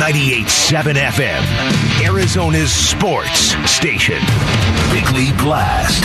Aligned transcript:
98.7 0.00 0.94
FM, 0.94 2.02
Arizona's 2.02 2.72
sports 2.72 3.54
station. 3.70 4.18
Bickley 4.90 5.30
Blast. 5.44 6.02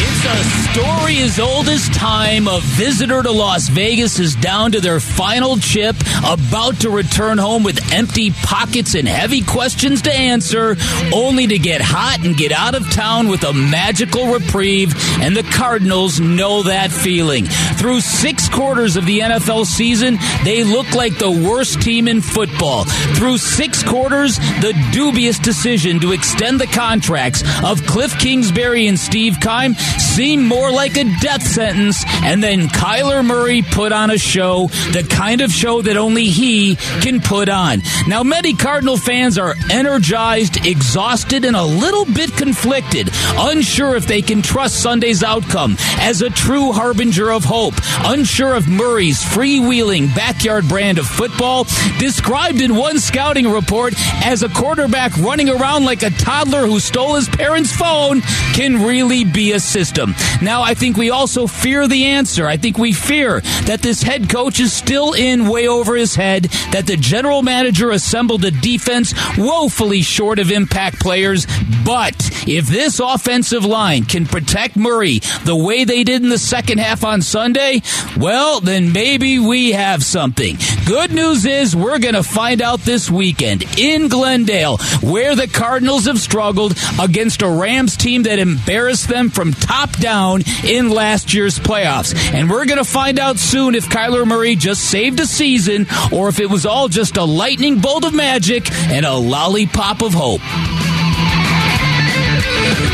It's 0.00 0.24
a 0.24 0.70
story 0.70 1.18
as 1.18 1.40
old 1.40 1.68
as 1.68 1.88
time. 1.88 2.46
A 2.46 2.60
visitor 2.62 3.20
to 3.20 3.32
Las 3.32 3.68
Vegas 3.68 4.20
is 4.20 4.36
down 4.36 4.70
to 4.72 4.80
their 4.80 5.00
final 5.00 5.56
chip, 5.56 5.96
about 6.24 6.80
to 6.80 6.90
return 6.90 7.38
home 7.38 7.64
with 7.64 7.92
empty 7.92 8.30
pockets 8.30 8.94
and 8.94 9.08
heavy 9.08 9.42
questions 9.42 10.02
to 10.02 10.12
answer, 10.12 10.76
only 11.12 11.48
to 11.48 11.58
get 11.58 11.80
hot 11.80 12.24
and 12.24 12.36
get 12.36 12.52
out 12.52 12.76
of 12.76 12.88
town 12.92 13.26
with 13.26 13.42
a 13.42 13.52
magical 13.52 14.32
reprieve. 14.32 14.94
And 15.20 15.36
the 15.36 15.42
Cardinals 15.42 16.20
know 16.20 16.62
that 16.62 16.92
feeling. 16.92 17.46
Through 17.78 18.00
six 18.00 18.48
quarters 18.48 18.96
of 18.96 19.06
the 19.06 19.20
NFL 19.20 19.64
season, 19.64 20.18
they 20.44 20.64
look 20.64 20.94
like 20.94 21.18
the 21.18 21.30
worst 21.30 21.80
team 21.80 22.08
in 22.08 22.20
football. 22.20 22.84
Through 23.14 23.38
six 23.38 23.82
quarters, 23.82 24.36
the 24.36 24.74
dubious 24.92 25.38
decision 25.38 26.00
to 26.00 26.12
extend 26.12 26.60
the 26.60 26.66
contracts 26.66 27.42
of 27.64 27.86
Cliff 27.86 28.18
Kingsbury 28.18 28.86
and 28.88 28.98
Steve 28.98 29.36
Keim 29.40 29.74
seemed 29.74 30.44
more 30.46 30.72
like 30.72 30.96
a 30.96 31.04
death 31.20 31.42
sentence, 31.42 32.04
and 32.24 32.42
then 32.42 32.68
Kyler 32.68 33.24
Murray 33.24 33.62
put 33.62 33.92
on 33.92 34.10
a 34.10 34.18
show, 34.18 34.66
the 34.92 35.06
kind 35.08 35.40
of 35.40 35.52
show 35.52 35.80
that 35.82 35.96
only 35.96 36.24
he 36.24 36.76
can 37.00 37.20
put 37.20 37.48
on. 37.48 37.82
Now, 38.08 38.22
many 38.24 38.54
Cardinal 38.54 38.96
fans 38.96 39.38
are 39.38 39.54
energized, 39.70 40.66
exhausted, 40.66 41.44
and 41.44 41.54
a 41.54 41.64
little 41.64 42.04
bit 42.04 42.32
conflicted, 42.36 43.10
unsure 43.36 43.96
if 43.96 44.06
they 44.06 44.22
can 44.22 44.42
trust 44.42 44.82
Sunday's 44.82 45.22
outcome 45.22 45.76
as 45.98 46.22
a 46.22 46.30
true 46.30 46.72
harbinger 46.72 47.30
of 47.30 47.44
hope, 47.44 47.74
unsure 48.04 48.54
of 48.54 48.68
Murray's 48.68 49.22
freewheeling 49.22 50.14
backyard 50.14 50.68
brand 50.68 50.98
of 50.98 51.06
football, 51.06 51.64
described 51.98 52.60
in 52.60 52.76
one 52.76 52.98
scouting 52.98 53.50
report 53.50 53.94
as 54.24 54.42
a 54.42 54.48
quarterback 54.48 55.16
running 55.18 55.48
around 55.48 55.84
like 55.84 56.02
a 56.02 56.10
toddler 56.10 56.66
who 56.66 56.80
stole 56.80 57.14
his 57.14 57.28
parents' 57.28 57.74
phone, 57.74 58.20
can 58.54 58.84
really 58.84 59.24
be 59.24 59.52
a 59.52 59.60
system. 59.60 60.14
Now, 60.42 60.62
I 60.62 60.74
think 60.74 60.96
we 60.96 61.10
also 61.10 61.46
fear 61.46 61.86
the 61.86 62.06
answer. 62.06 62.46
I 62.46 62.56
think 62.56 62.78
we 62.78 62.92
fear 62.92 63.40
that 63.66 63.80
this 63.82 64.02
head 64.02 64.28
coach 64.28 64.60
is 64.60 64.72
still 64.72 65.12
in 65.12 65.48
way 65.48 65.68
over 65.68 65.96
his 65.96 66.14
head, 66.14 66.44
that 66.72 66.86
the 66.86 66.96
general 66.96 67.42
manager 67.42 67.90
assembled 67.90 68.44
a 68.44 68.50
defense 68.50 69.14
woefully 69.36 70.02
short 70.02 70.38
of 70.38 70.50
impact 70.50 71.00
players. 71.00 71.46
But 71.84 72.14
if 72.46 72.66
this 72.66 73.00
offensive 73.18 73.64
line 73.64 74.04
can 74.04 74.26
protect 74.26 74.76
Murray 74.76 75.18
the 75.44 75.56
way 75.56 75.82
they 75.82 76.04
did 76.04 76.22
in 76.22 76.28
the 76.28 76.38
second 76.38 76.78
half 76.78 77.02
on 77.02 77.20
Sunday, 77.20 77.82
well, 78.16 78.60
then 78.60 78.92
maybe 78.92 79.40
we 79.40 79.72
have 79.72 80.04
something. 80.04 80.56
Good 80.86 81.12
news 81.12 81.44
is 81.44 81.74
we're 81.74 81.98
going 81.98 82.14
to 82.14 82.22
find 82.22 82.62
out 82.62 82.80
this 82.80 83.10
weekend 83.10 83.64
in 83.76 84.06
Glendale 84.06 84.76
where 85.02 85.34
the 85.34 85.48
Cardinals 85.48 86.06
have 86.06 86.20
struggled 86.20 86.78
against 87.00 87.42
a 87.42 87.48
Rams 87.48 87.96
team 87.96 88.22
that 88.22 88.38
embarrassed 88.38 89.08
them 89.08 89.30
from 89.30 89.52
top 89.52 89.90
down 89.98 90.42
in 90.64 90.88
last 90.88 91.34
year's 91.34 91.58
playoffs. 91.58 92.14
And 92.32 92.48
we're 92.48 92.66
going 92.66 92.78
to 92.78 92.84
find 92.84 93.18
out 93.18 93.38
soon 93.38 93.74
if 93.74 93.88
Kyler 93.88 94.28
Murray 94.28 94.54
just 94.54 94.84
saved 94.84 95.18
a 95.18 95.26
season 95.26 95.88
or 96.12 96.28
if 96.28 96.38
it 96.38 96.48
was 96.48 96.66
all 96.66 96.86
just 96.86 97.16
a 97.16 97.24
lightning 97.24 97.80
bolt 97.80 98.04
of 98.04 98.14
magic 98.14 98.70
and 98.72 99.04
a 99.04 99.14
lollipop 99.14 100.02
of 100.02 100.14
hope. 100.14 100.87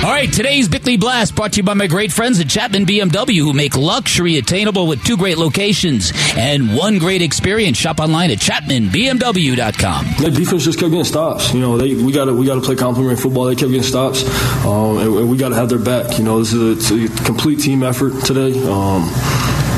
All 0.05 0.10
right, 0.10 0.30
today's 0.30 0.69
Bickley 0.69 0.98
Blast 0.98 1.34
brought 1.34 1.55
to 1.55 1.56
you 1.56 1.62
by 1.62 1.72
my 1.72 1.86
great 1.86 2.12
friends 2.12 2.38
at 2.38 2.47
Chapman 2.47 2.84
BMW 2.84 3.38
who 3.38 3.55
make 3.55 3.74
luxury 3.74 4.36
attainable 4.36 4.86
with 4.86 5.02
two 5.02 5.16
great 5.16 5.38
locations 5.38 6.12
and 6.36 6.77
one 6.77 6.98
great 6.98 7.22
experience. 7.22 7.78
Shop 7.78 8.00
online 8.00 8.30
at 8.30 8.36
chapmanbmw.com. 8.36 10.06
The 10.20 10.30
defense 10.30 10.62
just 10.62 10.78
kept 10.78 10.91
getting 10.91 11.06
stops. 11.06 11.55
You 11.55 11.61
know, 11.61 11.78
they, 11.78 11.94
we 11.94 12.12
got 12.12 12.27
to 12.27 12.34
we 12.34 12.44
got 12.44 12.56
to 12.56 12.61
play 12.61 12.77
complementary 12.77 13.16
football. 13.16 13.46
They 13.46 13.55
kept 13.55 13.70
getting 13.70 13.83
stops, 13.83 14.24
um, 14.66 14.98
and, 14.98 15.16
and, 15.20 15.30
we 15.30 15.38
got 15.38 15.48
to 15.48 15.55
have 15.55 15.70
their 15.70 15.78
back. 15.78 16.18
You 16.18 16.24
know, 16.24 16.39
this 16.39 16.52
is 16.52 16.91
a, 16.91 17.05
a 17.06 17.24
complete 17.24 17.61
team 17.61 17.83
effort 17.83 18.27
today. 18.27 18.52
Um, 18.68 19.08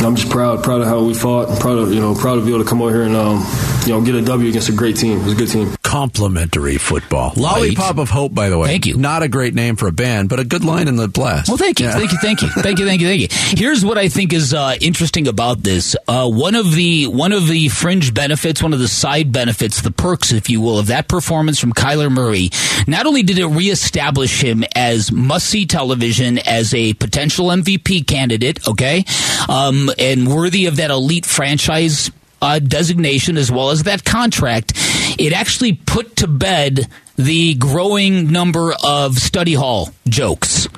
I'm 0.04 0.16
just 0.16 0.28
proud, 0.28 0.64
proud 0.64 0.80
of 0.80 0.88
how 0.88 1.04
we 1.04 1.14
fought. 1.14 1.60
Proud 1.60 1.78
of 1.78 1.94
you 1.94 2.00
know, 2.00 2.16
proud 2.16 2.34
to 2.34 2.44
be 2.44 2.48
able 2.52 2.64
to 2.64 2.68
come 2.68 2.82
over 2.82 2.90
here 2.90 3.04
and 3.04 3.14
um, 3.14 3.46
you 3.86 3.92
know 3.92 4.00
get 4.00 4.16
a 4.16 4.22
W 4.22 4.48
against 4.48 4.70
a 4.70 4.72
great 4.72 4.96
team. 4.96 5.20
It 5.20 5.24
was 5.24 5.34
a 5.34 5.36
good 5.36 5.50
team. 5.50 5.76
Complimentary 5.96 6.76
football, 6.76 7.32
lollipop 7.38 7.96
right. 7.96 8.02
of 8.02 8.10
hope. 8.10 8.34
By 8.34 8.50
the 8.50 8.58
way, 8.58 8.68
thank 8.68 8.84
you. 8.84 8.98
Not 8.98 9.22
a 9.22 9.28
great 9.28 9.54
name 9.54 9.76
for 9.76 9.88
a 9.88 9.92
band, 9.92 10.28
but 10.28 10.38
a 10.38 10.44
good 10.44 10.62
line 10.62 10.88
in 10.88 10.96
the 10.96 11.08
blast. 11.08 11.48
Well, 11.48 11.56
thank 11.56 11.80
you, 11.80 11.86
yeah. 11.86 11.92
thank 11.94 12.12
you, 12.12 12.18
thank 12.18 12.42
you, 12.42 12.48
thank 12.60 12.78
you, 12.78 12.84
thank 12.84 13.00
you, 13.00 13.06
thank 13.06 13.22
you. 13.22 13.28
Here's 13.56 13.82
what 13.82 13.96
I 13.96 14.10
think 14.10 14.34
is 14.34 14.52
uh, 14.52 14.76
interesting 14.78 15.26
about 15.26 15.62
this. 15.62 15.96
Uh, 16.06 16.28
one 16.30 16.54
of 16.54 16.74
the 16.74 17.06
one 17.06 17.32
of 17.32 17.48
the 17.48 17.68
fringe 17.68 18.12
benefits, 18.12 18.62
one 18.62 18.74
of 18.74 18.78
the 18.78 18.88
side 18.88 19.32
benefits, 19.32 19.80
the 19.80 19.90
perks, 19.90 20.32
if 20.32 20.50
you 20.50 20.60
will, 20.60 20.78
of 20.78 20.88
that 20.88 21.08
performance 21.08 21.58
from 21.58 21.72
Kyler 21.72 22.12
Murray. 22.12 22.50
Not 22.86 23.06
only 23.06 23.22
did 23.22 23.38
it 23.38 23.46
reestablish 23.46 24.42
him 24.42 24.64
as 24.74 25.10
must 25.10 25.46
see 25.46 25.64
television, 25.64 26.36
as 26.40 26.74
a 26.74 26.92
potential 26.92 27.46
MVP 27.46 28.06
candidate, 28.06 28.68
okay, 28.68 29.06
um, 29.48 29.88
and 29.98 30.28
worthy 30.28 30.66
of 30.66 30.76
that 30.76 30.90
elite 30.90 31.24
franchise 31.24 32.10
uh, 32.42 32.58
designation 32.58 33.36
as 33.36 33.50
well 33.50 33.70
as 33.70 33.84
that 33.84 34.04
contract, 34.04 34.72
it 35.18 35.32
actually 35.32 35.74
put 35.74 36.16
to 36.16 36.26
bed 36.26 36.88
the 37.16 37.54
growing 37.54 38.30
number 38.30 38.74
of 38.84 39.16
study 39.16 39.54
hall 39.54 39.90
jokes. 40.08 40.68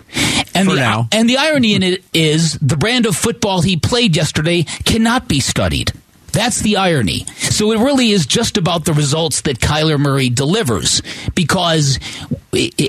And 0.54 0.68
For 0.68 0.74
the, 0.74 0.80
now. 0.80 1.08
and 1.12 1.28
the 1.28 1.36
irony 1.36 1.74
in 1.74 1.82
it 1.82 2.04
is 2.14 2.54
the 2.54 2.76
brand 2.76 3.06
of 3.06 3.16
football 3.16 3.60
he 3.60 3.76
played 3.76 4.16
yesterday 4.16 4.62
cannot 4.84 5.28
be 5.28 5.40
studied. 5.40 5.92
That's 6.32 6.60
the 6.60 6.76
irony. 6.76 7.24
So 7.36 7.72
it 7.72 7.78
really 7.78 8.10
is 8.10 8.26
just 8.26 8.56
about 8.56 8.84
the 8.84 8.92
results 8.92 9.40
that 9.42 9.58
Kyler 9.58 9.98
Murray 9.98 10.28
delivers 10.28 11.02
because 11.34 11.98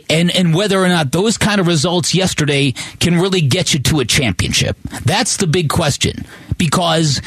and 0.10 0.30
and 0.36 0.54
whether 0.54 0.80
or 0.80 0.88
not 0.88 1.12
those 1.12 1.38
kind 1.38 1.60
of 1.60 1.68
results 1.68 2.14
yesterday 2.14 2.74
can 3.00 3.20
really 3.20 3.42
get 3.42 3.74
you 3.74 3.80
to 3.80 4.02
a 4.02 4.06
championship. 4.06 4.78
That's 5.06 5.38
the 5.38 5.48
big 5.48 5.70
question 5.70 6.26
because 6.58 7.22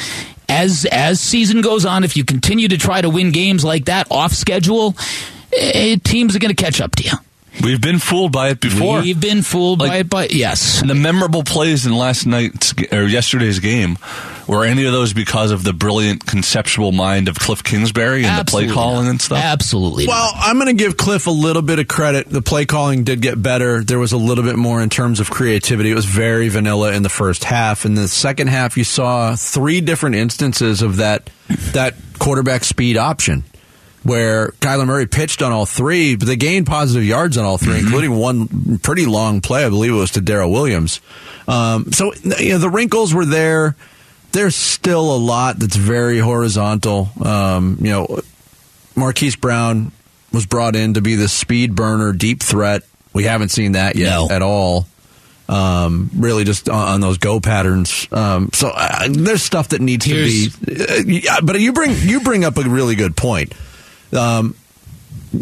as 0.48 0.86
as 0.90 1.20
season 1.20 1.60
goes 1.60 1.84
on 1.84 2.04
if 2.04 2.16
you 2.16 2.24
continue 2.24 2.68
to 2.68 2.78
try 2.78 3.00
to 3.00 3.08
win 3.08 3.32
games 3.32 3.64
like 3.64 3.86
that 3.86 4.06
off 4.10 4.32
schedule, 4.32 4.96
eh, 5.56 5.96
teams 6.02 6.36
are 6.36 6.38
going 6.38 6.54
to 6.54 6.62
catch 6.62 6.80
up 6.80 6.94
to 6.96 7.04
you. 7.04 7.12
We've 7.60 7.80
been 7.80 7.98
fooled 7.98 8.32
by 8.32 8.48
it 8.50 8.60
before. 8.60 9.02
We've 9.02 9.20
been 9.20 9.42
fooled 9.42 9.80
like, 9.80 9.90
by 9.90 9.96
it, 9.98 10.10
but 10.10 10.32
yes. 10.32 10.80
And 10.80 10.88
the 10.88 10.94
memorable 10.94 11.42
plays 11.42 11.86
in 11.86 11.94
last 11.94 12.26
night's 12.26 12.74
or 12.90 13.04
yesterday's 13.04 13.58
game 13.58 13.98
were 14.48 14.64
any 14.64 14.84
of 14.84 14.92
those 14.92 15.12
because 15.12 15.50
of 15.50 15.62
the 15.62 15.72
brilliant 15.72 16.26
conceptual 16.26 16.92
mind 16.92 17.28
of 17.28 17.38
Cliff 17.38 17.62
Kingsbury 17.62 18.24
and 18.24 18.26
Absolutely 18.26 18.68
the 18.68 18.72
play 18.72 18.82
calling 18.82 19.04
not. 19.04 19.10
and 19.10 19.20
stuff? 19.20 19.38
Absolutely. 19.38 20.06
Well, 20.06 20.34
not. 20.34 20.44
I'm 20.44 20.56
going 20.56 20.74
to 20.76 20.82
give 20.82 20.96
Cliff 20.96 21.26
a 21.26 21.30
little 21.30 21.62
bit 21.62 21.78
of 21.78 21.88
credit. 21.88 22.28
The 22.28 22.42
play 22.42 22.64
calling 22.64 23.04
did 23.04 23.20
get 23.20 23.40
better. 23.40 23.84
There 23.84 23.98
was 23.98 24.12
a 24.12 24.18
little 24.18 24.44
bit 24.44 24.56
more 24.56 24.82
in 24.82 24.88
terms 24.88 25.20
of 25.20 25.30
creativity. 25.30 25.90
It 25.90 25.94
was 25.94 26.06
very 26.06 26.48
vanilla 26.48 26.92
in 26.92 27.02
the 27.02 27.10
first 27.10 27.44
half. 27.44 27.84
In 27.84 27.94
the 27.94 28.08
second 28.08 28.48
half, 28.48 28.76
you 28.76 28.84
saw 28.84 29.36
three 29.36 29.80
different 29.80 30.16
instances 30.16 30.82
of 30.82 30.96
that 30.96 31.28
that 31.72 31.94
quarterback 32.18 32.64
speed 32.64 32.96
option 32.96 33.44
where 34.04 34.48
Kyler 34.60 34.86
Murray 34.86 35.06
pitched 35.06 35.42
on 35.42 35.52
all 35.52 35.66
three, 35.66 36.16
but 36.16 36.26
they 36.26 36.36
gained 36.36 36.66
positive 36.66 37.04
yards 37.04 37.36
on 37.38 37.44
all 37.44 37.58
3 37.58 37.72
Mm-hmm. 37.74 37.84
including 37.86 38.14
one 38.16 38.78
pretty 38.78 39.06
long 39.06 39.40
play. 39.40 39.64
I 39.64 39.68
believe 39.68 39.92
it 39.92 39.96
was 39.96 40.12
to 40.12 40.20
Darrel 40.20 40.50
Williams. 40.50 41.00
Um, 41.48 41.92
so 41.92 42.12
you 42.38 42.50
know, 42.50 42.58
the 42.58 42.70
wrinkles 42.70 43.14
were 43.14 43.24
there. 43.26 43.76
There's 44.32 44.56
still 44.56 45.14
a 45.14 45.18
lot 45.18 45.58
that's 45.58 45.76
very 45.76 46.18
horizontal. 46.18 47.10
Um, 47.22 47.76
you 47.80 47.90
know, 47.90 48.20
Marquise 48.96 49.36
Brown 49.36 49.92
was 50.32 50.46
brought 50.46 50.74
in 50.76 50.94
to 50.94 51.00
be 51.02 51.14
the 51.16 51.28
speed 51.28 51.74
burner, 51.74 52.12
deep 52.12 52.42
threat. 52.42 52.82
We 53.12 53.24
haven't 53.24 53.50
seen 53.50 53.72
that 53.72 53.94
yet 53.96 54.10
No. 54.10 54.28
at 54.30 54.40
all. 54.42 54.86
Um, 55.48 56.10
really, 56.16 56.44
just 56.44 56.68
on, 56.70 56.88
on 56.94 57.00
those 57.02 57.18
go 57.18 57.40
patterns. 57.40 58.06
Um, 58.10 58.48
so 58.54 58.70
uh, 58.74 59.08
there's 59.10 59.42
stuff 59.42 59.68
that 59.68 59.80
needs 59.82 60.06
Here's- 60.06 60.54
to 60.56 61.04
be. 61.04 61.28
Uh, 61.28 61.40
but 61.42 61.60
you 61.60 61.72
bring 61.74 61.94
you 61.98 62.20
bring 62.20 62.44
up 62.44 62.56
a 62.56 62.62
really 62.62 62.94
good 62.94 63.16
point. 63.16 63.52
Um, 64.12 64.54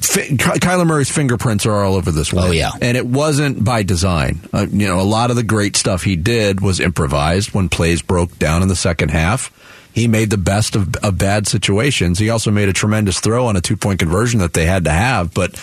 Fi- 0.01 0.29
Kyler 0.37 0.87
Murray's 0.87 1.11
fingerprints 1.11 1.67
are 1.67 1.85
all 1.85 1.95
over 1.95 2.13
this 2.13 2.33
one. 2.33 2.49
Oh, 2.49 2.51
yeah. 2.53 2.71
and 2.81 2.97
it 2.97 3.05
wasn't 3.05 3.65
by 3.65 3.83
design. 3.83 4.41
Uh, 4.53 4.67
you 4.71 4.87
know, 4.87 5.01
a 5.01 5.03
lot 5.03 5.31
of 5.31 5.37
the 5.37 5.43
great 5.43 5.77
stuff 5.77 6.05
he 6.05 6.15
did 6.17 6.61
was 6.61 6.79
improvised 6.79 7.53
when 7.53 7.69
plays 7.69 8.01
broke 8.01 8.39
down 8.39 8.63
in 8.63 8.69
the 8.69 8.77
second 8.77 9.11
half. 9.11 9.53
He 9.93 10.07
made 10.07 10.31
the 10.31 10.39
best 10.39 10.77
of, 10.77 10.95
of 10.97 11.19
bad 11.19 11.49
situations. 11.49 12.21
He 12.21 12.31
also 12.31 12.53
made 12.53 12.69
a 12.69 12.73
tremendous 12.73 13.19
throw 13.19 13.47
on 13.47 13.57
a 13.57 13.61
two 13.61 13.77
point 13.77 13.99
conversion 13.99 14.39
that 14.41 14.53
they 14.53 14.65
had 14.65 14.85
to 14.85 14.93
have. 14.93 15.35
But 15.35 15.57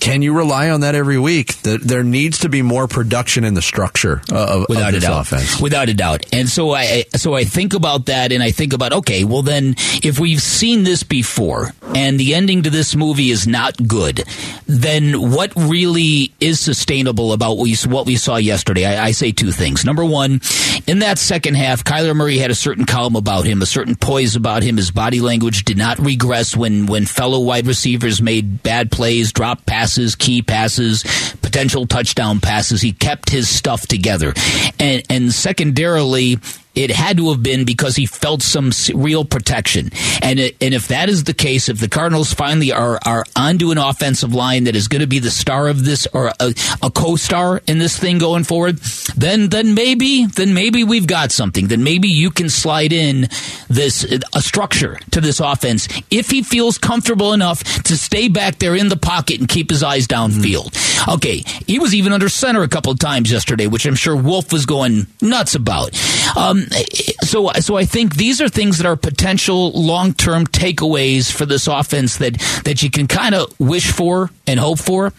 can 0.00 0.22
you 0.22 0.32
rely 0.32 0.70
on 0.70 0.80
that 0.80 0.94
every 0.94 1.18
week? 1.18 1.60
That 1.62 1.82
there 1.82 2.02
needs 2.02 2.38
to 2.40 2.48
be 2.48 2.62
more 2.62 2.88
production 2.88 3.44
in 3.44 3.54
the 3.54 3.62
structure 3.62 4.22
of, 4.32 4.66
without 4.68 4.94
of 4.94 4.94
a 4.94 5.00
doubt. 5.00 5.20
offense. 5.20 5.60
Without 5.60 5.88
a 5.90 5.94
doubt. 5.94 6.26
And 6.32 6.48
so 6.48 6.72
I 6.72 7.04
so 7.14 7.34
I 7.34 7.44
think 7.44 7.74
about 7.74 8.06
that 8.06 8.32
and 8.32 8.42
I 8.42 8.50
think 8.50 8.72
about 8.72 8.92
okay, 8.92 9.24
well 9.24 9.42
then 9.42 9.74
if 10.02 10.18
we've 10.18 10.40
seen 10.40 10.84
this 10.84 11.02
before 11.02 11.72
and 11.94 12.18
the 12.18 12.34
ending 12.34 12.62
to 12.62 12.70
this 12.70 12.96
movie 12.96 13.30
is 13.30 13.46
not 13.46 13.76
good, 13.86 14.24
then 14.66 15.30
what 15.30 15.52
really 15.54 16.32
is 16.40 16.60
sustainable 16.60 17.34
about 17.34 17.58
what 17.58 17.64
we, 17.64 17.76
what 17.86 18.06
we 18.06 18.16
saw 18.16 18.36
yesterday? 18.36 18.86
I, 18.86 19.06
I 19.06 19.10
say 19.10 19.32
two 19.32 19.52
things. 19.52 19.84
Number 19.84 20.04
one, 20.04 20.40
in 20.86 21.00
that 21.00 21.18
second 21.18 21.56
half, 21.56 21.84
Kyler 21.84 22.16
Murray 22.16 22.38
had 22.38 22.50
a 22.50 22.54
certain 22.54 22.86
calm 22.86 23.16
about 23.16 23.44
him, 23.44 23.60
a 23.60 23.66
certain 23.66 23.96
poise 23.96 24.34
about 24.34 24.62
him. 24.62 24.78
His 24.78 24.90
body 24.90 25.20
language 25.20 25.64
did 25.64 25.76
not 25.76 25.98
regress 25.98 26.56
when 26.56 26.86
when 26.86 27.04
fellow 27.04 27.40
wide 27.40 27.66
receivers 27.66 28.22
made 28.22 28.62
bad 28.62 28.90
plays, 28.90 29.32
dropped 29.32 29.66
passes, 29.66 29.89
key 30.16 30.42
passes, 30.42 31.02
potential 31.42 31.86
touchdown 31.86 32.40
passes. 32.40 32.80
He 32.80 32.92
kept 32.92 33.30
his 33.30 33.48
stuff 33.48 33.86
together. 33.86 34.32
And, 34.78 35.02
and 35.10 35.32
secondarily, 35.32 36.38
it 36.74 36.90
had 36.90 37.16
to 37.16 37.30
have 37.30 37.42
been 37.42 37.64
because 37.64 37.96
he 37.96 38.06
felt 38.06 38.42
some 38.42 38.70
real 38.94 39.24
protection. 39.24 39.90
And 40.22 40.38
it, 40.38 40.56
and 40.60 40.74
if 40.74 40.88
that 40.88 41.08
is 41.08 41.24
the 41.24 41.34
case, 41.34 41.68
if 41.68 41.78
the 41.78 41.88
Cardinals 41.88 42.32
finally 42.32 42.72
are 42.72 42.98
are 43.04 43.24
onto 43.36 43.70
an 43.70 43.78
offensive 43.78 44.34
line 44.34 44.64
that 44.64 44.76
is 44.76 44.88
going 44.88 45.00
to 45.00 45.06
be 45.06 45.18
the 45.18 45.30
star 45.30 45.68
of 45.68 45.84
this 45.84 46.06
or 46.12 46.32
a, 46.40 46.54
a 46.82 46.90
co-star 46.90 47.62
in 47.66 47.78
this 47.78 47.98
thing 47.98 48.18
going 48.18 48.44
forward, 48.44 48.76
then 49.16 49.48
then 49.48 49.74
maybe 49.74 50.26
then 50.26 50.54
maybe 50.54 50.84
we've 50.84 51.06
got 51.06 51.32
something. 51.32 51.68
Then 51.68 51.82
maybe 51.82 52.08
you 52.08 52.30
can 52.30 52.48
slide 52.48 52.92
in 52.92 53.28
this 53.68 54.04
a 54.34 54.40
structure 54.40 54.98
to 55.10 55.20
this 55.20 55.40
offense 55.40 55.88
if 56.10 56.30
he 56.30 56.42
feels 56.42 56.78
comfortable 56.78 57.32
enough 57.32 57.62
to 57.84 57.96
stay 57.96 58.28
back 58.28 58.58
there 58.58 58.76
in 58.76 58.88
the 58.88 58.96
pocket 58.96 59.40
and 59.40 59.48
keep 59.48 59.70
his 59.70 59.82
eyes 59.82 60.06
downfield. 60.06 60.70
Mm-hmm. 60.70 61.10
Okay, 61.12 61.44
he 61.66 61.78
was 61.78 61.94
even 61.94 62.12
under 62.12 62.28
center 62.28 62.62
a 62.62 62.68
couple 62.68 62.92
of 62.92 62.98
times 62.98 63.32
yesterday, 63.32 63.66
which 63.66 63.86
I'm 63.86 63.94
sure 63.94 64.14
Wolf 64.14 64.52
was 64.52 64.66
going 64.66 65.06
nuts 65.20 65.54
about. 65.54 65.90
Um, 66.36 66.59
Um, 66.60 66.68
eh, 66.72 66.84
eh, 67.08 67.12
so, 67.22 67.50
so 67.60 67.76
I 67.76 67.84
think 67.84 68.16
these 68.16 68.40
are 68.40 68.48
things 68.48 68.78
that 68.78 68.86
are 68.86 68.96
potential 68.96 69.72
long 69.72 70.12
term 70.12 70.46
takeaways 70.46 71.30
for 71.30 71.46
this 71.46 71.66
offense 71.66 72.18
that 72.18 72.38
that 72.64 72.82
you 72.82 72.90
can 72.90 73.06
kind 73.06 73.34
of 73.34 73.58
wish 73.58 73.90
for 73.90 74.30
and 74.46 74.58
hope 74.60 74.78
for. 74.78 75.12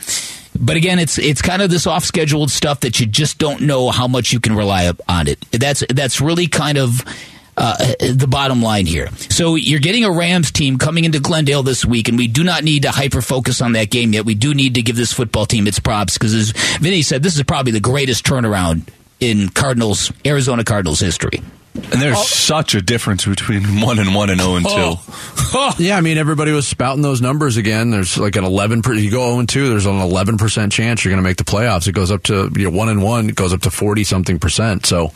But 0.60 0.76
again, 0.76 1.00
it's 1.00 1.18
it's 1.18 1.42
kind 1.42 1.62
of 1.62 1.70
this 1.70 1.88
off 1.88 2.04
scheduled 2.04 2.52
stuff 2.52 2.82
that 2.82 3.00
you 3.00 3.06
just 3.06 3.38
don't 3.38 3.62
know 3.62 3.90
how 3.90 4.08
much 4.08 4.34
you 4.34 4.40
can 4.40 4.56
rely 4.56 4.92
on 5.08 5.28
it. 5.28 5.40
That's 5.52 5.84
that's 5.90 6.22
really 6.22 6.48
kind 6.48 6.78
of. 6.78 7.04
Uh, 7.58 7.76
the 8.00 8.28
bottom 8.30 8.62
line 8.62 8.86
here. 8.86 9.10
So 9.30 9.56
you're 9.56 9.82
getting 9.82 10.06
a 10.06 10.12
Rams 10.12 10.52
team 10.52 10.78
coming 10.78 11.04
into 11.04 11.20
Glendale 11.20 11.62
this 11.62 11.84
week, 11.84 12.08
and 12.08 12.18
we 12.18 12.28
do 12.28 12.46
not 12.46 12.64
need 12.64 12.84
to 12.84 12.92
hyper 12.92 13.22
focus 13.22 13.62
on 13.62 13.74
that 13.74 13.92
game 13.92 14.14
yet. 14.14 14.26
We 14.26 14.36
do 14.36 14.54
need 14.54 14.76
to 14.76 14.82
give 14.82 14.96
this 14.96 15.12
football 15.12 15.46
team 15.46 15.68
its 15.68 15.78
props 15.78 16.18
because, 16.18 16.34
as 16.34 16.52
Vinny 16.80 17.02
said, 17.02 17.22
this 17.22 17.36
is 17.36 17.44
probably 17.44 17.74
the 17.74 17.82
greatest 17.82 18.26
turnaround 18.26 18.88
in 19.21 19.50
Cardinals 19.50 20.12
Arizona 20.25 20.63
Cardinals 20.63 21.00
history. 21.00 21.41
And 21.73 22.01
there's 22.01 22.18
oh. 22.18 22.23
such 22.23 22.75
a 22.75 22.81
difference 22.81 23.25
between 23.25 23.63
one 23.81 23.97
and 24.00 24.13
one 24.13 24.29
and 24.29 24.41
zero 24.41 24.53
oh 24.53 24.56
and 24.57 24.65
two. 24.65 24.71
Oh. 25.53 25.75
yeah, 25.79 25.97
I 25.97 26.01
mean 26.01 26.18
everybody 26.18 26.51
was 26.51 26.68
spouting 26.68 27.01
those 27.01 27.21
numbers 27.21 27.56
again. 27.56 27.91
There's 27.91 28.18
like 28.18 28.35
an 28.35 28.44
eleven. 28.44 28.81
Per, 28.81 28.94
you 28.94 29.09
go 29.09 29.25
zero 29.27 29.39
and 29.39 29.47
two. 29.47 29.69
There's 29.69 29.85
an 29.85 30.00
eleven 30.00 30.38
percent 30.38 30.73
chance 30.73 31.03
you're 31.03 31.12
going 31.12 31.23
to 31.23 31.27
make 31.27 31.38
the 31.38 31.45
playoffs. 31.45 31.88
It 31.88 31.94
goes 31.94 32.12
up 32.12 32.23
to 32.23 32.51
you 32.56 32.69
know, 32.69 32.77
one 32.77 32.89
and 32.89 33.01
one. 33.01 33.29
It 33.29 33.35
goes 33.35 33.53
up 33.53 33.62
to 33.62 33.71
forty 33.71 34.03
something 34.03 34.38
percent. 34.38 34.85
So, 34.85 35.12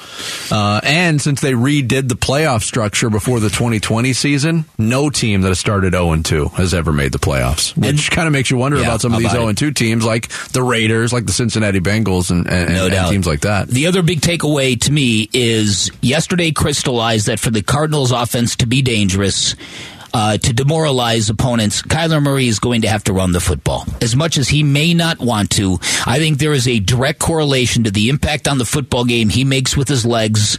uh, 0.49 0.79
and 0.83 1.21
since 1.21 1.41
they 1.41 1.53
redid 1.53 2.07
the 2.07 2.15
playoff 2.15 2.63
structure 2.63 3.09
before 3.09 3.41
the 3.41 3.49
2020 3.49 4.13
season, 4.13 4.65
no 4.77 5.09
team 5.09 5.41
that 5.41 5.49
has 5.49 5.59
started 5.59 5.91
zero 5.91 6.11
and 6.11 6.23
two 6.23 6.47
has 6.49 6.73
ever 6.73 6.93
made 6.93 7.11
the 7.11 7.19
playoffs, 7.19 7.75
which 7.75 8.11
kind 8.11 8.27
of 8.27 8.31
makes 8.31 8.49
you 8.49 8.57
wonder 8.57 8.77
yeah, 8.77 8.83
about 8.83 9.01
some 9.01 9.13
of 9.13 9.19
these 9.19 9.31
zero 9.31 9.49
and 9.49 9.57
two 9.57 9.71
teams, 9.71 10.05
like 10.05 10.29
the 10.53 10.63
Raiders, 10.63 11.11
like 11.11 11.25
the 11.25 11.33
Cincinnati 11.33 11.81
Bengals, 11.81 12.31
and, 12.31 12.47
and, 12.47 12.73
no 12.73 12.87
and 12.87 13.11
teams 13.11 13.27
like 13.27 13.41
that. 13.41 13.67
The 13.67 13.87
other 13.87 14.01
big 14.01 14.21
takeaway 14.21 14.79
to 14.81 14.91
me 14.91 15.29
is 15.33 15.91
yesterday 16.01 16.44
crystallized 16.51 17.27
that 17.27 17.39
for 17.39 17.51
the 17.51 17.62
Cardinals 17.62 18.12
offense 18.12 18.56
to 18.57 18.65
be 18.65 18.81
dangerous, 18.81 19.56
uh, 20.13 20.38
to 20.38 20.53
demoralize 20.53 21.30
opponents, 21.30 21.81
Kyler 21.81 22.24
Murray 22.24 22.47
is 22.47 22.59
going 22.59 22.83
to 22.83 22.88
have 22.88 23.03
to 23.03 23.13
run 23.13 23.33
the 23.33 23.42
football. 23.42 23.86
As 24.01 24.15
much 24.15 24.38
as 24.38 24.47
he 24.47 24.63
may 24.63 24.94
not 24.94 25.19
want 25.19 25.50
to, 25.51 25.77
I 26.06 26.19
think 26.19 26.38
there 26.38 26.53
is 26.53 26.69
a 26.69 26.80
direct 26.80 27.19
correlation 27.19 27.83
to 27.83 27.92
the 27.92 28.07
impact 28.07 28.47
on 28.47 28.57
the 28.57 28.65
football 28.65 29.03
game 29.03 29.27
he 29.27 29.44
makes 29.44 29.75
with 29.75 29.89
his 29.89 30.06
legs 30.06 30.57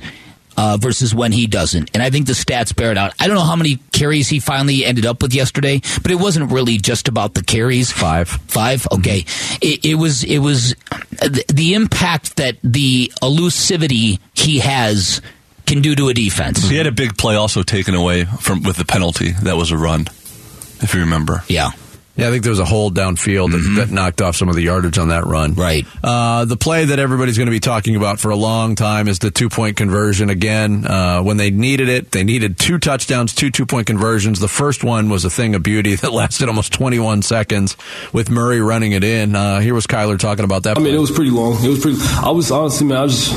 uh, 0.56 0.76
versus 0.78 1.14
when 1.14 1.32
he 1.32 1.46
doesn't. 1.46 1.90
And 1.94 2.02
I 2.02 2.10
think 2.10 2.26
the 2.26 2.32
stats 2.32 2.74
bear 2.74 2.90
it 2.90 2.98
out. 2.98 3.14
I 3.18 3.26
don't 3.26 3.36
know 3.36 3.44
how 3.44 3.56
many 3.56 3.76
carries 3.92 4.28
he 4.28 4.40
finally 4.40 4.84
ended 4.84 5.06
up 5.06 5.22
with 5.22 5.34
yesterday, 5.34 5.80
but 6.02 6.10
it 6.10 6.16
wasn't 6.16 6.52
really 6.52 6.78
just 6.78 7.08
about 7.08 7.34
the 7.34 7.42
carries. 7.42 7.90
Five. 7.90 8.28
Five? 8.28 8.86
Okay. 8.92 9.20
Mm-hmm. 9.20 9.56
It, 9.62 9.84
it, 9.84 9.94
was, 9.94 10.24
it 10.24 10.38
was 10.38 10.74
the, 11.10 11.44
the 11.48 11.74
impact 11.74 12.36
that 12.36 12.56
the 12.62 13.12
elusivity 13.22 14.18
he 14.34 14.58
has 14.58 15.20
can 15.66 15.82
do 15.82 15.94
to 15.94 16.08
a 16.08 16.14
defense. 16.14 16.68
He 16.68 16.76
had 16.76 16.86
a 16.86 16.92
big 16.92 17.16
play 17.18 17.34
also 17.34 17.62
taken 17.62 17.94
away 17.94 18.24
from 18.24 18.62
with 18.62 18.76
the 18.76 18.84
penalty. 18.84 19.32
That 19.42 19.56
was 19.56 19.70
a 19.70 19.76
run, 19.76 20.06
if 20.80 20.94
you 20.94 21.00
remember. 21.00 21.42
Yeah. 21.48 21.70
Yeah, 22.16 22.28
I 22.28 22.30
think 22.30 22.44
there 22.44 22.50
was 22.50 22.60
a 22.60 22.64
hold 22.64 22.96
downfield 22.96 23.50
mm-hmm. 23.50 23.74
that, 23.74 23.88
that, 23.88 23.94
knocked 23.94 24.22
off 24.22 24.36
some 24.36 24.48
of 24.48 24.54
the 24.54 24.62
yardage 24.62 24.98
on 24.98 25.08
that 25.08 25.24
run. 25.24 25.54
Right. 25.54 25.86
Uh, 26.02 26.46
the 26.46 26.56
play 26.56 26.86
that 26.86 26.98
everybody's 26.98 27.36
going 27.36 27.46
to 27.46 27.52
be 27.52 27.60
talking 27.60 27.94
about 27.94 28.20
for 28.20 28.30
a 28.30 28.36
long 28.36 28.74
time 28.74 29.06
is 29.06 29.18
the 29.18 29.30
two 29.30 29.48
point 29.48 29.76
conversion. 29.76 30.30
Again, 30.30 30.86
uh, 30.86 31.22
when 31.22 31.36
they 31.36 31.50
needed 31.50 31.88
it, 31.88 32.12
they 32.12 32.24
needed 32.24 32.58
two 32.58 32.78
touchdowns, 32.78 33.34
two 33.34 33.50
two 33.50 33.66
point 33.66 33.86
conversions. 33.86 34.40
The 34.40 34.48
first 34.48 34.82
one 34.82 35.10
was 35.10 35.24
a 35.24 35.30
thing 35.30 35.54
of 35.54 35.62
beauty 35.62 35.94
that 35.96 36.12
lasted 36.16 36.48
almost 36.48 36.72
21 36.72 37.22
seconds 37.22 37.76
with 38.12 38.30
Murray 38.30 38.60
running 38.60 38.92
it 38.92 39.04
in. 39.04 39.36
Uh, 39.36 39.60
here 39.60 39.74
was 39.74 39.86
Kyler 39.86 40.18
talking 40.18 40.44
about 40.44 40.62
that. 40.62 40.78
I 40.78 40.80
mean, 40.80 40.94
it 40.94 40.98
was 40.98 41.10
pretty 41.10 41.30
long. 41.30 41.62
It 41.64 41.68
was 41.68 41.80
pretty. 41.80 41.98
I 42.22 42.30
was 42.30 42.50
honestly, 42.50 42.86
man, 42.86 42.98
I 42.98 43.02
was 43.02 43.30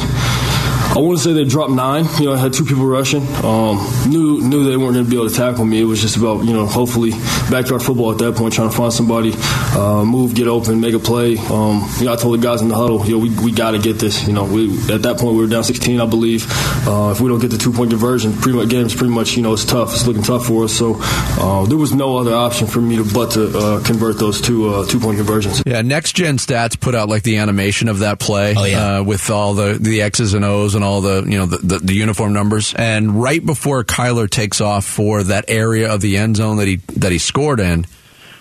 I 0.90 0.98
want 0.98 1.20
to 1.20 1.24
say 1.24 1.34
they 1.34 1.46
dropped 1.46 1.72
nine. 1.72 2.06
You 2.20 2.26
know, 2.26 2.34
I 2.34 2.38
had 2.38 2.52
two 2.52 2.66
people 2.66 2.86
rushing. 2.86 3.22
Um, 3.46 3.78
knew 4.10 4.42
knew 4.42 4.68
they 4.68 4.76
weren't 4.76 4.94
going 4.94 5.06
to 5.06 5.10
be 5.10 5.18
able 5.18 5.30
to 5.30 5.36
tackle 5.36 5.64
me. 5.64 5.80
It 5.80 5.86
was 5.86 6.02
just 6.02 6.18
about 6.18 6.44
you 6.46 6.52
know, 6.52 6.66
hopefully 6.66 7.12
backyard 7.52 7.84
football 7.84 8.12
at 8.12 8.18
that 8.18 8.36
point, 8.36 8.56
trying 8.56 8.69
to 8.70 8.78
find 8.78 8.94
somebody, 8.94 9.34
uh, 9.36 10.04
move, 10.06 10.36
get 10.36 10.48
open, 10.48 10.80
make 10.80 10.94
a 10.94 11.00
play. 11.00 11.38
Um, 11.38 11.88
you 12.00 12.06
know, 12.06 12.14
I 12.14 12.16
told 12.16 12.40
the 12.40 12.44
guys 12.44 12.62
in 12.62 12.68
the 12.68 12.76
huddle, 12.76 13.06
you 13.06 13.14
know, 13.14 13.20
we, 13.20 13.30
we 13.44 13.52
got 13.52 13.72
to 13.72 13.80
get 13.80 14.00
this. 14.00 14.28
You 14.28 14.34
know, 14.34 14.46
we 14.46 14.70
at 14.92 15.02
that 15.04 15.18
point 15.18 15.36
we 15.36 15.42
were 15.42 15.48
down 15.48 15.64
16, 15.64 16.00
I 16.00 16.06
believe. 16.06 16.46
Uh, 16.88 17.12
if 17.12 17.22
we 17.22 17.30
don't 17.30 17.40
get 17.40 17.52
the 17.52 17.58
two 17.58 17.72
point 17.72 17.90
conversion, 17.90 18.34
pretty 18.34 18.58
much 18.58 18.70
game's 18.70 18.96
pretty 18.96 19.14
much 19.14 19.36
you 19.36 19.44
know 19.44 19.54
it's 19.54 19.66
tough. 19.66 19.94
It's 19.94 20.08
looking 20.08 20.24
tough 20.24 20.46
for 20.46 20.66
us. 20.66 20.74
So 20.74 20.96
uh, 21.00 21.66
there 21.66 21.78
was 21.78 21.94
no 21.94 22.18
other 22.18 22.34
option 22.34 22.68
for 22.68 22.82
me 22.82 22.98
to 22.98 23.14
but 23.14 23.32
to 23.32 23.58
uh, 23.58 23.84
convert 23.84 24.18
those 24.20 24.42
two 24.42 24.74
uh, 24.74 24.86
two 24.86 25.00
point 25.00 25.18
conversions. 25.18 25.62
Yeah, 25.66 25.82
next 25.82 26.14
gen 26.14 26.38
stats 26.38 26.80
put 26.80 26.96
out 26.96 27.10
like 27.10 27.24
the 27.24 27.38
animation 27.38 27.88
of 27.90 28.00
that 28.00 28.20
play 28.20 28.54
oh, 28.58 28.66
yeah. 28.66 28.98
Uh, 28.98 29.04
with 29.04 29.30
all 29.30 29.54
the 29.54 29.78
the 29.80 30.02
X's 30.02 30.34
and 30.34 30.46
O's 30.46 30.76
and 30.76 30.84
all 30.84 31.02
the 31.02 31.24
you 31.24 31.38
know 31.38 31.46
the, 31.46 31.58
the, 31.58 31.80
the, 31.80 31.94
uniform 31.94 32.34
numbers. 32.34 32.74
And 32.74 33.22
right 33.22 33.46
before 33.46 33.84
Kyler 33.84 34.30
takes 34.30 34.62
off 34.62 34.86
for 34.86 35.24
that 35.24 35.46
area 35.48 35.94
of 35.94 36.02
the 36.02 36.18
end 36.18 36.38
zone 36.38 36.58
that 36.58 36.68
he 36.68 36.78
that 36.98 37.12
he 37.12 37.18
scored 37.18 37.60
in, 37.60 37.86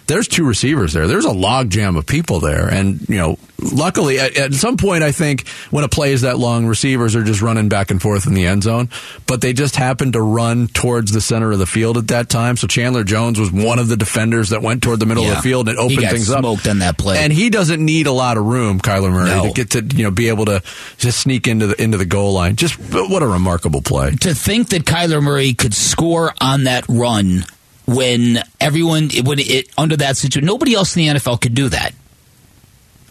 there's 0.08 0.26
two 0.26 0.44
receivers 0.44 0.94
there. 0.94 1.06
There's 1.06 1.26
a 1.26 1.30
logjam 1.30 1.96
of 1.96 2.06
people 2.06 2.40
there, 2.40 2.66
and 2.66 3.06
you 3.08 3.16
know, 3.16 3.38
luckily 3.58 4.18
at, 4.18 4.36
at, 4.38 4.54
some 4.54 4.78
point, 4.78 5.02
I 5.04 5.12
think 5.12 5.46
when 5.70 5.84
a 5.84 5.88
play 5.88 6.12
is 6.12 6.22
that 6.22 6.38
long, 6.38 6.66
receivers 6.66 7.14
are 7.14 7.22
just 7.22 7.42
running 7.42 7.68
back 7.68 7.90
and 7.90 8.00
forth 8.00 8.26
in 8.26 8.32
the 8.32 8.46
end 8.46 8.62
zone, 8.62 8.88
but 9.26 9.42
they 9.42 9.52
just 9.52 9.76
happened 9.76 10.14
to 10.14 10.22
run 10.22 10.66
towards 10.68 11.12
the 11.12 11.20
center 11.20 11.52
of 11.52 11.58
the 11.58 11.66
field 11.66 11.98
at 11.98 12.08
that 12.08 12.30
time. 12.30 12.56
So 12.56 12.66
Chandler 12.66 13.04
Jones 13.04 13.38
was 13.38 13.52
one 13.52 13.78
of 13.78 13.88
the 13.88 13.98
defenders 13.98 14.48
that 14.48 14.62
went 14.62 14.82
toward 14.82 14.98
the 14.98 15.06
middle 15.06 15.24
yeah. 15.24 15.30
of 15.30 15.36
the 15.36 15.42
field 15.42 15.68
and 15.68 15.78
opened 15.78 16.08
things 16.08 16.30
up. 16.30 16.40
Smoked 16.40 16.66
on 16.66 16.78
that 16.78 16.96
play, 16.96 17.18
and 17.18 17.30
he 17.30 17.50
doesn't 17.50 17.84
need 17.84 18.06
a 18.06 18.12
lot 18.12 18.38
of 18.38 18.46
room, 18.46 18.80
Kyler 18.80 19.12
Murray, 19.12 19.28
no. 19.28 19.48
to 19.48 19.52
get 19.52 19.70
to 19.72 19.84
you 19.94 20.04
know 20.04 20.10
be 20.10 20.28
able 20.28 20.46
to 20.46 20.62
just 20.96 21.20
sneak 21.20 21.46
into 21.46 21.66
the 21.66 21.82
into 21.82 21.98
the 21.98 22.06
goal 22.06 22.32
line. 22.32 22.56
Just 22.56 22.76
what 22.92 23.22
a 23.22 23.26
remarkable 23.26 23.82
play! 23.82 24.12
To 24.12 24.34
think 24.34 24.70
that 24.70 24.84
Kyler 24.84 25.22
Murray 25.22 25.52
could 25.52 25.74
score 25.74 26.32
on 26.40 26.64
that 26.64 26.86
run 26.88 27.44
when 27.88 28.38
everyone 28.60 29.08
when 29.24 29.38
it 29.38 29.70
under 29.78 29.96
that 29.96 30.18
situation, 30.18 30.46
nobody 30.46 30.74
else 30.74 30.94
in 30.94 31.06
the 31.06 31.18
NFL 31.18 31.40
could 31.40 31.54
do 31.54 31.70
that. 31.70 31.94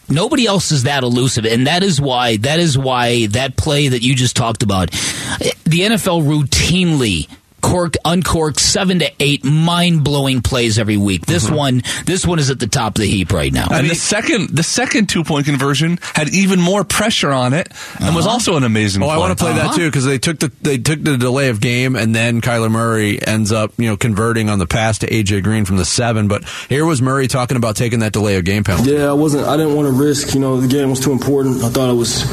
Nobody 0.08 0.46
else 0.46 0.72
is 0.72 0.84
that 0.84 1.04
elusive, 1.04 1.46
and 1.46 1.66
that 1.66 1.82
is 1.82 2.00
why 2.00 2.38
that 2.38 2.60
is 2.60 2.78
why 2.78 3.26
that 3.28 3.58
play 3.58 3.88
that 3.88 4.04
you 4.04 4.14
just 4.14 4.36
talked 4.36 4.62
about, 4.62 4.94
eh, 5.42 5.52
the 5.66 5.80
NFL 5.80 6.22
routinely 6.24 7.28
corked, 7.68 7.98
uncorked, 8.06 8.60
seven 8.60 9.00
to 9.00 9.12
eight 9.20 9.44
mind 9.44 10.04
blowing 10.04 10.42
plays 10.42 10.80
every 10.80 10.98
week. 10.98 11.26
This 11.26 11.46
mm-hmm. 11.46 11.56
one, 11.56 11.82
this 12.06 12.26
one 12.26 12.40
is 12.40 12.50
at 12.50 12.60
the 12.60 12.68
top 12.68 12.96
of 12.96 13.02
the 13.02 13.08
heap 13.08 13.32
right 13.32 13.52
now. 13.52 13.66
And 13.66 13.74
I 13.74 13.82
mean, 13.82 13.90
the 13.90 13.96
second, 13.96 14.50
the 14.50 14.64
second 14.64 15.10
two 15.10 15.24
point 15.24 15.46
conversion 15.46 16.00
had 16.14 16.30
even 16.30 16.60
more 16.60 16.84
pressure 16.84 17.32
on 17.32 17.54
it, 17.54 17.68
and 17.96 18.06
uh-huh. 18.06 18.16
was 18.16 18.28
also 18.28 18.56
an 18.56 18.64
amazing. 18.64 19.04
Oh, 19.04 19.08
play. 19.08 19.16
I 19.16 19.18
want 19.18 19.38
to 19.38 19.44
play 19.44 19.52
uh-huh. 19.52 19.70
that 19.70 19.76
too 19.76 19.88
because 19.88 20.06
they 20.06 20.18
took 20.18 20.40
the 20.40 20.52
they 20.62 20.78
took 20.78 21.04
the 21.04 21.18
delay 21.18 21.50
of 21.50 21.60
game, 21.60 21.96
and 21.96 22.16
then 22.16 22.42
Kyler 22.42 22.72
Murray 22.72 23.26
ends 23.26 23.52
up 23.52 23.74
you 23.78 23.88
know 23.88 23.98
converting 23.98 24.50
on 24.50 24.60
the 24.60 24.68
pass 24.68 25.00
to 25.00 25.08
AJ 25.08 25.44
Green 25.44 25.66
from 25.66 25.78
the 25.78 25.86
seven. 25.86 26.28
But 26.28 26.46
here 26.70 26.86
was 26.86 27.02
Murray 27.02 27.28
talking 27.28 27.58
about 27.58 27.76
taking 27.76 28.00
that 28.00 28.14
delay 28.14 28.38
of 28.38 28.46
game 28.46 28.64
penalty. 28.64 28.92
Yeah, 28.92 29.10
I 29.10 29.14
wasn't. 29.14 29.48
I 29.48 29.58
didn't 29.58 29.76
want 29.76 29.88
to 29.88 29.94
risk. 29.94 30.34
You 30.34 30.40
know, 30.40 30.60
the 30.60 30.68
game 30.68 30.90
was 30.90 31.00
too 31.00 31.12
important. 31.12 31.64
I 31.64 31.70
thought 31.70 31.90
it 31.90 31.98
was 31.98 32.24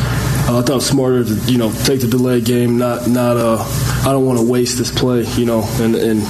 uh, 0.47 0.59
I 0.59 0.63
thought 0.63 0.69
it 0.71 0.75
was 0.75 0.87
smarter 0.87 1.25
to 1.25 1.35
you 1.51 1.59
know 1.59 1.73
take 1.85 2.01
the 2.01 2.07
delay 2.07 2.41
game, 2.41 2.77
not 2.79 3.09
not 3.09 3.37
uh, 3.37 3.59
I 4.07 4.13
don't 4.13 4.27
want 4.27 4.39
to 4.39 4.45
waste 4.49 4.79
this 4.79 4.91
play, 4.91 5.23
you 5.37 5.47
know, 5.47 5.63
and, 5.81 5.95
and 5.95 6.21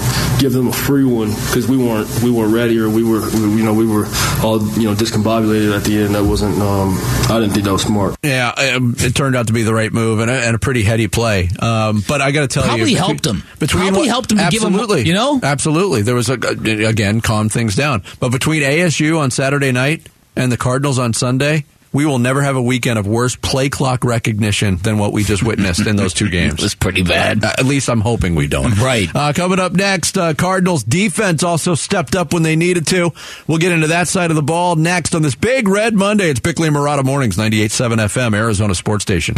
give 0.41 0.53
them 0.53 0.69
a 0.69 0.73
free 0.73 1.05
one 1.05 1.31
because 1.31 1.67
we 1.69 1.77
weren't 1.77 2.09
we 2.23 2.31
weren't 2.31 2.55
ready 2.55 2.79
or 2.79 2.89
we 2.89 3.03
were 3.03 3.21
we, 3.33 3.39
you 3.59 3.65
know 3.65 3.75
we 3.75 3.87
were 3.87 4.07
all 4.43 4.61
you 4.79 4.85
know 4.89 4.95
discombobulated 4.95 5.75
at 5.77 5.85
the 5.85 5.99
end. 5.99 6.15
That 6.15 6.25
wasn't 6.25 6.59
um, 6.61 6.97
I 7.29 7.41
didn't 7.41 7.55
think 7.55 7.65
that 7.65 7.73
was 7.73 7.83
smart. 7.83 8.17
Yeah, 8.23 8.51
um, 8.77 8.95
it 8.99 9.15
turned 9.15 9.35
out 9.37 9.49
to 9.49 9.53
be 9.53 9.63
the 9.63 9.75
right 9.75 9.93
move 9.93 10.21
and 10.21 10.31
a, 10.31 10.35
and 10.35 10.55
a 10.55 10.59
pretty 10.59 10.83
heady 10.85 11.09
play. 11.09 11.49
Um, 11.59 12.03
but 12.07 12.21
I 12.21 12.31
got 12.31 12.43
to 12.43 12.49
tell 12.49 12.63
Probably 12.65 12.91
you, 12.93 12.97
probably 12.97 13.15
helped 13.15 13.27
him. 13.27 13.43
Between 13.59 13.83
Probably 13.83 13.99
what- 14.01 14.09
helped 14.09 14.33
him 14.33 14.39
to 14.39 14.49
give 14.51 14.63
him- 14.63 14.75
absolutely, 14.75 15.07
you 15.07 15.15
know? 15.15 15.41
absolutely. 15.43 16.03
There 16.03 16.15
was 16.15 16.29
a 16.31 16.35
again 16.35 17.21
calm 17.21 17.49
things 17.49 17.75
down. 17.75 18.03
But 18.21 18.31
between 18.31 18.63
ASU 18.63 19.19
on 19.19 19.31
Saturday 19.31 19.73
night 19.73 20.07
and 20.37 20.51
the 20.53 20.57
Cardinals 20.57 20.99
on 20.99 21.13
Sunday. 21.13 21.65
We 21.95 22.05
will 22.05 22.19
never 22.19 22.43
have 22.43 22.57
a 22.57 22.63
weekend 22.63 22.99
of 22.99 23.07
worse 23.07 23.37
play 23.37 23.69
clock 23.71 24.05
recognition 24.05 24.77
than 24.79 24.99
what 24.99 25.13
we 25.13 25.23
just 25.25 25.43
witnessed 25.45 25.87
in 25.87 25.95
those 25.97 26.13
two 26.13 26.29
games. 26.39 26.55
It 26.55 26.63
was 26.63 26.75
pretty 26.75 27.03
bad. 27.03 27.43
Uh, 27.45 27.53
At 27.57 27.65
least 27.65 27.89
I'm 27.89 28.01
hoping 28.01 28.35
we 28.35 28.49
don't. 28.49 28.77
Right. 28.79 29.09
Uh, 29.15 29.33
coming 29.33 29.61
up 29.61 29.73
next, 29.73 30.19
uh, 30.19 30.35
Cardinals 30.35 30.83
defense 30.83 31.43
also 31.45 31.75
stepped 31.77 32.15
up 32.17 32.33
when 32.35 32.43
they 32.43 32.57
needed 32.57 32.87
to. 32.89 33.13
We'll 33.47 33.59
get 33.59 33.73
into 33.73 33.87
that 33.87 34.09
side 34.09 34.31
of 34.31 34.37
the 34.37 34.43
ball 34.43 34.75
next 34.77 35.15
on 35.15 35.23
this 35.23 35.37
big 35.37 35.69
red 35.69 35.95
Monday. 35.95 36.29
It's 36.31 36.41
Bickley 36.41 36.67
and 36.67 36.77
Marotta 36.77 37.05
Mornings, 37.05 37.37
98.7 37.37 37.97
FM, 37.99 38.35
Arizona 38.35 38.75
Sports 38.75 39.03
Station. 39.03 39.37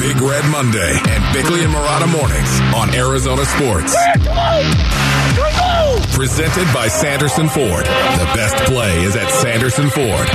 Big 0.00 0.20
Red 0.20 0.44
Monday 0.50 0.98
and 1.08 1.34
Bickley 1.34 1.64
and 1.64 1.72
Marotta 1.72 2.06
Mornings 2.10 2.60
on 2.74 2.94
Arizona 2.94 3.44
Sports. 3.44 3.94
Presented 6.16 6.72
by 6.72 6.88
Sanderson 6.88 7.46
Ford. 7.46 7.84
The 7.84 8.30
best 8.34 8.56
play 8.64 9.02
is 9.02 9.16
at 9.16 9.30
Sanderson 9.30 9.90
Ford. 9.90 10.26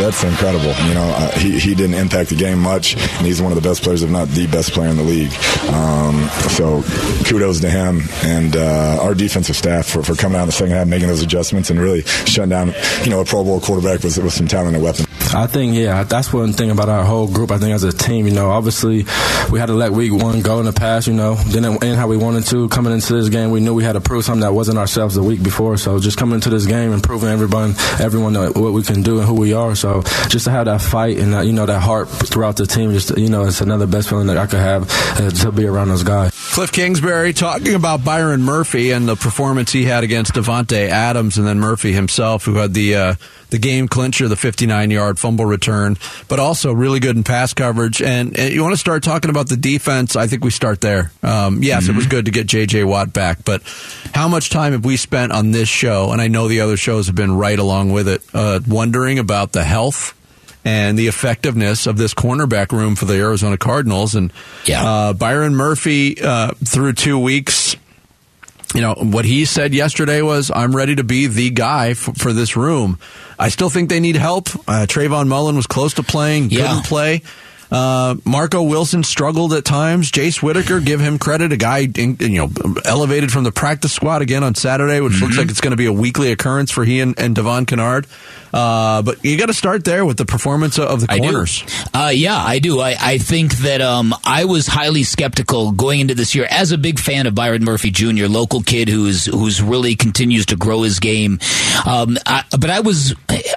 That's 0.00 0.24
incredible. 0.24 0.74
You 0.88 0.94
know, 0.94 1.14
uh, 1.16 1.30
he, 1.38 1.60
he 1.60 1.74
didn't 1.76 1.94
impact 1.94 2.30
the 2.30 2.34
game 2.34 2.58
much, 2.58 2.96
and 2.96 3.24
he's 3.24 3.40
one 3.40 3.52
of 3.52 3.62
the 3.62 3.66
best 3.66 3.84
players, 3.84 4.02
if 4.02 4.10
not 4.10 4.26
the 4.28 4.48
best 4.48 4.72
player 4.72 4.90
in 4.90 4.96
the 4.96 5.04
league. 5.04 5.32
Um, 5.68 6.28
so 6.50 6.82
kudos 7.24 7.60
to 7.60 7.70
him 7.70 8.00
and 8.24 8.56
uh, 8.56 8.98
our 9.00 9.14
defensive 9.14 9.54
staff 9.54 9.86
for, 9.86 10.02
for 10.02 10.16
coming 10.16 10.38
out 10.38 10.42
in 10.42 10.48
the 10.48 10.52
second 10.52 10.74
half, 10.74 10.88
making 10.88 11.06
those 11.06 11.22
adjustments, 11.22 11.70
and 11.70 11.78
really 11.78 12.02
shutting 12.02 12.50
down, 12.50 12.74
you 13.04 13.10
know, 13.10 13.20
a 13.20 13.24
Pro 13.24 13.44
Bowl 13.44 13.60
quarterback 13.60 14.02
with, 14.02 14.18
with 14.18 14.32
some 14.32 14.48
talent 14.48 14.74
and 14.74 14.82
weapons. 14.82 15.06
I 15.34 15.46
think, 15.46 15.74
yeah, 15.74 16.04
that's 16.04 16.32
one 16.32 16.52
thing 16.52 16.70
about 16.70 16.88
our 16.90 17.04
whole 17.04 17.26
group. 17.26 17.50
I 17.50 17.58
think 17.58 17.72
as 17.72 17.84
a 17.84 17.92
team, 17.92 18.26
you 18.26 18.34
know, 18.34 18.50
obviously 18.50 19.06
we 19.50 19.58
had 19.58 19.66
to 19.66 19.72
let 19.72 19.92
week 19.92 20.12
one 20.12 20.42
go 20.42 20.58
in 20.58 20.66
the 20.66 20.72
past, 20.72 21.06
you 21.06 21.14
know, 21.14 21.36
didn't 21.50 21.82
end 21.82 21.96
how 21.96 22.06
we 22.06 22.16
wanted 22.18 22.44
to. 22.46 22.68
Coming 22.68 22.92
into 22.92 23.14
this 23.14 23.28
game, 23.30 23.50
we 23.50 23.60
knew 23.60 23.72
we 23.72 23.82
had 23.82 23.94
to 23.94 24.00
prove 24.00 24.24
something 24.24 24.42
that 24.42 24.52
wasn't 24.52 24.76
ourselves 24.78 25.14
the 25.14 25.22
week 25.22 25.42
before. 25.42 25.76
So 25.78 25.98
just 25.98 26.18
coming 26.18 26.34
into 26.34 26.50
this 26.50 26.66
game 26.66 26.92
and 26.92 27.02
proving 27.02 27.30
everyone, 27.30 27.74
everyone 27.98 28.34
what 28.34 28.72
we 28.72 28.82
can 28.82 29.02
do 29.02 29.18
and 29.18 29.26
who 29.26 29.34
we 29.34 29.54
are. 29.54 29.74
So 29.74 30.02
just 30.28 30.44
to 30.44 30.50
have 30.50 30.66
that 30.66 30.82
fight 30.82 31.18
and 31.18 31.32
that, 31.32 31.46
you 31.46 31.52
know, 31.52 31.64
that 31.64 31.80
heart 31.80 32.08
throughout 32.08 32.56
the 32.56 32.66
team, 32.66 32.92
just, 32.92 33.16
you 33.16 33.28
know, 33.28 33.44
it's 33.44 33.60
another 33.62 33.86
best 33.86 34.10
feeling 34.10 34.26
that 34.26 34.36
I 34.36 34.46
could 34.46 34.60
have 34.60 34.90
uh, 35.18 35.30
to 35.30 35.52
be 35.52 35.66
around 35.66 35.88
those 35.88 36.02
guys. 36.02 36.32
Cliff 36.52 36.72
Kingsbury 36.72 37.32
talking 37.32 37.74
about 37.74 38.04
Byron 38.04 38.42
Murphy 38.42 38.90
and 38.90 39.08
the 39.08 39.16
performance 39.16 39.72
he 39.72 39.84
had 39.84 40.04
against 40.04 40.34
Davante 40.34 40.88
Adams, 40.88 41.38
and 41.38 41.46
then 41.46 41.58
Murphy 41.58 41.92
himself, 41.92 42.44
who 42.44 42.56
had 42.56 42.74
the 42.74 42.94
uh, 42.96 43.14
the 43.52 43.58
game 43.58 43.86
clincher, 43.86 44.26
the 44.28 44.34
59 44.36 44.90
yard 44.90 45.18
fumble 45.18 45.44
return, 45.46 45.96
but 46.26 46.40
also 46.40 46.72
really 46.72 46.98
good 46.98 47.14
in 47.16 47.22
pass 47.22 47.54
coverage. 47.54 48.02
And, 48.02 48.36
and 48.36 48.52
you 48.52 48.62
want 48.62 48.72
to 48.72 48.78
start 48.78 49.02
talking 49.04 49.30
about 49.30 49.48
the 49.48 49.56
defense? 49.56 50.16
I 50.16 50.26
think 50.26 50.42
we 50.42 50.50
start 50.50 50.80
there. 50.80 51.12
Um, 51.22 51.62
yes, 51.62 51.88
it 51.88 51.94
was 51.94 52.06
good 52.06 52.24
to 52.24 52.30
get 52.30 52.46
J.J. 52.46 52.84
Watt 52.84 53.12
back, 53.12 53.44
but 53.44 53.62
how 54.14 54.26
much 54.26 54.50
time 54.50 54.72
have 54.72 54.84
we 54.84 54.96
spent 54.96 55.32
on 55.32 55.50
this 55.52 55.68
show? 55.68 56.10
And 56.12 56.20
I 56.20 56.28
know 56.28 56.48
the 56.48 56.62
other 56.62 56.76
shows 56.76 57.06
have 57.06 57.14
been 57.14 57.36
right 57.36 57.58
along 57.58 57.92
with 57.92 58.08
it, 58.08 58.22
uh, 58.34 58.60
wondering 58.66 59.18
about 59.18 59.52
the 59.52 59.64
health 59.64 60.18
and 60.64 60.98
the 60.98 61.08
effectiveness 61.08 61.86
of 61.86 61.98
this 61.98 62.14
cornerback 62.14 62.72
room 62.72 62.94
for 62.96 63.04
the 63.04 63.14
Arizona 63.14 63.58
Cardinals. 63.58 64.14
And 64.14 64.32
Yeah. 64.64 64.82
uh, 64.84 65.12
Byron 65.12 65.54
Murphy 65.56 66.20
uh, 66.22 66.52
through 66.64 66.94
two 66.94 67.18
weeks. 67.18 67.76
You 68.74 68.80
know 68.80 68.94
what 68.94 69.26
he 69.26 69.44
said 69.44 69.74
yesterday 69.74 70.22
was, 70.22 70.50
"I'm 70.54 70.74
ready 70.74 70.94
to 70.96 71.04
be 71.04 71.26
the 71.26 71.50
guy 71.50 71.90
f- 71.90 72.08
for 72.16 72.32
this 72.32 72.56
room." 72.56 72.98
I 73.42 73.48
still 73.48 73.68
think 73.70 73.88
they 73.88 73.98
need 74.00 74.16
help. 74.16 74.48
Uh, 74.68 74.86
Trayvon 74.86 75.26
Mullen 75.26 75.56
was 75.56 75.66
close 75.66 75.94
to 75.94 76.02
playing, 76.02 76.50
Yeah. 76.50 76.68
couldn't 76.68 76.86
play. 76.86 77.22
Uh, 77.72 78.16
Marco 78.26 78.62
Wilson 78.62 79.02
struggled 79.02 79.54
at 79.54 79.64
times. 79.64 80.10
Jace 80.12 80.42
Whitaker, 80.42 80.78
give 80.78 81.00
him 81.00 81.18
credit, 81.18 81.52
a 81.52 81.56
guy 81.56 81.88
in, 81.96 82.16
you 82.20 82.28
know 82.46 82.50
elevated 82.84 83.32
from 83.32 83.44
the 83.44 83.52
practice 83.52 83.92
squad 83.92 84.20
again 84.20 84.44
on 84.44 84.54
Saturday, 84.54 85.00
which 85.00 85.14
Mm-hmm. 85.14 85.24
looks 85.24 85.38
like 85.38 85.48
it's 85.50 85.60
going 85.62 85.70
to 85.70 85.76
be 85.78 85.86
a 85.86 85.92
weekly 85.92 86.32
occurrence 86.32 86.70
for 86.70 86.84
he 86.84 87.00
and, 87.00 87.18
and 87.18 87.34
Devon 87.34 87.64
Kennard. 87.64 88.06
Uh, 88.52 89.00
but 89.00 89.24
you 89.24 89.38
got 89.38 89.46
to 89.46 89.54
start 89.54 89.84
there 89.84 90.04
with 90.04 90.18
the 90.18 90.26
performance 90.26 90.78
of 90.78 91.00
the 91.00 91.06
I 91.10 91.18
corners. 91.18 91.64
Uh, 91.94 92.10
yeah, 92.14 92.36
I 92.36 92.58
do. 92.58 92.80
I, 92.80 92.94
I 93.00 93.16
think 93.18 93.54
that 93.58 93.80
um, 93.80 94.14
I 94.24 94.44
was 94.44 94.66
highly 94.66 95.04
skeptical 95.04 95.72
going 95.72 96.00
into 96.00 96.14
this 96.14 96.34
year 96.34 96.46
as 96.50 96.72
a 96.72 96.76
big 96.78 96.98
fan 96.98 97.26
of 97.26 97.34
Byron 97.34 97.64
Murphy 97.64 97.90
Jr., 97.90 98.26
local 98.26 98.62
kid 98.62 98.88
who's 98.90 99.24
who's 99.24 99.62
really 99.62 99.96
continues 99.96 100.44
to 100.46 100.56
grow 100.56 100.82
his 100.82 101.00
game. 101.00 101.38
Um, 101.86 102.18
I, 102.26 102.44
but 102.50 102.68
I 102.68 102.80
was 102.80 103.14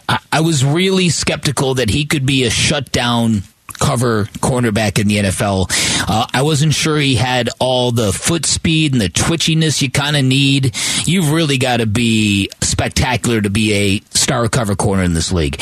I, 0.07 0.19
I 0.31 0.39
was 0.39 0.63
really 0.63 1.09
skeptical 1.09 1.73
that 1.75 1.89
he 1.89 2.05
could 2.05 2.25
be 2.25 2.45
a 2.45 2.49
shutdown 2.49 3.43
cover 3.79 4.25
cornerback 4.39 4.99
in 4.99 5.07
the 5.07 5.17
NFL. 5.17 5.67
Uh, 6.07 6.27
I 6.33 6.41
wasn't 6.41 6.73
sure 6.73 6.97
he 6.97 7.15
had 7.15 7.49
all 7.59 7.91
the 7.91 8.11
foot 8.13 8.45
speed 8.45 8.93
and 8.93 9.01
the 9.01 9.09
twitchiness 9.09 9.81
you 9.81 9.91
kind 9.91 10.15
of 10.15 10.23
need. 10.23 10.75
You've 11.05 11.31
really 11.31 11.57
got 11.57 11.77
to 11.77 11.85
be 11.85 12.49
spectacular 12.61 13.41
to 13.41 13.49
be 13.49 13.73
a 13.73 14.01
star 14.15 14.47
cover 14.49 14.75
corner 14.75 15.03
in 15.03 15.13
this 15.13 15.31
league. 15.31 15.61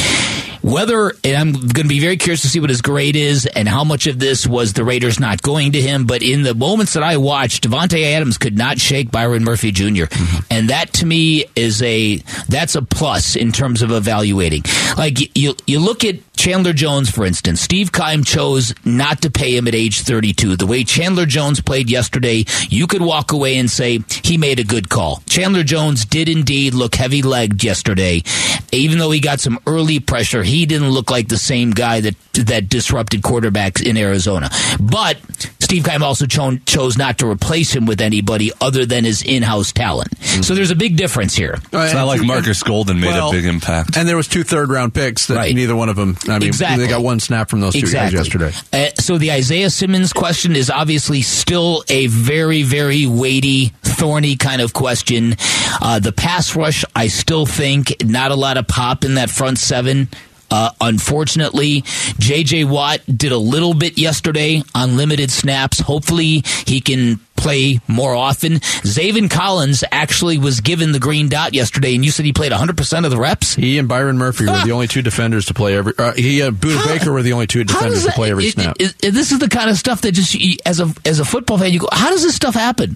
Whether, 0.61 1.13
and 1.25 1.35
I'm 1.35 1.51
going 1.51 1.83
to 1.83 1.89
be 1.89 1.99
very 1.99 2.15
curious 2.15 2.41
to 2.43 2.47
see 2.47 2.61
what 2.61 2.69
his 2.69 2.81
grade 2.81 3.17
is 3.17 3.45
and 3.45 3.67
how 3.67 3.83
much 3.83 4.07
of 4.07 4.17
this 4.17 4.47
was 4.47 4.71
the 4.71 4.85
Raiders 4.85 5.19
not 5.19 5.41
going 5.41 5.73
to 5.73 5.81
him. 5.81 6.05
But 6.05 6.23
in 6.23 6.43
the 6.43 6.55
moments 6.55 6.93
that 6.93 7.03
I 7.03 7.17
watched, 7.17 7.69
Davante 7.69 8.01
Adams 8.01 8.37
could 8.37 8.57
not 8.57 8.79
shake 8.79 9.11
Byron 9.11 9.43
Murphy 9.43 9.73
junior 9.73 10.07
And 10.49 10.69
that 10.69 10.93
to 10.93 11.05
me 11.05 11.45
is 11.57 11.81
a, 11.81 12.17
that's 12.47 12.75
a 12.75 12.81
plus 12.81 13.35
in 13.35 13.51
terms 13.51 13.81
of 13.81 13.91
evaluating. 13.91 14.63
Like 14.97 15.37
you, 15.37 15.55
you 15.67 15.79
look 15.81 16.05
at 16.05 16.15
Chandler 16.35 16.73
Jones, 16.73 17.09
for 17.09 17.25
instance. 17.25 17.61
Steve 17.61 17.91
Keim 17.91 18.23
chose 18.23 18.73
not 18.83 19.21
to 19.21 19.29
pay 19.29 19.55
him 19.55 19.67
at 19.67 19.75
age 19.75 20.01
32. 20.01 20.55
The 20.57 20.65
way 20.65 20.83
Chandler 20.83 21.25
Jones 21.25 21.61
played 21.61 21.89
yesterday, 21.89 22.45
you 22.69 22.87
could 22.87 23.01
walk 23.01 23.31
away 23.31 23.57
and 23.57 23.69
say 23.69 23.99
he 24.23 24.37
made 24.37 24.59
a 24.59 24.63
good 24.63 24.89
call. 24.89 25.21
Chandler 25.27 25.63
Jones 25.63 26.05
did 26.05 26.27
indeed 26.29 26.73
look 26.73 26.95
heavy 26.95 27.21
legged 27.21 27.63
yesterday. 27.63 28.23
Even 28.71 28.97
though 28.97 29.11
he 29.11 29.19
got 29.19 29.39
some 29.39 29.59
early 29.67 29.99
pressure, 29.99 30.43
he 30.43 30.65
didn't 30.65 30.89
look 30.89 31.11
like 31.11 31.27
the 31.27 31.37
same 31.37 31.71
guy 31.71 32.01
that 32.01 32.15
that 32.33 32.67
disrupted 32.67 33.21
quarterbacks 33.21 33.85
in 33.85 33.95
Arizona. 33.95 34.49
But 34.79 35.17
Steve 35.59 35.83
Keim 35.85 36.01
also 36.03 36.25
cho- 36.25 36.57
chose 36.65 36.97
not 36.97 37.19
to 37.19 37.27
replace 37.27 37.73
him 37.75 37.85
with 37.85 38.01
anybody 38.01 38.51
other 38.59 38.85
than 38.85 39.03
his 39.05 39.21
in-house 39.21 39.71
talent. 39.71 40.17
So 40.17 40.25
mm-hmm. 40.25 40.55
there's 40.55 40.71
a 40.71 40.75
big 40.75 40.97
difference 40.97 41.35
here. 41.35 41.59
It's 41.71 41.93
not 41.93 42.05
like 42.05 42.21
Marcus 42.23 42.61
Golden 42.63 42.99
made 42.99 43.07
Well, 43.07 43.29
a 43.29 43.31
big 43.31 43.45
impact. 43.45 43.95
And 43.97 44.07
there 44.07 44.17
was 44.17 44.27
two 44.27 44.43
third 44.43 44.69
round 44.69 44.93
picks 44.93 45.27
that 45.27 45.35
Right. 45.35 45.55
neither 45.55 45.75
one 45.75 45.89
of 45.89 45.95
them. 45.95 46.17
I 46.27 46.39
mean, 46.39 46.47
Exactly. 46.47 46.85
they 46.85 46.89
got 46.89 47.01
one 47.03 47.19
snap 47.19 47.49
from 47.49 47.59
those 47.59 47.73
two 47.73 47.79
exactly. 47.79 48.17
guys 48.17 48.27
yesterday. 48.27 48.53
Uh, 48.71 48.89
so 49.01 49.17
the 49.17 49.31
Isaiah 49.31 49.69
Simmons 49.69 50.13
question 50.13 50.55
is 50.55 50.69
obviously 50.69 51.21
still 51.21 51.83
a 51.89 52.07
very, 52.07 52.63
very 52.63 53.05
weighty, 53.05 53.73
thorny 53.83 54.35
kind 54.37 54.61
of 54.61 54.73
question. 54.73 55.35
Uh, 55.81 55.99
the 55.99 56.11
pass 56.11 56.55
rush, 56.55 56.85
I 56.95 57.07
still 57.07 57.45
think 57.45 57.95
not 58.05 58.31
a 58.31 58.35
lot 58.35 58.57
of 58.57 58.67
pop 58.67 59.03
in 59.03 59.15
that 59.15 59.29
front 59.29 59.57
seven. 59.57 60.07
Uh, 60.51 60.69
unfortunately, 60.79 61.83
J.J. 62.19 62.65
Watt 62.65 63.01
did 63.07 63.31
a 63.31 63.37
little 63.37 63.73
bit 63.73 63.97
yesterday 63.97 64.61
on 64.75 64.97
limited 64.97 65.31
snaps. 65.31 65.79
Hopefully, 65.79 66.43
he 66.67 66.79
can 66.79 67.19
play 67.43 67.79
more 67.87 68.15
often. 68.15 68.53
Zaven 68.83 69.29
Collins 69.29 69.83
actually 69.91 70.37
was 70.37 70.61
given 70.61 70.91
the 70.91 70.99
green 70.99 71.29
dot 71.29 71.53
yesterday, 71.53 71.93
and 71.95 72.03
you 72.03 72.11
said 72.11 72.25
he 72.25 72.33
played 72.33 72.51
100% 72.51 73.05
of 73.05 73.11
the 73.11 73.17
reps. 73.17 73.53
He 73.53 73.77
and 73.77 73.87
Byron 73.87 74.17
Murphy 74.17 74.45
were 74.45 74.61
the 74.63 74.71
only 74.71 74.87
two 74.87 75.01
defenders 75.01 75.45
to 75.47 75.53
play 75.53 75.75
every. 75.75 75.93
Uh, 75.97 76.13
he 76.13 76.41
and 76.41 76.55
Budda 76.57 76.85
Baker 76.87 77.11
were 77.11 77.21
the 77.21 77.33
only 77.33 77.47
two 77.47 77.63
defenders 77.63 78.03
does 78.03 78.05
to 78.05 78.11
play 78.13 78.31
every 78.31 78.49
snap. 78.49 78.77
it- 78.79 78.95
it- 79.03 79.11
this 79.13 79.31
is 79.31 79.39
the 79.39 79.49
kind 79.49 79.69
of 79.69 79.77
stuff 79.77 80.01
that 80.01 80.13
just 80.13 80.35
as 80.65 80.79
a 80.79 80.91
as 81.05 81.19
a 81.19 81.25
football 81.25 81.57
fan, 81.57 81.71
you 81.73 81.79
go, 81.79 81.87
how 81.91 82.09
does 82.09 82.23
this 82.23 82.35
stuff 82.35 82.53
happen? 82.55 82.95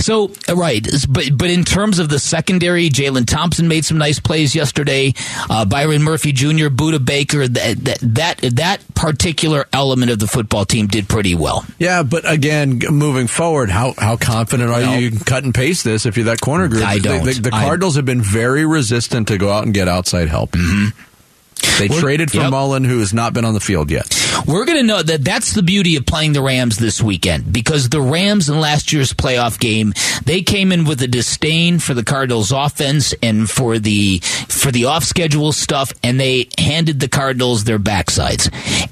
So 0.00 0.30
uh, 0.48 0.56
right, 0.56 0.86
but 1.08 1.36
but 1.36 1.50
in 1.50 1.64
terms 1.64 1.98
of 1.98 2.08
the 2.08 2.18
secondary, 2.18 2.88
Jalen 2.90 3.26
Thompson 3.26 3.68
made 3.68 3.84
some 3.84 3.98
nice 3.98 4.20
plays 4.20 4.54
yesterday. 4.54 5.14
Uh, 5.50 5.64
Byron 5.64 6.02
Murphy 6.02 6.32
Jr., 6.32 6.68
Budda 6.68 7.04
Baker, 7.04 7.46
that, 7.48 7.76
that 7.84 7.98
that 8.02 8.36
that 8.56 8.94
particular 8.94 9.66
element 9.72 10.10
of 10.10 10.18
the 10.18 10.26
football 10.26 10.64
team 10.64 10.86
did 10.86 11.08
pretty 11.08 11.34
well. 11.34 11.64
yeah, 11.78 12.02
but 12.02 12.30
again, 12.30 12.80
moving 12.90 13.26
forward, 13.26 13.70
how 13.70 13.94
how 13.98 14.16
confident 14.16 14.70
are 14.70 14.80
No. 14.80 14.94
you? 14.94 15.00
You 15.04 15.10
can 15.10 15.20
cut 15.20 15.44
and 15.44 15.54
paste 15.54 15.84
this 15.84 16.06
if 16.06 16.16
you're 16.16 16.26
that 16.26 16.40
corner 16.40 16.68
group. 16.68 16.84
I 16.84 16.94
The- 16.96 17.00
don't. 17.00 17.24
The, 17.24 17.32
the 17.50 17.54
I- 17.54 17.64
Cardinals 17.64 17.96
have 17.96 18.04
been 18.04 18.22
very 18.22 18.64
resistant 18.66 19.28
to 19.28 19.38
go 19.38 19.50
out 19.50 19.64
and 19.64 19.72
get 19.74 19.88
outside 19.88 20.28
help. 20.28 20.52
Mm-hmm. 20.52 20.98
They 21.78 21.88
We're- 21.88 22.00
traded 22.00 22.30
for 22.30 22.38
yep. 22.38 22.50
Mullen, 22.50 22.84
who 22.84 23.00
has 23.00 23.12
not 23.12 23.32
been 23.32 23.44
on 23.44 23.54
the 23.54 23.60
field 23.60 23.90
yet. 23.90 24.06
We're 24.46 24.64
going 24.64 24.78
to 24.78 24.84
know 24.84 25.02
that 25.02 25.24
that's 25.24 25.52
the 25.54 25.62
beauty 25.62 25.96
of 25.96 26.06
playing 26.06 26.32
the 26.32 26.42
Rams 26.42 26.76
this 26.76 27.00
weekend 27.02 27.52
because 27.52 27.88
the 27.88 28.00
Rams 28.00 28.48
in 28.48 28.60
last 28.60 28.92
year's 28.92 29.12
playoff 29.12 29.58
game, 29.58 29.94
they 30.24 30.42
came 30.42 30.72
in 30.72 30.84
with 30.84 31.00
a 31.02 31.08
disdain 31.08 31.78
for 31.78 31.94
the 31.94 32.02
Cardinals 32.04 32.52
offense 32.52 33.14
and 33.22 33.48
for 33.48 33.78
the 33.78 34.18
for 34.48 34.70
the 34.70 34.86
off 34.86 35.04
schedule 35.04 35.52
stuff 35.52 35.92
and 36.02 36.18
they 36.18 36.48
handed 36.58 37.00
the 37.00 37.08
Cardinals 37.08 37.64
their 37.64 37.78
backsides. 37.78 38.50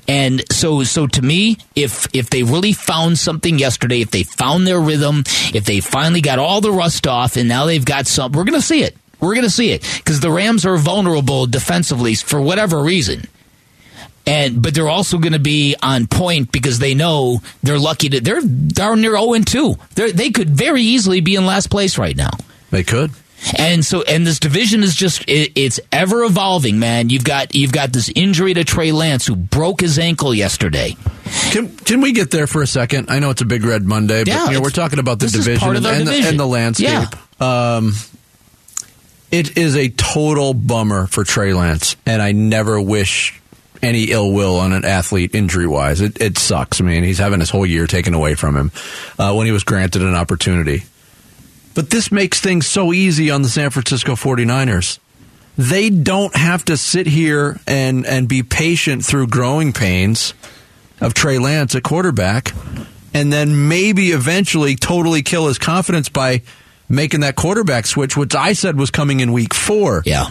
And 0.08 0.42
so 0.50 0.84
so 0.84 1.06
to 1.08 1.22
me, 1.22 1.58
if 1.74 2.06
if 2.14 2.30
they 2.30 2.42
really 2.42 2.72
found 2.72 3.18
something 3.18 3.58
yesterday, 3.58 4.00
if 4.00 4.10
they 4.10 4.22
found 4.22 4.66
their 4.66 4.80
rhythm, 4.80 5.24
if 5.52 5.64
they 5.64 5.80
finally 5.80 6.20
got 6.20 6.38
all 6.38 6.60
the 6.60 6.72
rust 6.72 7.06
off 7.06 7.36
and 7.36 7.48
now 7.48 7.66
they've 7.66 7.84
got 7.84 8.06
some, 8.06 8.32
we're 8.32 8.44
going 8.44 8.60
to 8.60 8.66
see 8.66 8.82
it. 8.82 8.96
We're 9.22 9.34
going 9.34 9.46
to 9.46 9.50
see 9.50 9.70
it 9.70 9.82
because 9.96 10.20
the 10.20 10.30
Rams 10.30 10.66
are 10.66 10.76
vulnerable 10.76 11.46
defensively 11.46 12.14
for 12.14 12.40
whatever 12.40 12.82
reason 12.82 13.26
and 14.26 14.62
but 14.62 14.74
they're 14.74 14.88
also 14.88 15.18
going 15.18 15.32
to 15.32 15.38
be 15.38 15.74
on 15.82 16.06
point 16.06 16.52
because 16.52 16.78
they 16.78 16.94
know 16.94 17.40
they're 17.62 17.78
lucky 17.78 18.08
to 18.08 18.20
they're 18.20 18.40
darn 18.40 19.00
near 19.00 19.12
zero 19.12 19.32
and 19.32 19.46
two. 19.46 19.76
They 19.94 20.12
they 20.12 20.30
could 20.30 20.50
very 20.50 20.82
easily 20.82 21.20
be 21.20 21.34
in 21.34 21.46
last 21.46 21.70
place 21.70 21.98
right 21.98 22.16
now. 22.16 22.30
They 22.70 22.84
could. 22.84 23.10
And 23.58 23.84
so, 23.84 24.02
and 24.02 24.24
this 24.24 24.38
division 24.38 24.84
is 24.84 24.94
just, 24.94 25.22
it, 25.28 25.50
it's 25.56 25.80
ever 25.90 26.22
evolving, 26.22 26.78
man. 26.78 27.10
You've 27.10 27.24
got, 27.24 27.56
you've 27.56 27.72
got 27.72 27.92
this 27.92 28.08
injury 28.14 28.54
to 28.54 28.62
Trey 28.62 28.92
Lance 28.92 29.26
who 29.26 29.34
broke 29.34 29.80
his 29.80 29.98
ankle 29.98 30.32
yesterday. 30.32 30.96
Can 31.50 31.76
can 31.78 32.00
we 32.00 32.12
get 32.12 32.30
there 32.30 32.46
for 32.46 32.62
a 32.62 32.68
second? 32.68 33.10
I 33.10 33.18
know 33.18 33.30
it's 33.30 33.42
a 33.42 33.44
big 33.44 33.64
red 33.64 33.82
Monday, 33.82 34.20
but 34.20 34.28
Yeah, 34.28 34.46
you 34.46 34.52
know, 34.52 34.60
we're 34.60 34.70
talking 34.70 35.00
about 35.00 35.18
the 35.18 35.26
division 35.26 35.76
and, 35.76 35.84
and 35.84 36.06
the, 36.06 36.14
and 36.14 36.38
the 36.38 36.46
landscape. 36.46 37.08
Um, 37.40 37.94
it 39.32 39.56
is 39.56 39.76
a 39.76 39.88
total 39.88 40.54
bummer 40.54 41.06
for 41.06 41.24
Trey 41.24 41.54
Lance, 41.54 41.96
and 42.06 42.20
I 42.20 42.32
never 42.32 42.80
wish 42.80 43.40
any 43.82 44.12
ill 44.12 44.32
will 44.32 44.56
on 44.56 44.72
an 44.72 44.84
athlete 44.84 45.34
injury 45.34 45.66
wise. 45.66 46.00
It, 46.00 46.20
it 46.20 46.38
sucks. 46.38 46.80
I 46.80 46.84
mean, 46.84 47.02
he's 47.02 47.18
having 47.18 47.40
his 47.40 47.50
whole 47.50 47.66
year 47.66 47.86
taken 47.86 48.14
away 48.14 48.34
from 48.36 48.56
him 48.56 48.70
uh, 49.18 49.34
when 49.34 49.46
he 49.46 49.52
was 49.52 49.64
granted 49.64 50.02
an 50.02 50.14
opportunity. 50.14 50.84
But 51.74 51.90
this 51.90 52.12
makes 52.12 52.40
things 52.40 52.66
so 52.66 52.92
easy 52.92 53.30
on 53.30 53.42
the 53.42 53.48
San 53.48 53.70
Francisco 53.70 54.12
49ers. 54.12 54.98
They 55.56 55.90
don't 55.90 56.36
have 56.36 56.64
to 56.66 56.76
sit 56.76 57.06
here 57.06 57.58
and, 57.66 58.06
and 58.06 58.28
be 58.28 58.42
patient 58.42 59.04
through 59.04 59.28
growing 59.28 59.72
pains 59.72 60.34
of 61.00 61.14
Trey 61.14 61.38
Lance 61.38 61.74
at 61.74 61.82
quarterback 61.82 62.52
and 63.14 63.32
then 63.32 63.68
maybe 63.68 64.12
eventually 64.12 64.76
totally 64.76 65.22
kill 65.22 65.48
his 65.48 65.58
confidence 65.58 66.08
by 66.08 66.42
making 66.92 67.20
that 67.20 67.34
quarterback 67.34 67.86
switch, 67.86 68.16
which 68.16 68.34
I 68.36 68.52
said 68.52 68.78
was 68.78 68.90
coming 68.90 69.18
in 69.20 69.32
week 69.32 69.54
four. 69.54 70.02
Yeah. 70.06 70.26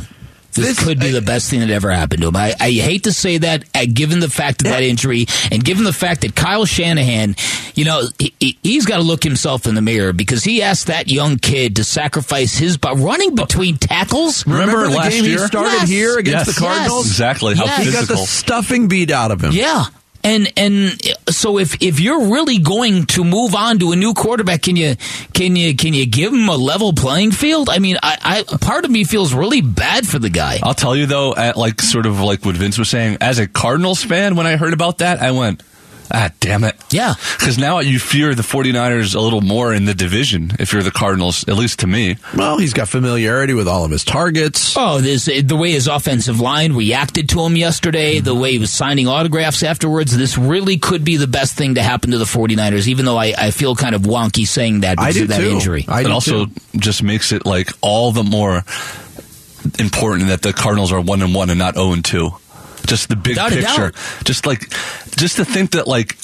This, 0.53 0.65
This- 0.77 0.84
could 0.84 1.00
be 1.00 1.12
the 1.12 1.22
best 1.22 1.50
thing 1.50 1.62
that 1.62 1.70
ever 1.70 1.89
happened 1.91 2.24
to 2.24 2.27
him. 2.27 2.36
I, 2.36 2.53
I 2.60 2.72
hate 2.72 3.06
to 3.06 3.13
say 3.13 3.38
that, 3.38 3.63
uh, 3.74 3.86
given 3.91 4.20
the 4.20 4.30
fact 4.30 4.62
of 4.62 4.68
that 4.68 4.84
injury, 4.84 5.25
and 5.50 5.63
given 5.63 5.86
the 5.86 5.94
fact 5.94 6.22
that 6.22 6.36
Kyle 6.36 6.65
Shanahan, 6.65 7.38
you 7.74 7.86
know, 7.86 8.03
he, 8.20 8.34
he- 8.38 8.58
he's 8.62 8.86
got 8.86 8.98
to 8.98 9.01
look 9.03 9.24
himself 9.24 9.65
in 9.65 9.75
the 9.75 9.82
mirror 9.82 10.12
because 10.12 10.44
he 10.44 10.62
asked 10.62 10.88
that 10.88 11.10
young 11.10 11.38
kid 11.38 11.77
to 11.77 11.86
sacrifice 11.86 12.53
his 12.58 12.75
bu- 12.75 12.96
running 12.96 13.34
between 13.34 13.77
tackles. 13.77 14.46
Remember 14.46 14.89
the 14.89 14.94
last 14.98 15.12
game 15.12 15.24
year? 15.24 15.39
he 15.39 15.48
started 15.48 15.72
Yes. 15.72 15.88
here 15.89 16.18
against 16.18 16.48
Yes. 16.48 16.56
the 16.58 16.62
Cardinals? 16.62 17.06
Exactly. 17.08 17.56
How 17.56 17.63
Yes. 17.63 17.86
He 17.86 17.91
got 17.94 18.08
the 18.10 18.18
stuffing 18.18 18.89
beat 18.89 19.10
out 19.10 19.32
of 19.32 19.41
him. 19.41 19.53
Yeah. 19.53 19.86
And 20.23 20.51
and 20.57 21.01
so 21.29 21.57
if 21.57 21.81
if 21.81 21.99
you're 21.99 22.31
really 22.31 22.59
going 22.59 23.05
to 23.07 23.23
move 23.23 23.55
on 23.55 23.79
to 23.79 23.91
a 23.91 23.95
new 23.95 24.13
quarterback, 24.13 24.61
can 24.61 24.75
you 24.75 24.95
can 25.33 25.55
you 25.55 25.75
can 25.75 25.93
you 25.93 26.05
give 26.05 26.33
him 26.33 26.47
a 26.47 26.55
level 26.55 26.93
playing 26.93 27.31
field? 27.31 27.69
I 27.69 27.79
mean, 27.79 27.97
I, 28.03 28.43
I 28.49 28.57
part 28.57 28.85
of 28.85 28.91
me 28.91 29.03
feels 29.03 29.33
really 29.33 29.61
bad 29.61 30.07
for 30.07 30.19
the 30.19 30.29
guy. 30.29 30.59
I'll 30.63 30.73
tell 30.73 30.95
you 30.95 31.05
though, 31.05 31.33
at 31.35 31.57
like 31.57 31.81
sort 31.81 32.05
of 32.05 32.19
like 32.19 32.45
what 32.45 32.55
Vince 32.55 32.77
was 32.77 32.89
saying, 32.89 33.17
as 33.21 33.39
a 33.39 33.47
Cardinals 33.47 34.03
fan, 34.03 34.35
when 34.35 34.45
I 34.45 34.57
heard 34.57 34.73
about 34.73 34.99
that, 34.99 35.21
I 35.21 35.31
went, 35.31 35.63
ah, 36.13 36.30
damn 36.39 36.63
it. 36.63 36.75
Yeah. 36.91 37.13
Because 37.39 37.58
now 37.58 37.80
you 37.80 38.00
fear 38.00 38.36
the 38.36 38.41
49ers 38.44 39.15
a 39.15 39.20
little 39.20 39.41
more 39.41 39.74
in 39.74 39.86
the 39.86 39.94
division 39.94 40.51
if 40.60 40.74
you're 40.74 40.84
the 40.84 40.91
Cardinals, 40.91 41.48
at 41.48 41.56
least 41.56 41.80
to 41.80 41.88
me. 41.88 42.18
Well, 42.36 42.58
he's 42.58 42.74
got 42.74 42.88
familiarity 42.89 43.53
with 43.53 43.68
all 43.68 43.86
of 43.86 43.91
his 43.91 44.03
targets. 44.03 44.75
Oh, 44.77 45.00
this 45.01 45.25
the 45.25 45.56
way 45.56 45.72
his 45.72 45.88
offensive 45.88 46.39
line 46.39 46.74
reacted 46.74 47.30
to 47.30 47.41
him 47.41 47.56
yesterday, 47.56 48.20
the 48.20 48.36
way 48.36 48.51
he 48.53 48.60
was 48.60 48.72
signing 48.72 49.08
autographs 49.08 49.63
afterwards. 49.63 50.15
This 50.15 50.38
really 50.38 50.77
could 50.77 51.03
be 51.03 51.18
the 51.18 51.27
best 51.27 51.56
thing 51.56 51.75
to 51.75 51.84
happen 51.84 52.12
to 52.12 52.18
the 52.18 52.25
49ers, 52.25 52.88
even 52.88 53.06
though 53.06 53.18
I, 53.18 53.34
I 53.38 53.51
feel 53.51 53.75
kind 53.75 53.96
of 53.96 54.01
wonky 54.01 54.46
saying 54.48 54.82
that 54.82 55.00
I 55.00 55.08
because 55.12 55.15
do 55.15 55.22
of 55.24 55.27
that 55.30 55.41
too. 55.41 55.50
injury. 55.50 55.86
I 55.88 56.01
it 56.01 56.06
do 56.06 56.12
also 56.12 56.46
too. 56.46 56.53
just 56.77 57.03
makes 57.03 57.32
it 57.32 57.46
like 57.46 57.70
all 57.82 58.12
the 58.12 58.24
more 58.24 58.63
important 59.80 60.30
that 60.30 60.41
the 60.41 60.53
Cardinals 60.53 60.91
are 60.91 61.01
one 61.01 61.22
and 61.22 61.34
one 61.36 61.50
and 61.50 61.60
not 61.60 61.75
zero 61.75 61.94
and 61.94 62.03
two. 62.03 62.32
Just 62.85 63.09
the 63.09 63.15
big 63.15 63.31
Without 63.38 63.51
picture. 63.51 63.91
Just 64.23 64.45
like, 64.45 64.69
just 65.15 65.38
to 65.38 65.45
think 65.45 65.71
that 65.71 65.88
like 65.88 66.17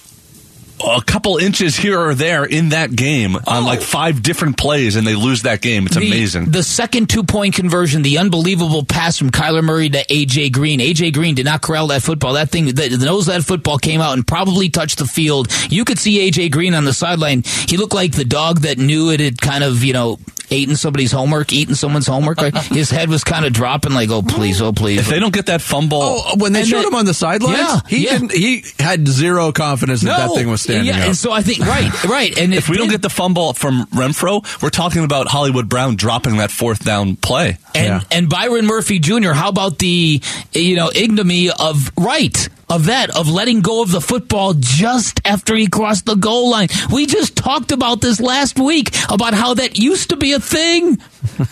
a 0.80 1.02
couple 1.02 1.38
inches 1.38 1.76
here 1.76 2.00
or 2.00 2.14
there 2.14 2.46
in 2.46 2.70
that 2.70 2.96
game 2.96 3.36
on 3.48 3.66
like 3.66 3.80
oh. 3.80 3.84
five 3.84 4.22
different 4.22 4.58
plays 4.58 4.96
and 4.96 5.08
they 5.08 5.16
lose 5.16 5.42
that 5.44 5.62
game. 5.62 5.86
It's 5.88 5.98
Oh. 5.98 6.00
the, 6.00 6.08
amazing. 6.08 6.46
The 6.52 6.64
second 6.64 7.10
two 7.10 7.24
point 7.24 7.56
conversion, 7.56 8.02
the 8.04 8.18
unbelievable 8.20 8.84
pass 8.86 9.18
from 9.18 9.32
Kyler 9.32 9.64
Murray 9.64 9.90
to 9.90 10.06
AJ 10.06 10.52
Green. 10.52 10.80
AJ 10.80 11.14
Green 11.14 11.36
did 11.36 11.46
not 11.46 11.62
corral 11.62 11.88
that 11.88 12.04
football. 12.04 12.34
That 12.34 12.50
thing, 12.50 12.66
the, 12.66 12.90
the 12.90 13.06
nose 13.06 13.28
of 13.28 13.34
that 13.34 13.44
football 13.44 13.78
came 13.80 14.02
out 14.02 14.14
and 14.14 14.26
probably 14.26 14.70
touched 14.70 15.00
the 15.00 15.06
field. 15.08 15.48
You 15.70 15.84
could 15.86 15.98
see 16.00 16.30
AJ 16.30 16.52
Green 16.52 16.74
on 16.74 16.86
the 16.86 16.94
sideline. 16.94 17.44
He 17.68 17.78
looked 17.78 17.94
like 17.96 18.12
the 18.14 18.26
dog 18.26 18.60
that 18.62 18.78
knew 18.78 19.10
it 19.10 19.20
had 19.20 19.42
kind 19.42 19.64
of, 19.64 19.84
you 19.84 19.94
know, 19.94 20.20
eaten 20.50 20.76
somebody's 20.78 21.12
homework, 21.12 21.52
eaten 21.52 21.76
someone's 21.76 22.08
homework. 22.08 22.38
Right? 22.38 22.56
His 22.72 22.90
head 22.90 23.10
was 23.10 23.24
kind 23.24 23.46
of 23.46 23.52
dropping, 23.52 23.94
like, 23.94 24.10
oh 24.12 24.22
please, 24.22 24.62
oh 24.62 24.72
please. 24.72 25.00
if 25.00 25.08
they 25.08 25.20
don't 25.20 25.34
get 25.34 25.48
that 25.48 25.62
fumble, 25.62 26.00
Oh, 26.02 26.36
when 26.38 26.54
they 26.54 26.60
And 26.62 26.68
showed 26.70 26.84
that- 26.84 26.88
him 26.88 26.96
on 26.96 27.06
the 27.06 27.14
sidelines, 27.14 27.58
Yeah, 27.58 27.80
he 27.90 28.06
yeah. 28.06 28.12
didn't. 28.14 28.32
He 28.32 28.64
had 28.80 29.08
zero 29.08 29.52
confidence 29.52 30.02
that 30.02 30.18
that 30.18 30.36
thing 30.36 30.50
was 30.50 30.62
standing 30.68 30.86
yeah, 30.94 31.00
up. 31.02 31.08
and 31.08 31.18
so 31.18 31.32
I 31.32 31.42
think 31.42 31.60
right, 31.60 32.04
right, 32.06 32.38
and 32.38 32.54
if 32.54 32.70
we 32.70 32.78
don't 32.78 32.90
get 32.90 33.02
the 33.02 33.10
fumble 33.10 33.54
from 33.54 33.86
Renfrow, 33.88 34.44
we're 34.62 34.70
talking 34.70 35.04
about 35.04 35.28
Hollywood 35.28 35.70
Brown 35.70 35.96
dropping 35.96 36.38
that 36.38 36.52
fourth 36.52 36.84
down 36.84 37.16
play. 37.16 37.58
And 37.74 37.86
Yeah. 37.86 38.02
and 38.12 38.30
Byron 38.30 38.66
Murphy 38.66 39.00
Jr. 39.00 39.32
How 39.32 39.50
about 39.50 39.80
the 39.80 40.22
you 40.54 40.76
know 40.76 40.92
ignominy 40.94 41.50
of 41.52 41.92
right 41.98 42.50
of 42.70 42.86
that 42.88 43.10
of 43.16 43.30
letting 43.30 43.62
go 43.62 43.82
of 43.82 43.92
the 43.92 44.02
football 44.02 44.54
just 44.54 45.22
after 45.26 45.56
he 45.56 45.68
crossed 45.68 46.06
the 46.06 46.16
goal 46.16 46.50
line? 46.52 46.68
We 46.92 47.06
just 47.06 47.36
talked 47.36 47.72
about 47.72 48.02
this 48.02 48.20
last 48.20 48.60
week 48.60 48.90
about 49.10 49.34
how 49.34 49.54
that 49.56 49.78
used 49.78 50.10
to 50.10 50.18
be 50.18 50.34
a 50.34 50.40
thing. 50.40 51.00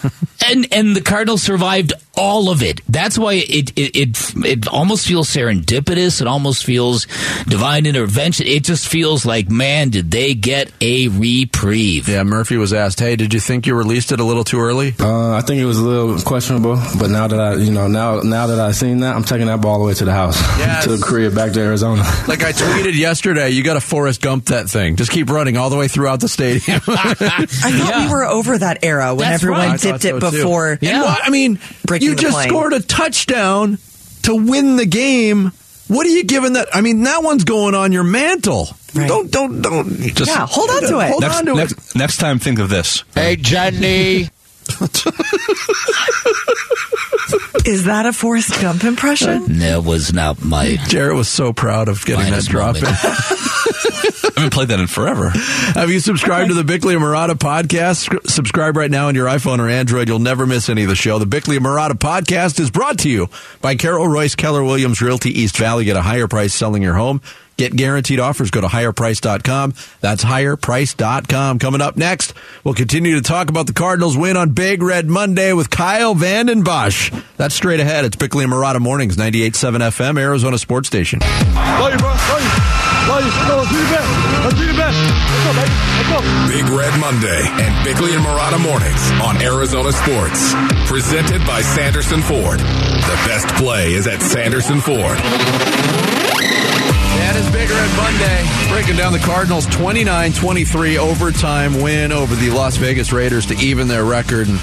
and 0.48 0.68
and 0.72 0.96
the 0.96 1.02
Cardinals 1.02 1.42
survived 1.42 1.94
all 2.18 2.50
of 2.50 2.64
it. 2.64 2.82
That's 2.88 3.18
why 3.18 3.34
it 3.34 3.72
it 3.78 3.96
it, 3.96 4.36
it 4.46 4.68
almost 4.68 5.08
feels 5.08 5.30
serendipitous. 5.30 6.22
It 6.22 6.28
almost 6.28 6.64
feels 6.66 7.06
divine 7.48 7.86
intervention. 7.86 8.48
It 8.48 8.64
just 8.64 8.88
feels 8.88 9.26
like 9.26 9.50
man, 9.50 9.90
did 9.90 10.12
they 10.12 10.34
get 10.34 10.72
a 10.82 11.08
reprieve? 11.10 12.08
yeah, 12.08 12.24
Murphy 12.24 12.58
was 12.58 12.74
asked, 12.74 13.00
"Hey, 13.00 13.16
did 13.16 13.34
you 13.34 13.40
think 13.40 13.68
you 13.68 13.76
released 13.76 14.12
it 14.12 14.20
a 14.20 14.24
little 14.24 14.44
too 14.44 14.60
early?" 14.60 14.94
Uh, 15.00 15.32
I 15.32 15.42
think 15.42 15.60
it 15.62 15.66
was 15.66 15.78
a 15.78 15.84
little 15.84 16.20
questionable, 16.22 16.76
but 17.00 17.10
now 17.10 17.28
that 17.28 17.40
I, 17.40 17.54
you 17.56 17.72
know, 17.72 17.88
now 17.88 18.22
now 18.22 18.48
that 18.48 18.60
I've 18.60 18.76
seen 18.76 19.00
that, 19.00 19.16
I'm 19.16 19.24
taking 19.24 19.48
that 19.48 19.62
ball 19.62 19.74
all 19.74 19.80
the 19.80 19.86
way 19.86 19.94
to 19.96 20.06
the 20.06 20.14
house, 20.14 20.40
Yes. 20.58 20.84
to 20.86 20.96
the 20.96 21.05
crib, 21.06 21.36
back 21.36 21.54
to 21.54 21.62
Arizona. 21.62 22.04
Like 22.28 22.44
I 22.44 22.52
tweeted 22.52 22.96
yesterday, 22.98 23.52
you 23.52 23.64
got 23.64 23.76
to 23.76 23.82
Forrest 23.82 24.22
Gump 24.22 24.46
that 24.46 24.68
thing. 24.70 24.96
Just 24.96 25.12
keep 25.12 25.30
running 25.30 25.58
all 25.58 25.70
the 25.70 25.78
way 25.78 25.88
throughout 25.88 26.20
the 26.20 26.28
stadium. 26.28 26.82
I 26.88 27.14
thought 27.14 27.72
Yeah. 27.72 28.08
we 28.08 28.12
were 28.12 28.26
over 28.26 28.58
that 28.58 28.84
era 28.84 29.14
when 29.14 29.30
That's 29.30 29.44
everyone 29.44 29.60
right. 29.62 29.70
I 29.74 29.78
thought 29.78 30.02
dipped 30.02 30.06
it 30.06 30.22
so, 30.22 30.32
too. 30.32 30.38
before. 30.38 30.78
Yeah. 30.82 31.04
What- 31.04 31.20
I 31.24 31.30
mean, 31.30 31.60
Breaking 31.86 32.10
you 32.10 32.16
just 32.16 32.34
plane. 32.34 32.50
scored 32.50 32.74
a 32.74 32.80
touchdown 32.82 33.78
to 34.24 34.34
win 34.36 34.76
the 34.78 34.86
game. 34.88 35.52
What 35.88 36.08
are 36.08 36.10
you 36.10 36.24
giving 36.24 36.54
that? 36.54 36.68
I 36.76 36.82
mean, 36.82 37.04
that 37.04 37.22
one's 37.22 37.44
going 37.44 37.76
on 37.76 37.92
your 37.92 38.04
mantle. 38.04 38.68
Right. 38.96 39.08
Don't, 39.08 39.30
don't, 39.32 39.62
don't. 39.62 39.88
Just 40.16 40.32
Yeah, 40.32 40.48
hold 40.50 40.70
on 40.72 40.82
to 40.90 41.00
it. 41.00 41.10
Hold 41.10 41.22
next, 41.22 41.36
on 41.38 41.46
to 41.46 41.52
it. 41.52 41.56
next, 41.58 41.96
next 41.96 42.18
time, 42.18 42.40
think 42.40 42.58
of 42.60 42.70
this. 42.70 43.04
Hey 43.14 43.36
Jenny. 43.36 44.30
Is 47.66 47.86
that 47.86 48.06
a 48.06 48.14
Forrest 48.14 48.62
Gump 48.62 48.84
impression? 48.84 49.44
Uh, 49.44 49.46
that 49.48 49.84
was 49.84 50.14
not 50.14 50.44
my. 50.44 50.78
Jarrett 50.88 51.16
was 51.16 51.28
so 51.28 51.52
proud 51.54 51.88
of 51.90 52.06
getting 52.06 52.26
Finest 52.26 52.48
that 52.48 52.52
drop 52.52 52.76
moment. 52.76 52.86
in. 52.86 52.94
I 52.96 54.32
haven't 54.42 54.54
played 54.54 54.68
that 54.68 54.80
in 54.80 54.88
forever. 54.88 55.30
Have 55.30 55.90
you 55.90 56.00
subscribed 56.00 56.50
to 56.50 56.54
the 56.56 56.64
Bickley 56.64 56.94
and 56.96 57.04
Marotta 57.04 57.36
podcast? 57.36 57.98
Sc- 57.98 58.30
Subscribe 58.30 58.76
right 58.76 58.92
now 58.92 59.08
on 59.08 59.16
your 59.16 59.28
iPhone 59.28 59.60
or 59.60 59.70
Android. 59.70 60.08
You'll 60.10 60.20
never 60.20 60.46
miss 60.46 60.68
any 60.70 60.84
of 60.84 60.90
the 60.90 60.96
show. 60.96 61.20
The 61.20 61.26
Bickley 61.26 61.56
and 61.58 61.66
Marotta 61.66 61.92
podcast 61.94 62.60
is 62.60 62.70
brought 62.70 63.00
to 63.00 63.10
you 63.10 63.30
by 63.62 63.76
Carol 63.76 64.08
Royse 64.08 64.36
Keller 64.36 64.64
Williams 64.64 65.02
Realty 65.02 65.30
East 65.30 65.58
Valley. 65.58 65.86
Get 65.86 65.96
a 65.96 66.02
higher 66.02 66.28
price 66.28 66.54
selling 66.54 66.84
your 66.84 66.96
home. 66.96 67.22
Get 67.58 67.76
guaranteed 67.76 68.20
offers. 68.20 68.52
Go 68.52 68.62
to 68.62 68.68
higherprice.com. 68.68 69.74
That's 70.02 70.24
higherprice.com. 70.24 71.60
Coming 71.60 71.82
up 71.82 71.96
next, 71.96 72.34
we'll 72.64 72.74
continue 72.74 73.16
to 73.16 73.22
talk 73.22 73.50
about 73.50 73.68
the 73.68 73.74
Cardinals 73.74 74.18
win 74.18 74.36
on 74.36 74.50
Big 74.52 74.82
Red 74.82 75.08
Monday 75.08 75.54
with 75.54 75.70
Kyle 75.70 76.16
Vanden 76.16 76.64
Bosch. 76.64 77.12
That's 77.38 77.56
straight 77.56 77.80
ahead. 77.80 78.04
It's 78.06 78.16
Bickley 78.18 78.44
and 78.44 78.52
Marotta 78.52 78.80
Mornings, 78.82 79.16
98.7 79.16 79.80
FM, 79.80 80.20
Arizona 80.20 80.58
Sports 80.58 80.88
Station. 80.88 81.20
Love 81.20 81.94
you, 81.94 82.00
bro. 82.00 82.10
Love 82.10 82.42
you. 82.42 82.76
Love 83.08 83.24
you. 83.24 83.32
Let's 83.56 83.72
be 83.72 83.78
the 83.78 83.94
best. 83.94 84.10
Let's 84.44 84.60
be 84.60 84.66
the 84.66 84.74
best. 84.74 84.98
Let's 85.00 85.46
go, 85.46 85.54
baby. 85.54 85.72
Let's 85.96 86.10
go. 86.12 86.20
Big 86.52 86.68
Red 86.78 87.00
Monday 87.00 87.42
and 87.64 87.86
Bickley 87.86 88.14
and 88.14 88.26
Marotta 88.26 88.60
mornings 88.62 89.12
on 89.22 89.42
Arizona 89.42 89.92
Sports. 89.94 90.54
Presented 90.90 91.46
by 91.48 91.62
Sanderson 91.62 92.22
Ford. 92.22 92.60
The 92.60 93.18
best 93.28 93.48
play 93.56 93.94
is 93.94 94.08
at 94.08 94.22
Sanderson 94.22 94.82
Ford. 94.82 95.18
That 97.26 97.38
is 97.38 97.50
Big 97.50 97.68
Red 97.68 97.98
Monday. 97.98 98.70
Breaking 98.72 98.96
down 98.98 99.12
the 99.12 99.18
Cardinals' 99.18 99.66
29 99.66 100.32
23 100.34 101.00
overtime 101.00 101.82
win 101.82 102.12
over 102.12 102.36
the 102.36 102.52
Las 102.52 102.78
Vegas 102.78 103.12
Raiders 103.12 103.48
to 103.48 103.56
even 103.56 103.88
their 103.88 104.06
record. 104.06 104.48
And 104.48 104.60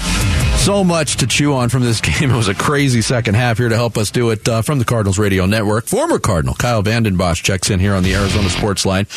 so 0.59 0.81
much 0.81 1.17
to 1.17 1.27
chew 1.27 1.53
on 1.55 1.67
from 1.67 1.83
this 1.83 1.99
game. 2.19 2.31
It 2.31 2.37
was 2.37 2.47
a 2.47 2.55
crazy 2.55 3.01
second 3.01 3.35
half 3.35 3.57
here 3.57 3.67
to 3.67 3.75
help 3.75 3.97
us 3.97 4.11
do 4.11 4.29
it 4.29 4.47
uh, 4.47 4.61
from 4.61 4.79
the 4.79 4.85
Cardinals 4.85 5.19
Radio 5.19 5.45
Network. 5.45 5.87
Former 5.87 6.19
Cardinal 6.19 6.55
Kyle 6.55 6.81
Vanden 6.81 7.17
Bosch 7.17 7.43
checks 7.43 7.69
in 7.69 7.81
here 7.81 7.93
on 7.93 8.01
the 8.01 8.15
Arizona 8.15 8.49
Sports 8.49 8.85
Line. 8.85 9.07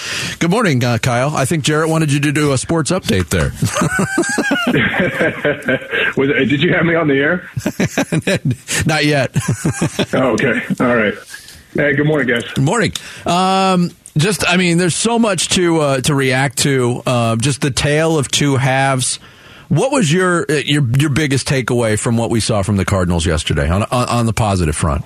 Good 0.40 0.50
morning, 0.50 0.82
uh, 0.82 0.98
Kyle. 0.98 1.36
I 1.36 1.44
think 1.44 1.62
Jarrett 1.62 1.88
wanted 1.88 2.10
you 2.10 2.18
to 2.18 2.32
do 2.32 2.52
a 2.52 2.58
sports 2.58 2.90
update 2.90 3.28
there. 3.28 3.52
Was, 6.16 6.30
did 6.48 6.60
you 6.60 6.74
have 6.74 6.84
me 6.84 6.96
on 6.96 7.06
the 7.06 7.14
air? 7.14 7.48
Not 8.86 9.04
yet. 9.04 9.30
oh, 10.14 10.32
okay. 10.32 10.62
All 10.80 10.96
right. 10.96 11.14
Hey, 11.76 11.94
good 11.94 12.06
morning, 12.06 12.26
guys. 12.26 12.42
Good 12.54 12.64
morning. 12.64 12.92
Um, 13.26 13.90
just, 14.16 14.48
I 14.48 14.56
mean, 14.56 14.78
there's 14.78 14.94
so 14.94 15.18
much 15.18 15.50
to 15.50 15.78
uh, 15.80 16.00
to 16.00 16.14
react 16.14 16.58
to. 16.60 17.02
Uh, 17.04 17.36
just 17.36 17.60
the 17.60 17.70
tale 17.70 18.16
of 18.16 18.30
two 18.30 18.56
halves. 18.56 19.16
What 19.68 19.92
was 19.92 20.10
your 20.10 20.46
uh, 20.50 20.54
your 20.54 20.82
your 20.96 21.10
biggest 21.10 21.46
takeaway 21.46 21.98
from 21.98 22.16
what 22.16 22.30
we 22.30 22.40
saw 22.40 22.62
from 22.62 22.76
the 22.78 22.86
Cardinals 22.86 23.26
yesterday 23.26 23.68
on 23.68 23.82
on, 23.82 24.08
on 24.08 24.24
the 24.24 24.32
positive 24.32 24.74
front? 24.74 25.04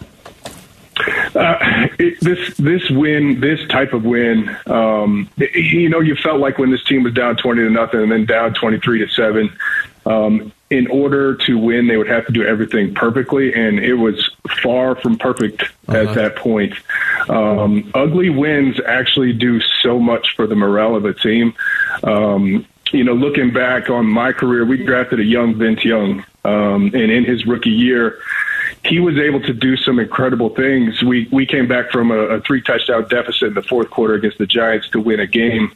Uh, 1.34 1.88
it, 1.98 2.20
this 2.20 2.56
this 2.56 2.88
win, 2.88 3.40
this 3.40 3.66
type 3.66 3.92
of 3.92 4.04
win, 4.04 4.56
um, 4.66 5.28
it, 5.38 5.52
you 5.56 5.88
know, 5.88 5.98
you 5.98 6.14
felt 6.14 6.38
like 6.38 6.58
when 6.58 6.70
this 6.70 6.84
team 6.84 7.02
was 7.02 7.14
down 7.14 7.36
twenty 7.36 7.62
to 7.62 7.70
nothing 7.70 8.00
and 8.00 8.12
then 8.12 8.26
down 8.26 8.54
twenty 8.54 8.78
three 8.78 9.00
to 9.00 9.08
seven. 9.08 9.50
Um, 10.06 10.52
in 10.70 10.86
order 10.86 11.34
to 11.34 11.58
win, 11.58 11.88
they 11.88 11.96
would 11.96 12.08
have 12.08 12.24
to 12.26 12.32
do 12.32 12.44
everything 12.44 12.94
perfectly, 12.94 13.52
and 13.52 13.80
it 13.80 13.94
was 13.94 14.30
far 14.62 14.94
from 14.94 15.18
perfect 15.18 15.62
uh-huh. 15.62 15.98
at 15.98 16.14
that 16.14 16.36
point. 16.36 16.74
Um, 17.28 17.90
ugly 17.94 18.30
wins 18.30 18.80
actually 18.86 19.32
do 19.32 19.60
so 19.82 19.98
much 19.98 20.36
for 20.36 20.46
the 20.46 20.54
morale 20.54 20.94
of 20.94 21.04
a 21.04 21.12
team. 21.12 21.54
Um, 22.04 22.66
you 22.92 23.04
know, 23.04 23.14
looking 23.14 23.52
back 23.52 23.90
on 23.90 24.06
my 24.06 24.32
career, 24.32 24.64
we 24.64 24.84
drafted 24.84 25.20
a 25.20 25.24
young 25.24 25.54
Vince 25.56 25.84
Young, 25.84 26.24
um, 26.44 26.86
and 26.94 27.10
in 27.10 27.24
his 27.24 27.46
rookie 27.46 27.70
year, 27.70 28.18
he 28.84 28.98
was 28.98 29.18
able 29.18 29.40
to 29.42 29.52
do 29.52 29.76
some 29.76 29.98
incredible 29.98 30.48
things. 30.50 31.02
We 31.02 31.28
we 31.30 31.46
came 31.46 31.68
back 31.68 31.90
from 31.90 32.10
a, 32.10 32.18
a 32.18 32.40
three 32.40 32.62
touchdown 32.62 33.06
deficit 33.08 33.48
in 33.48 33.54
the 33.54 33.62
fourth 33.62 33.90
quarter 33.90 34.14
against 34.14 34.38
the 34.38 34.46
Giants 34.46 34.88
to 34.90 35.00
win 35.00 35.20
a 35.20 35.26
game. 35.26 35.72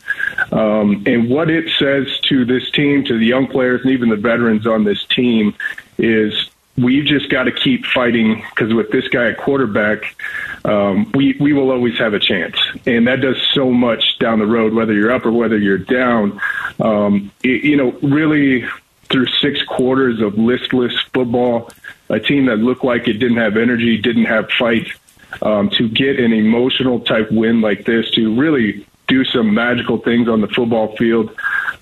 Um, 0.53 1.03
and 1.07 1.29
what 1.29 1.51
it 1.51 1.71
says 1.79 2.07
to 2.29 2.45
this 2.45 2.71
team, 2.71 3.05
to 3.05 3.19
the 3.19 3.27
young 3.27 3.47
players, 3.47 3.83
and 3.83 3.90
even 3.90 4.09
the 4.09 4.17
veterans 4.17 4.67
on 4.67 4.85
this 4.85 5.05
team, 5.05 5.55
is 5.99 6.51
we've 6.79 7.05
just 7.05 7.29
got 7.29 7.45
to 7.45 7.53
keep 7.53 7.85
fighting 7.87 8.43
because 8.51 8.73
with 8.73 8.90
this 8.90 9.07
guy 9.09 9.31
at 9.31 9.37
quarterback, 9.37 10.17
um, 10.64 11.11
we 11.14 11.37
we 11.38 11.53
will 11.53 11.71
always 11.71 11.99
have 11.99 12.14
a 12.14 12.21
chance, 12.21 12.57
and 12.87 13.07
that 13.07 13.21
does 13.21 13.37
so 13.53 13.71
much 13.71 14.19
down 14.19 14.38
the 14.38 14.47
road, 14.47 14.73
whether 14.73 14.95
you're 14.95 15.12
up 15.12 15.27
or 15.27 15.33
whether 15.33 15.59
you're 15.59 15.77
down. 15.77 16.40
Um, 16.81 17.31
it, 17.43 17.64
you 17.64 17.77
know, 17.77 17.93
really 18.03 18.67
through 19.11 19.27
six 19.43 19.62
quarters 19.64 20.21
of 20.21 20.38
listless 20.38 20.99
football 21.12 21.71
a 22.09 22.21
team 22.21 22.47
that 22.47 22.57
looked 22.57 22.85
like 22.85 23.09
it 23.09 23.14
didn't 23.14 23.38
have 23.38 23.57
energy, 23.57 23.99
didn't 23.99 24.27
have 24.27 24.51
fight, 24.51 24.88
um, 25.43 25.71
to 25.71 25.88
get 25.88 26.21
an 26.21 26.33
emotional 26.33 27.01
type 27.01 27.31
win 27.31 27.61
like 27.61 27.85
this, 27.85 28.11
to 28.12 28.35
really 28.35 28.87
do 29.07 29.25
some 29.25 29.53
magical 29.53 29.99
things 29.99 30.29
on 30.29 30.40
the 30.40 30.49
football 30.49 30.97
field. 30.97 31.31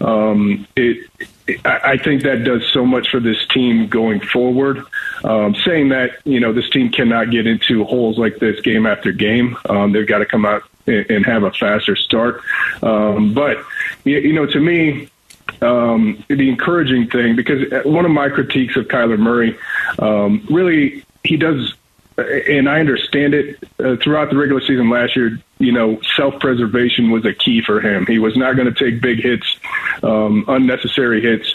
Um, 0.01 0.67
it, 0.75 1.09
it, 1.47 1.65
I 1.67 1.97
think 1.97 2.23
that 2.23 2.45
does 2.45 2.69
so 2.73 2.87
much 2.87 3.11
for 3.11 3.21
this 3.21 3.47
team 3.49 3.89
going 3.89 4.21
forward. 4.21 4.85
Um, 5.25 5.55
saying 5.55 5.91
that, 5.91 6.19
you 6.25 6.41
know, 6.41 6.53
this 6.53 6.69
team 6.71 6.91
cannot 6.91 7.31
get 7.31 7.47
into 7.47 7.85
holes 7.85 8.19
like 8.19 8.39
this 8.39 8.61
game 8.61 8.87
after 8.87 9.13
game. 9.13 9.57
Um, 9.69 9.93
they've 9.93 10.07
got 10.07 10.19
to 10.19 10.27
come 10.27 10.45
out 10.45 10.63
and, 10.87 11.25
have 11.25 11.45
a 11.45 11.53
faster 11.53 11.95
start. 11.95 12.43
Um, 12.83 13.35
but, 13.35 13.59
you 14.05 14.33
know, 14.33 14.47
to 14.47 14.59
me, 14.59 15.09
um, 15.63 16.23
the 16.29 16.49
encouraging 16.49 17.09
thing 17.09 17.37
because 17.37 17.85
one 17.85 18.05
of 18.05 18.11
my 18.11 18.29
critiques 18.29 18.77
of 18.77 18.87
Kyler 18.89 19.19
Murray, 19.19 19.59
um, 19.99 20.47
really, 20.51 21.05
he 21.25 21.37
does, 21.37 21.75
and 22.19 22.69
I 22.69 22.81
understand 22.81 23.35
it. 23.35 23.59
Uh, 23.79 23.97
throughout 23.97 24.31
the 24.31 24.37
regular 24.37 24.61
season 24.61 24.91
last 24.91 25.17
year, 25.17 25.39
you 25.59 25.73
know, 25.73 26.01
self 26.17 26.39
preservation 26.41 27.11
was 27.11 27.25
a 27.25 27.33
key 27.33 27.63
for 27.63 27.81
him. 27.81 28.07
He 28.07 28.19
was 28.19 28.37
not 28.37 28.57
going 28.57 28.73
to 28.73 28.85
take 28.85 29.01
big 29.01 29.21
hits, 29.21 29.57
um, 30.03 30.45
unnecessary 30.49 31.21
hits. 31.21 31.55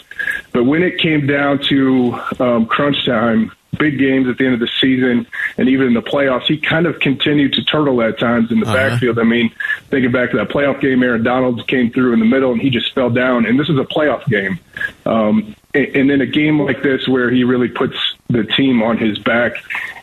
But 0.52 0.64
when 0.64 0.82
it 0.82 0.98
came 0.98 1.26
down 1.26 1.60
to 1.64 2.18
um, 2.40 2.66
crunch 2.66 3.04
time, 3.04 3.52
big 3.76 3.98
games 3.98 4.28
at 4.28 4.38
the 4.38 4.44
end 4.44 4.54
of 4.54 4.60
the 4.60 4.68
season 4.80 5.26
and 5.56 5.68
even 5.68 5.88
in 5.88 5.94
the 5.94 6.02
playoffs, 6.02 6.46
he 6.46 6.58
kind 6.58 6.86
of 6.86 6.98
continued 7.00 7.52
to 7.54 7.64
turtle 7.64 8.00
at 8.02 8.18
times 8.18 8.50
in 8.50 8.60
the 8.60 8.66
uh-huh. 8.66 8.74
backfield. 8.74 9.18
I 9.18 9.24
mean, 9.24 9.52
thinking 9.90 10.12
back 10.12 10.30
to 10.30 10.36
that 10.38 10.48
playoff 10.48 10.80
game, 10.80 11.02
Aaron 11.02 11.22
Donald 11.22 11.66
came 11.68 11.90
through 11.90 12.12
in 12.12 12.20
the 12.20 12.26
middle 12.26 12.52
and 12.52 12.60
he 12.60 12.70
just 12.70 12.94
fell 12.94 13.10
down. 13.10 13.46
And 13.46 13.58
this 13.58 13.68
is 13.68 13.78
a 13.78 13.84
playoff 13.84 14.24
game. 14.26 14.58
Um, 15.04 15.54
and, 15.74 15.86
and 15.96 16.10
then 16.10 16.20
a 16.20 16.26
game 16.26 16.60
like 16.60 16.82
this 16.82 17.06
where 17.08 17.30
he 17.30 17.44
really 17.44 17.68
puts 17.68 17.96
the 18.28 18.44
team 18.44 18.82
on 18.82 18.98
his 18.98 19.18
back 19.18 19.52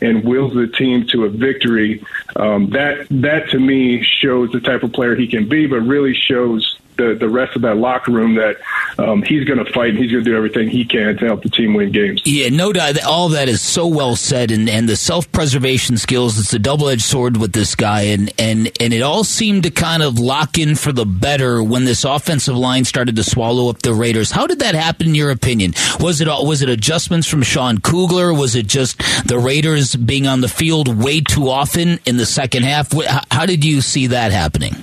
and 0.02 0.24
wills 0.24 0.54
the 0.54 0.68
team 0.68 1.08
to 1.08 1.26
a 1.26 1.30
victory, 1.30 2.04
um, 2.36 2.70
that 2.72 3.08
that 3.10 3.50
to 3.50 3.60
me 3.60 4.04
shows 4.04 4.52
the 4.52 4.60
type 4.60 4.84
of 4.84 4.94
player 4.94 5.16
he 5.16 5.28
can 5.28 5.48
be, 5.48 5.68
but 5.68 5.78
really 5.82 6.14
shows 6.14 6.78
the 6.98 7.16
the 7.20 7.30
rest 7.30 7.56
of 7.56 7.62
that 7.64 7.78
locker 7.78 8.12
room 8.12 8.36
that 8.36 8.58
um, 8.98 9.22
he's 9.22 9.44
going 9.46 9.64
to 9.64 9.72
fight 9.72 9.90
and 9.90 9.98
he's 9.98 10.12
going 10.12 10.24
to 10.24 10.30
do 10.30 10.36
everything 10.36 10.70
he 10.70 10.86
can 10.86 11.18
to 11.18 11.26
help 11.26 11.44
the 11.44 11.50
team 11.50 11.74
win 11.74 11.92
games. 11.92 12.22
Yeah, 12.26 12.50
no 12.50 12.74
doubt. 12.74 13.04
All 13.04 13.30
that 13.30 13.50
is 13.50 13.62
so 13.62 13.88
well 13.88 14.16
said, 14.16 14.52
and, 14.52 14.70
and 14.70 14.88
the 14.88 14.96
self 14.96 15.32
preservation 15.32 15.98
skills. 15.98 16.40
It's 16.40 16.54
a 16.54 16.60
double 16.60 16.90
edged 16.90 17.04
sword 17.04 17.38
with 17.38 17.54
this 17.54 17.76
guy, 17.76 18.02
and 18.02 18.32
and 18.40 18.72
and 18.80 18.94
it 18.94 19.02
all 19.02 19.24
seemed 19.24 19.64
to 19.64 19.72
kind 19.72 20.04
of 20.04 20.20
lock 20.20 20.58
in 20.58 20.76
for 20.76 20.92
the 20.92 21.06
better 21.06 21.62
when 21.62 21.86
this 21.86 22.04
offensive 22.04 22.56
line 22.56 22.86
started 22.86 23.16
to 23.16 23.24
swallow 23.24 23.70
up 23.70 23.82
the 23.82 23.94
Raiders. 23.94 24.32
How 24.32 24.48
did 24.48 24.60
that 24.60 24.76
happen, 24.76 25.08
in 25.08 25.16
your 25.16 25.32
opinion? 25.32 25.74
Was 26.00 26.22
it 26.22 26.28
was 26.28 26.62
it 26.62 26.70
adjustments 26.70 27.28
from 27.28 27.44
Sean 27.44 27.80
Kugler? 27.80 28.34
Was 28.34 28.56
it 28.56 28.68
just 28.68 29.02
the 29.28 29.40
Raiders 29.40 29.96
being 29.96 30.28
on 30.28 30.42
the 30.42 30.48
field 30.48 31.04
way 31.04 31.22
too 31.22 31.50
often 31.50 32.00
in 32.06 32.18
the 32.18 32.26
second 32.26 32.64
half? 32.64 32.92
How 33.32 33.46
did 33.46 33.64
you 33.66 33.82
see 33.82 34.08
that 34.08 34.32
happening? 34.32 34.76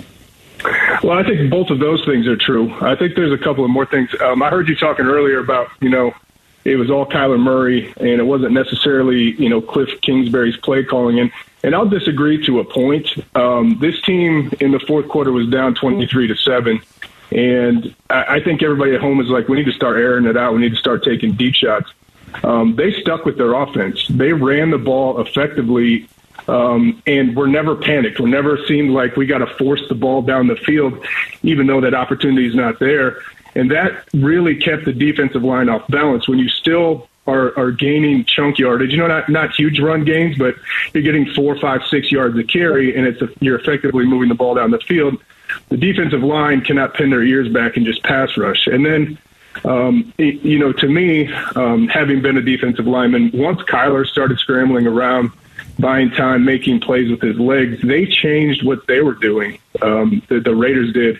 Well, 1.03 1.19
I 1.19 1.25
think 1.25 1.51
both 1.51 1.71
of 1.71 1.81
those 1.81 2.05
things 2.05 2.29
are 2.29 2.37
true. 2.37 2.73
I 2.81 2.95
think 2.95 3.17
there's 3.17 3.33
a 3.33 3.43
couple 3.43 3.65
of 3.65 3.71
more 3.71 3.87
things. 3.87 4.11
Um, 4.21 4.41
I 4.43 4.51
heard 4.51 4.69
you 4.69 4.77
talking 4.77 5.07
earlier 5.07 5.41
about, 5.41 5.69
you 5.81 5.89
know, 5.89 6.15
it 6.65 6.77
was 6.77 6.91
all 6.91 7.07
Kyler 7.07 7.41
Murray 7.41 7.93
and 7.97 8.21
it 8.21 8.25
wasn't 8.25 8.53
necessarily, 8.53 9.33
you 9.33 9.49
know, 9.49 9.61
Cliff 9.61 10.01
Kingsbury's 10.01 10.57
play 10.59 10.85
calling. 10.85 11.19
And, 11.19 11.33
and 11.65 11.75
I'll 11.75 11.89
disagree 11.89 12.45
to 12.47 12.61
a 12.61 12.65
point. 12.65 13.09
Um, 13.35 13.79
this 13.81 14.01
team 14.03 14.53
in 14.61 14.71
the 14.71 14.79
fourth 14.79 15.09
quarter 15.09 15.33
was 15.33 15.49
down 15.49 15.75
23 15.75 16.29
to 16.29 16.37
7. 16.37 16.81
And 17.33 17.97
I, 18.09 18.37
I 18.37 18.45
think 18.45 18.63
everybody 18.63 18.95
at 18.95 19.01
home 19.01 19.21
is 19.21 19.27
like, 19.27 19.49
we 19.49 19.57
need 19.57 19.67
to 19.67 19.73
start 19.73 19.97
airing 19.97 20.27
it 20.27 20.37
out. 20.37 20.55
We 20.55 20.61
need 20.61 20.73
to 20.73 20.77
start 20.77 21.03
taking 21.03 21.33
deep 21.33 21.55
shots. 21.55 21.91
Um, 22.45 22.77
they 22.77 22.93
stuck 23.01 23.25
with 23.25 23.37
their 23.37 23.55
offense. 23.55 24.07
They 24.09 24.33
ran 24.33 24.71
the 24.71 24.79
ball 24.79 25.21
effectively 25.21 26.09
um, 26.49 27.03
and 27.07 27.37
we're 27.37 27.47
never 27.47 27.77
panicked. 27.77 28.19
We're 28.21 28.29
never 28.29 28.59
seemed 28.67 28.91
like 28.91 29.17
we 29.17 29.27
got 29.27 29.39
to 29.39 29.47
force 29.57 29.83
the 29.89 29.95
ball 29.95 30.23
down 30.23 30.47
the 30.47 30.57
field, 30.57 31.05
even 31.43 31.67
though 31.67 31.81
that 31.81 31.95
opportunity 31.95 32.47
is 32.47 32.55
not 32.55 32.79
there. 32.79 33.19
And 33.55 33.71
that 33.71 34.05
really 34.15 34.57
kept 34.57 34.85
the 34.85 34.93
defensive 34.93 35.43
line 35.43 35.69
off 35.69 35.87
balance. 35.89 36.29
When 36.29 36.39
you 36.39 36.49
still 36.49 37.09
are, 37.27 37.57
are 37.59 37.71
gaining 37.71 38.25
chunk 38.25 38.59
yardage, 38.59 38.91
you 38.91 38.97
know, 38.97 39.07
not 39.07 39.29
not 39.29 39.55
huge 39.55 39.79
run 39.79 40.05
gains, 40.05 40.37
but 40.39 40.55
you're 40.95 41.03
getting 41.03 41.27
four, 41.35 41.59
five, 41.59 41.83
six 41.87 42.11
yards 42.11 42.37
a 42.39 42.45
carry, 42.45 42.97
and 42.97 43.07
it's 43.07 43.21
a, 43.23 43.29
you're 43.41 43.59
effectively 43.59 44.07
moving 44.07 44.29
the 44.29 44.35
ball 44.35 44.55
down 44.55 44.71
the 44.71 44.81
field. 44.81 45.23
The 45.69 45.77
defensive 45.77 46.23
line 46.23 46.63
cannot 46.63 46.95
pin 46.95 47.11
their 47.11 47.23
ears 47.23 47.53
back 47.53 47.77
and 47.77 47.85
just 47.85 48.03
pass 48.03 48.37
rush. 48.39 48.67
And 48.67 48.87
then 48.87 49.19
um, 49.65 50.13
it, 50.17 50.43
you 50.43 50.59
know, 50.59 50.73
to 50.73 50.89
me, 50.89 51.33
um, 51.57 51.89
having 51.89 52.23
been 52.23 52.39
a 52.39 52.43
defensive 52.43 52.87
lineman, 52.87 53.31
once 53.35 53.61
Kyler 53.63 54.07
started 54.07 54.39
scrambling 54.39 54.87
around 54.87 55.31
buying 55.79 56.11
time, 56.11 56.45
making 56.45 56.81
plays 56.81 57.11
with 57.11 57.21
his 57.21 57.39
legs. 57.39 57.81
They 57.83 58.07
changed 58.07 58.65
what 58.65 58.87
they 58.87 59.01
were 59.01 59.15
doing. 59.15 59.59
Um, 59.81 60.23
the, 60.29 60.41
the 60.41 60.55
Raiders 60.55 60.93
did. 60.93 61.19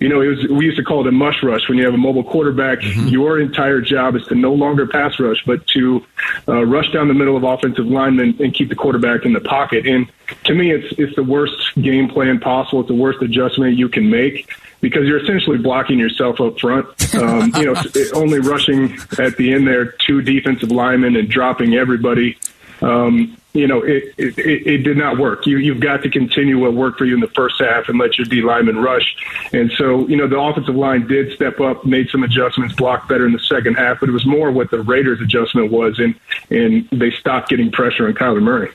You 0.00 0.08
know, 0.08 0.20
it 0.20 0.26
was 0.26 0.48
we 0.48 0.66
used 0.66 0.76
to 0.78 0.84
call 0.84 1.00
it 1.00 1.06
a 1.06 1.12
mush 1.12 1.42
rush. 1.42 1.68
When 1.68 1.78
you 1.78 1.84
have 1.84 1.94
a 1.94 1.98
mobile 1.98 2.24
quarterback, 2.24 2.80
mm-hmm. 2.80 3.08
your 3.08 3.40
entire 3.40 3.80
job 3.80 4.16
is 4.16 4.26
to 4.26 4.34
no 4.34 4.52
longer 4.52 4.86
pass 4.86 5.18
rush, 5.18 5.42
but 5.46 5.66
to 5.68 6.04
uh, 6.48 6.64
rush 6.64 6.90
down 6.92 7.08
the 7.08 7.14
middle 7.14 7.36
of 7.36 7.44
offensive 7.44 7.86
linemen 7.86 8.36
and 8.40 8.52
keep 8.52 8.68
the 8.68 8.74
quarterback 8.74 9.24
in 9.24 9.32
the 9.32 9.40
pocket. 9.40 9.86
And 9.86 10.10
to 10.44 10.54
me, 10.54 10.72
it's 10.72 10.92
it's 10.98 11.14
the 11.14 11.22
worst 11.22 11.74
game 11.80 12.08
plan 12.08 12.40
possible. 12.40 12.80
It's 12.80 12.88
the 12.88 12.94
worst 12.94 13.22
adjustment 13.22 13.76
you 13.76 13.88
can 13.88 14.10
make 14.10 14.50
because 14.80 15.06
you're 15.06 15.22
essentially 15.22 15.56
blocking 15.56 15.98
yourself 15.98 16.40
up 16.40 16.58
front. 16.58 16.86
Um, 17.14 17.52
you 17.56 17.72
know, 17.72 17.82
only 18.14 18.40
rushing 18.40 18.98
at 19.18 19.36
the 19.36 19.54
end 19.54 19.66
there, 19.66 19.86
two 19.86 20.20
defensive 20.20 20.70
linemen 20.70 21.16
and 21.16 21.28
dropping 21.28 21.74
everybody. 21.74 22.36
Um, 22.82 23.36
you 23.54 23.68
know, 23.68 23.82
it, 23.82 24.12
it, 24.18 24.36
it, 24.36 24.78
did 24.78 24.96
not 24.96 25.16
work. 25.16 25.46
You, 25.46 25.58
you've 25.58 25.78
got 25.78 26.02
to 26.02 26.10
continue 26.10 26.58
what 26.58 26.74
worked 26.74 26.98
for 26.98 27.04
you 27.04 27.14
in 27.14 27.20
the 27.20 27.28
first 27.28 27.60
half 27.60 27.88
and 27.88 28.00
let 28.00 28.18
your 28.18 28.24
D 28.24 28.42
lineman 28.42 28.78
rush. 28.78 29.14
And 29.52 29.70
so, 29.78 30.08
you 30.08 30.16
know, 30.16 30.26
the 30.26 30.38
offensive 30.38 30.74
line 30.74 31.06
did 31.06 31.32
step 31.34 31.60
up, 31.60 31.84
made 31.84 32.08
some 32.10 32.24
adjustments, 32.24 32.74
blocked 32.74 33.08
better 33.08 33.24
in 33.24 33.32
the 33.32 33.38
second 33.38 33.74
half, 33.74 34.00
but 34.00 34.08
it 34.08 34.12
was 34.12 34.26
more 34.26 34.50
what 34.50 34.72
the 34.72 34.80
Raiders' 34.80 35.20
adjustment 35.20 35.70
was, 35.70 36.00
and, 36.00 36.16
and 36.50 36.88
they 36.90 37.12
stopped 37.12 37.48
getting 37.48 37.70
pressure 37.70 38.08
on 38.08 38.14
Kyler 38.14 38.42
Murray. 38.42 38.72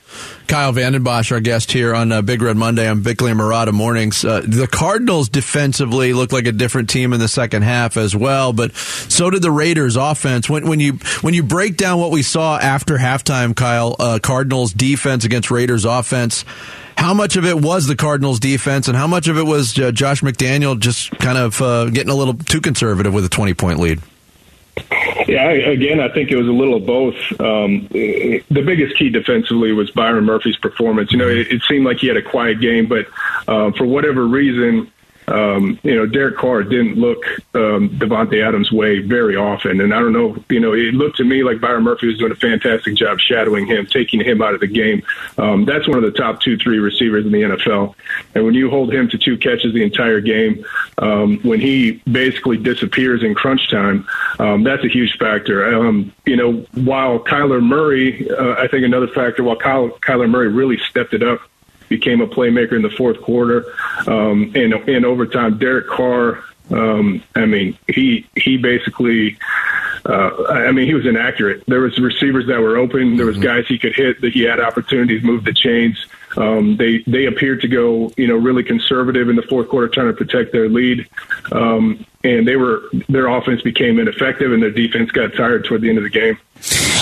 Kyle 0.47 0.71
Vanden 0.71 1.03
Bosch, 1.03 1.31
our 1.31 1.39
guest 1.39 1.71
here 1.71 1.93
on 1.93 2.11
uh, 2.11 2.23
Big 2.23 2.41
Red 2.41 2.57
Monday 2.57 2.87
on 2.87 3.03
Bickley 3.03 3.29
and 3.29 3.39
Marotta 3.39 3.71
Mornings. 3.71 4.25
Uh, 4.25 4.41
the 4.41 4.65
Cardinals 4.65 5.29
defensively 5.29 6.11
looked 6.11 6.33
like 6.33 6.47
a 6.47 6.51
different 6.51 6.89
team 6.89 7.13
in 7.13 7.19
the 7.19 7.27
second 7.27 7.61
half 7.61 7.97
as 7.97 8.15
well, 8.15 8.51
but 8.51 8.75
so 8.75 9.29
did 9.29 9.43
the 9.43 9.51
Raiders 9.51 9.95
offense. 9.95 10.49
When, 10.49 10.67
when 10.67 10.79
you 10.79 10.93
when 11.21 11.35
you 11.35 11.43
break 11.43 11.77
down 11.77 11.99
what 11.99 12.09
we 12.09 12.23
saw 12.23 12.57
after 12.57 12.97
halftime, 12.97 13.55
Kyle, 13.55 13.95
uh, 13.99 14.17
Cardinals 14.23 14.68
defense 14.73 15.25
against 15.25 15.51
Raiders 15.51 15.85
offense, 15.85 16.45
how 16.97 17.13
much 17.13 17.35
of 17.37 17.45
it 17.45 17.59
was 17.59 17.87
the 17.87 17.95
Cardinals 17.95 18.39
defense 18.39 18.87
and 18.87 18.97
how 18.97 19.07
much 19.07 19.27
of 19.27 19.37
it 19.37 19.43
was 19.43 19.77
uh, 19.79 19.91
Josh 19.91 20.21
McDaniel 20.21 20.79
just 20.79 21.11
kind 21.11 21.37
of 21.37 21.61
uh, 21.61 21.85
getting 21.85 22.11
a 22.11 22.15
little 22.15 22.33
too 22.33 22.61
conservative 22.61 23.13
with 23.13 23.25
a 23.25 23.29
20 23.29 23.53
point 23.53 23.79
lead? 23.79 24.01
Yeah, 25.27 25.43
I, 25.43 25.51
again, 25.51 25.99
I 25.99 26.09
think 26.09 26.31
it 26.31 26.35
was 26.35 26.47
a 26.47 26.51
little 26.51 26.75
of 26.75 26.85
both. 26.85 27.15
Um, 27.39 27.87
the 27.91 28.43
biggest 28.49 28.97
key 28.97 29.09
defensively 29.09 29.71
was 29.71 29.91
Byron 29.91 30.25
Murphy's 30.25 30.57
performance. 30.57 31.11
You 31.11 31.17
know, 31.17 31.27
it, 31.27 31.51
it 31.51 31.61
seemed 31.67 31.85
like 31.85 31.97
he 31.97 32.07
had 32.07 32.17
a 32.17 32.21
quiet 32.21 32.59
game, 32.59 32.87
but 32.87 33.07
uh, 33.47 33.71
for 33.71 33.85
whatever 33.85 34.25
reason, 34.25 34.91
um, 35.29 35.79
you 35.83 35.95
know, 35.95 36.05
Derek 36.05 36.37
Carr 36.37 36.63
didn't 36.63 36.95
look 36.95 37.23
um, 37.53 37.89
Davante 37.89 38.45
Adams' 38.45 38.71
way 38.71 38.99
very 38.99 39.35
often, 39.35 39.81
and 39.81 39.93
I 39.93 39.99
don't 39.99 40.13
know. 40.13 40.43
You 40.49 40.59
know, 40.59 40.73
it 40.73 40.93
looked 40.93 41.17
to 41.17 41.23
me 41.23 41.43
like 41.43 41.61
Byron 41.61 41.83
Murphy 41.83 42.07
was 42.07 42.17
doing 42.17 42.31
a 42.31 42.35
fantastic 42.35 42.95
job 42.95 43.19
shadowing 43.19 43.67
him, 43.67 43.85
taking 43.85 44.21
him 44.21 44.41
out 44.41 44.53
of 44.53 44.59
the 44.59 44.67
game. 44.67 45.03
Um, 45.37 45.65
that's 45.65 45.87
one 45.87 45.97
of 45.97 46.03
the 46.03 46.17
top 46.17 46.41
two, 46.41 46.57
three 46.57 46.79
receivers 46.79 47.25
in 47.25 47.31
the 47.31 47.41
NFL, 47.41 47.95
and 48.33 48.45
when 48.45 48.53
you 48.53 48.69
hold 48.69 48.93
him 48.93 49.09
to 49.09 49.17
two 49.17 49.37
catches 49.37 49.73
the 49.73 49.83
entire 49.83 50.21
game, 50.21 50.65
um, 50.97 51.39
when 51.43 51.59
he 51.59 52.01
basically 52.11 52.57
disappears 52.57 53.23
in 53.23 53.35
crunch 53.35 53.69
time, 53.69 54.07
um, 54.39 54.63
that's 54.63 54.83
a 54.83 54.89
huge 54.89 55.17
factor. 55.17 55.75
Um, 55.75 56.11
you 56.25 56.35
know, 56.35 56.65
while 56.73 57.19
Kyler 57.19 57.61
Murray, 57.61 58.29
uh, 58.29 58.53
I 58.53 58.67
think 58.67 58.85
another 58.85 59.07
factor, 59.07 59.43
while 59.43 59.55
Kyle, 59.55 59.89
Kyler 59.89 60.29
Murray 60.29 60.47
really 60.47 60.77
stepped 60.89 61.13
it 61.13 61.23
up 61.23 61.41
became 61.89 62.21
a 62.21 62.27
playmaker 62.27 62.73
in 62.73 62.81
the 62.81 62.89
fourth 62.91 63.21
quarter. 63.21 63.65
Um, 64.07 64.51
and 64.55 64.73
in 64.87 65.05
overtime, 65.05 65.57
Derek 65.57 65.87
Carr, 65.87 66.43
um, 66.71 67.23
I 67.35 67.45
mean, 67.45 67.77
he 67.87 68.27
he 68.35 68.57
basically. 68.57 69.37
Uh, 70.05 70.45
I 70.47 70.71
mean, 70.71 70.87
he 70.87 70.93
was 70.93 71.05
inaccurate. 71.05 71.65
There 71.67 71.81
was 71.81 71.99
receivers 71.99 72.47
that 72.47 72.61
were 72.61 72.77
open. 72.77 73.17
There 73.17 73.25
was 73.25 73.35
mm-hmm. 73.35 73.43
guys 73.43 73.67
he 73.67 73.77
could 73.77 73.93
hit 73.93 74.21
that 74.21 74.31
he 74.31 74.43
had 74.43 74.61
opportunities 74.61 75.23
move 75.23 75.43
the 75.43 75.53
chains. 75.53 76.05
Um, 76.37 76.77
they 76.77 76.99
they 76.99 77.25
appeared 77.25 77.61
to 77.61 77.67
go, 77.67 78.11
you 78.15 78.27
know, 78.27 78.35
really 78.35 78.63
conservative 78.63 79.29
in 79.29 79.35
the 79.35 79.41
fourth 79.43 79.67
quarter, 79.67 79.89
trying 79.89 80.07
to 80.07 80.13
protect 80.13 80.53
their 80.53 80.69
lead. 80.69 81.07
Um, 81.51 82.05
and 82.23 82.47
they 82.47 82.55
were 82.55 82.83
their 83.09 83.27
offense 83.27 83.61
became 83.61 83.99
ineffective, 83.99 84.53
and 84.53 84.63
their 84.63 84.71
defense 84.71 85.11
got 85.11 85.33
tired 85.33 85.65
toward 85.65 85.81
the 85.81 85.89
end 85.89 85.97
of 85.97 86.03
the 86.03 86.09
game. 86.09 86.37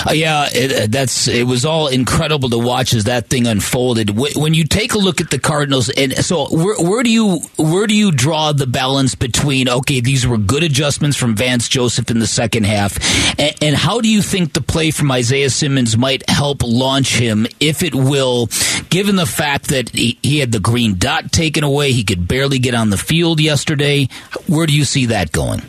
Uh, 0.08 0.12
yeah, 0.12 0.48
it, 0.50 0.72
uh, 0.72 0.86
that's 0.88 1.28
it 1.28 1.46
was 1.46 1.66
all 1.66 1.88
incredible 1.88 2.48
to 2.48 2.56
watch 2.56 2.94
as 2.94 3.04
that 3.04 3.26
thing 3.26 3.46
unfolded. 3.46 4.10
When 4.10 4.54
you 4.54 4.64
take 4.64 4.94
a 4.94 4.98
look 4.98 5.20
at 5.20 5.28
the 5.28 5.38
Cardinals, 5.38 5.90
and 5.90 6.14
so 6.24 6.46
where, 6.46 6.76
where 6.78 7.02
do 7.02 7.10
you 7.10 7.40
where 7.58 7.86
do 7.86 7.94
you 7.94 8.10
draw 8.10 8.52
the 8.52 8.66
balance 8.66 9.14
between 9.14 9.68
okay, 9.68 10.00
these 10.00 10.26
were 10.26 10.38
good 10.38 10.62
adjustments 10.62 11.18
from 11.18 11.36
Vance 11.36 11.68
Joseph 11.68 12.10
in 12.10 12.20
the 12.20 12.26
second 12.26 12.64
half, 12.64 12.96
and, 13.38 13.54
and 13.60 13.76
how 13.76 14.00
do 14.00 14.08
you 14.08 14.22
think 14.22 14.54
the 14.54 14.62
play 14.62 14.90
from 14.90 15.10
Isaiah 15.12 15.50
Simmons 15.50 15.98
might 15.98 16.28
help 16.30 16.62
launch 16.62 17.18
him, 17.18 17.46
if 17.60 17.82
it 17.82 17.94
will, 17.94 18.48
given 18.88 19.16
the 19.16 19.26
fact 19.26 19.68
that 19.68 19.90
he, 19.90 20.18
he 20.22 20.38
had 20.38 20.52
the 20.52 20.60
green 20.60 20.96
dot 20.96 21.32
taken 21.32 21.64
away, 21.64 21.92
he 21.92 22.02
could 22.02 22.26
barely 22.26 22.58
get 22.58 22.74
on 22.74 22.88
the 22.88 22.96
field 22.96 23.40
yesterday. 23.40 24.08
Where 24.46 24.66
do 24.66 24.74
you 24.74 24.84
see 24.84 25.06
that 25.06 25.32
going? 25.32 25.60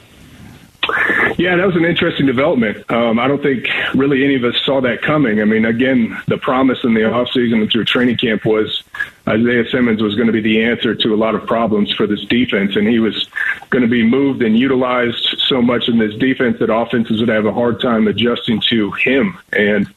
Yeah, 1.40 1.56
that 1.56 1.66
was 1.66 1.78
an 1.78 1.86
interesting 1.86 2.26
development. 2.26 2.84
Um, 2.92 3.18
I 3.18 3.26
don't 3.26 3.42
think 3.42 3.66
really 3.96 4.26
any 4.26 4.36
of 4.36 4.44
us 4.44 4.56
saw 4.66 4.82
that 4.82 5.02
coming. 5.02 5.40
I 5.40 5.46
mean, 5.46 5.64
again, 5.64 6.22
the 6.28 6.38
promise 6.38 6.84
in 6.84 6.94
the 6.94 7.00
offseason 7.00 7.62
and 7.62 7.72
through 7.72 7.86
training 7.86 8.18
camp 8.18 8.44
was 8.44 8.84
Isaiah 9.26 9.64
Simmons 9.70 10.02
was 10.02 10.16
going 10.16 10.28
to 10.28 10.34
be 10.34 10.42
the 10.42 10.62
answer 10.62 10.94
to 10.96 11.14
a 11.14 11.16
lot 11.16 11.36
of 11.36 11.48
problems 11.48 11.94
for 11.94 12.06
this 12.06 12.26
defense, 12.26 12.76
and 12.76 12.86
he 12.90 13.00
was 13.00 13.30
going 13.70 13.84
to 13.84 13.88
be 13.88 14.04
moved 14.04 14.42
and 14.42 14.60
utilized 14.60 15.38
so 15.48 15.62
much 15.62 15.88
in 15.88 15.98
this 15.98 16.14
defense 16.16 16.60
that 16.60 16.70
offenses 16.70 17.22
would 17.22 17.30
have 17.30 17.46
a 17.46 17.54
hard 17.54 17.80
time 17.80 18.10
adjusting 18.10 18.60
to 18.72 18.92
him. 18.92 19.40
And, 19.54 19.88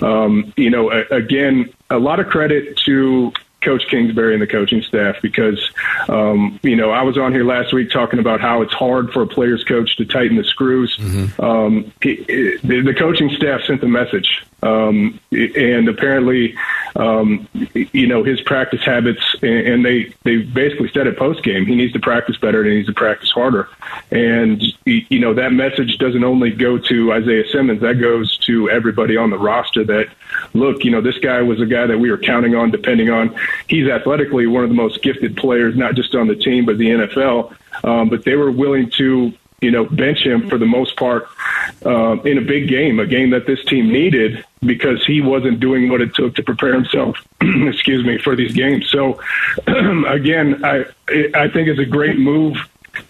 um, 0.00 0.54
you 0.56 0.70
know, 0.70 0.90
again, 1.10 1.68
a 1.90 1.98
lot 1.98 2.20
of 2.20 2.28
credit 2.28 2.74
to 2.86 3.34
Coach 3.66 3.86
Kingsbury 3.88 4.32
and 4.32 4.40
the 4.40 4.46
coaching 4.46 4.80
staff 4.80 5.16
because, 5.20 5.60
um, 6.08 6.58
you 6.62 6.76
know, 6.76 6.90
I 6.90 7.02
was 7.02 7.18
on 7.18 7.32
here 7.32 7.44
last 7.44 7.74
week 7.74 7.90
talking 7.90 8.20
about 8.20 8.40
how 8.40 8.62
it's 8.62 8.72
hard 8.72 9.12
for 9.12 9.22
a 9.22 9.26
player's 9.26 9.64
coach 9.64 9.96
to 9.96 10.04
tighten 10.06 10.36
the 10.36 10.44
screws. 10.44 10.96
Mm-hmm. 10.96 11.42
Um, 11.42 11.92
he, 12.00 12.14
the, 12.62 12.80
the 12.80 12.94
coaching 12.94 13.28
staff 13.36 13.62
sent 13.64 13.80
the 13.80 13.88
message 13.88 14.46
um, 14.62 15.20
and 15.30 15.88
apparently, 15.88 16.56
um, 16.96 17.46
you 17.74 18.06
know, 18.06 18.24
his 18.24 18.40
practice 18.40 18.82
habits, 18.82 19.22
and 19.42 19.84
they, 19.84 20.14
they 20.24 20.38
basically 20.38 20.90
said 20.92 21.06
it 21.06 21.18
post 21.18 21.42
game, 21.42 21.66
he 21.66 21.74
needs 21.74 21.92
to 21.92 22.00
practice 22.00 22.36
better 22.38 22.62
and 22.62 22.70
he 22.70 22.76
needs 22.76 22.88
to 22.88 22.94
practice 22.94 23.30
harder. 23.30 23.68
And, 24.10 24.62
you 24.84 25.18
know, 25.18 25.34
that 25.34 25.52
message 25.52 25.98
doesn't 25.98 26.24
only 26.24 26.50
go 26.50 26.78
to 26.78 27.12
Isaiah 27.12 27.48
Simmons, 27.50 27.82
that 27.82 28.00
goes 28.00 28.38
to 28.46 28.70
everybody 28.70 29.16
on 29.16 29.30
the 29.30 29.38
roster 29.38 29.84
that, 29.84 30.08
look, 30.54 30.84
you 30.84 30.90
know, 30.90 31.00
this 31.00 31.18
guy 31.18 31.42
was 31.42 31.60
a 31.60 31.66
guy 31.66 31.86
that 31.86 31.98
we 31.98 32.10
were 32.10 32.18
counting 32.18 32.54
on, 32.54 32.70
depending 32.70 33.10
on, 33.10 33.38
he's 33.68 33.88
athletically 33.88 34.46
one 34.46 34.62
of 34.64 34.70
the 34.70 34.76
most 34.76 35.02
gifted 35.02 35.36
players, 35.36 35.76
not 35.76 35.94
just 35.94 36.14
on 36.14 36.26
the 36.26 36.36
team, 36.36 36.64
but 36.66 36.78
the 36.78 36.90
NFL. 36.90 37.56
Um, 37.84 38.08
but 38.08 38.24
they 38.24 38.34
were 38.34 38.50
willing 38.50 38.90
to 38.96 39.32
you 39.60 39.70
know, 39.70 39.84
bench 39.84 40.18
him 40.18 40.48
for 40.48 40.58
the 40.58 40.66
most 40.66 40.96
part 40.96 41.28
uh, 41.84 42.20
in 42.22 42.38
a 42.38 42.42
big 42.42 42.68
game, 42.68 43.00
a 43.00 43.06
game 43.06 43.30
that 43.30 43.46
this 43.46 43.64
team 43.64 43.90
needed 43.90 44.44
because 44.60 45.04
he 45.06 45.20
wasn't 45.20 45.60
doing 45.60 45.88
what 45.88 46.00
it 46.00 46.14
took 46.14 46.34
to 46.34 46.42
prepare 46.42 46.74
himself, 46.74 47.16
excuse 47.40 48.04
me, 48.04 48.18
for 48.18 48.36
these 48.36 48.52
games. 48.52 48.88
So, 48.90 49.20
again, 49.66 50.64
I 50.64 50.84
I 51.34 51.48
think 51.48 51.68
it's 51.68 51.80
a 51.80 51.86
great 51.86 52.18
move 52.18 52.56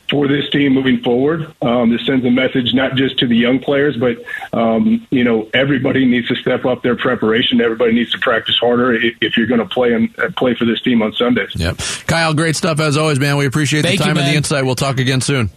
for 0.08 0.28
this 0.28 0.48
team 0.50 0.74
moving 0.74 1.00
forward. 1.02 1.52
Um, 1.62 1.90
this 1.90 2.04
sends 2.06 2.24
a 2.24 2.30
message 2.30 2.72
not 2.74 2.94
just 2.94 3.18
to 3.18 3.26
the 3.26 3.36
young 3.36 3.58
players, 3.58 3.96
but 3.96 4.18
um, 4.52 5.06
you 5.10 5.24
know 5.24 5.48
everybody 5.52 6.04
needs 6.04 6.28
to 6.28 6.36
step 6.36 6.64
up 6.64 6.82
their 6.82 6.96
preparation. 6.96 7.60
Everybody 7.60 7.92
needs 7.92 8.12
to 8.12 8.18
practice 8.18 8.56
harder 8.58 8.94
if 8.94 9.36
you're 9.36 9.46
going 9.46 9.60
to 9.60 9.66
play 9.66 9.92
and 9.92 10.14
play 10.36 10.54
for 10.54 10.64
this 10.64 10.80
team 10.82 11.02
on 11.02 11.12
Sundays. 11.12 11.50
Yep, 11.54 11.78
Kyle, 12.06 12.34
great 12.34 12.56
stuff 12.56 12.80
as 12.80 12.96
always, 12.96 13.18
man. 13.18 13.36
We 13.36 13.46
appreciate 13.46 13.82
Thank 13.82 13.98
the 13.98 14.04
time 14.04 14.16
you, 14.16 14.22
and 14.22 14.30
the 14.32 14.36
insight. 14.36 14.64
We'll 14.64 14.74
talk 14.74 14.98
again 14.98 15.20
soon. 15.20 15.50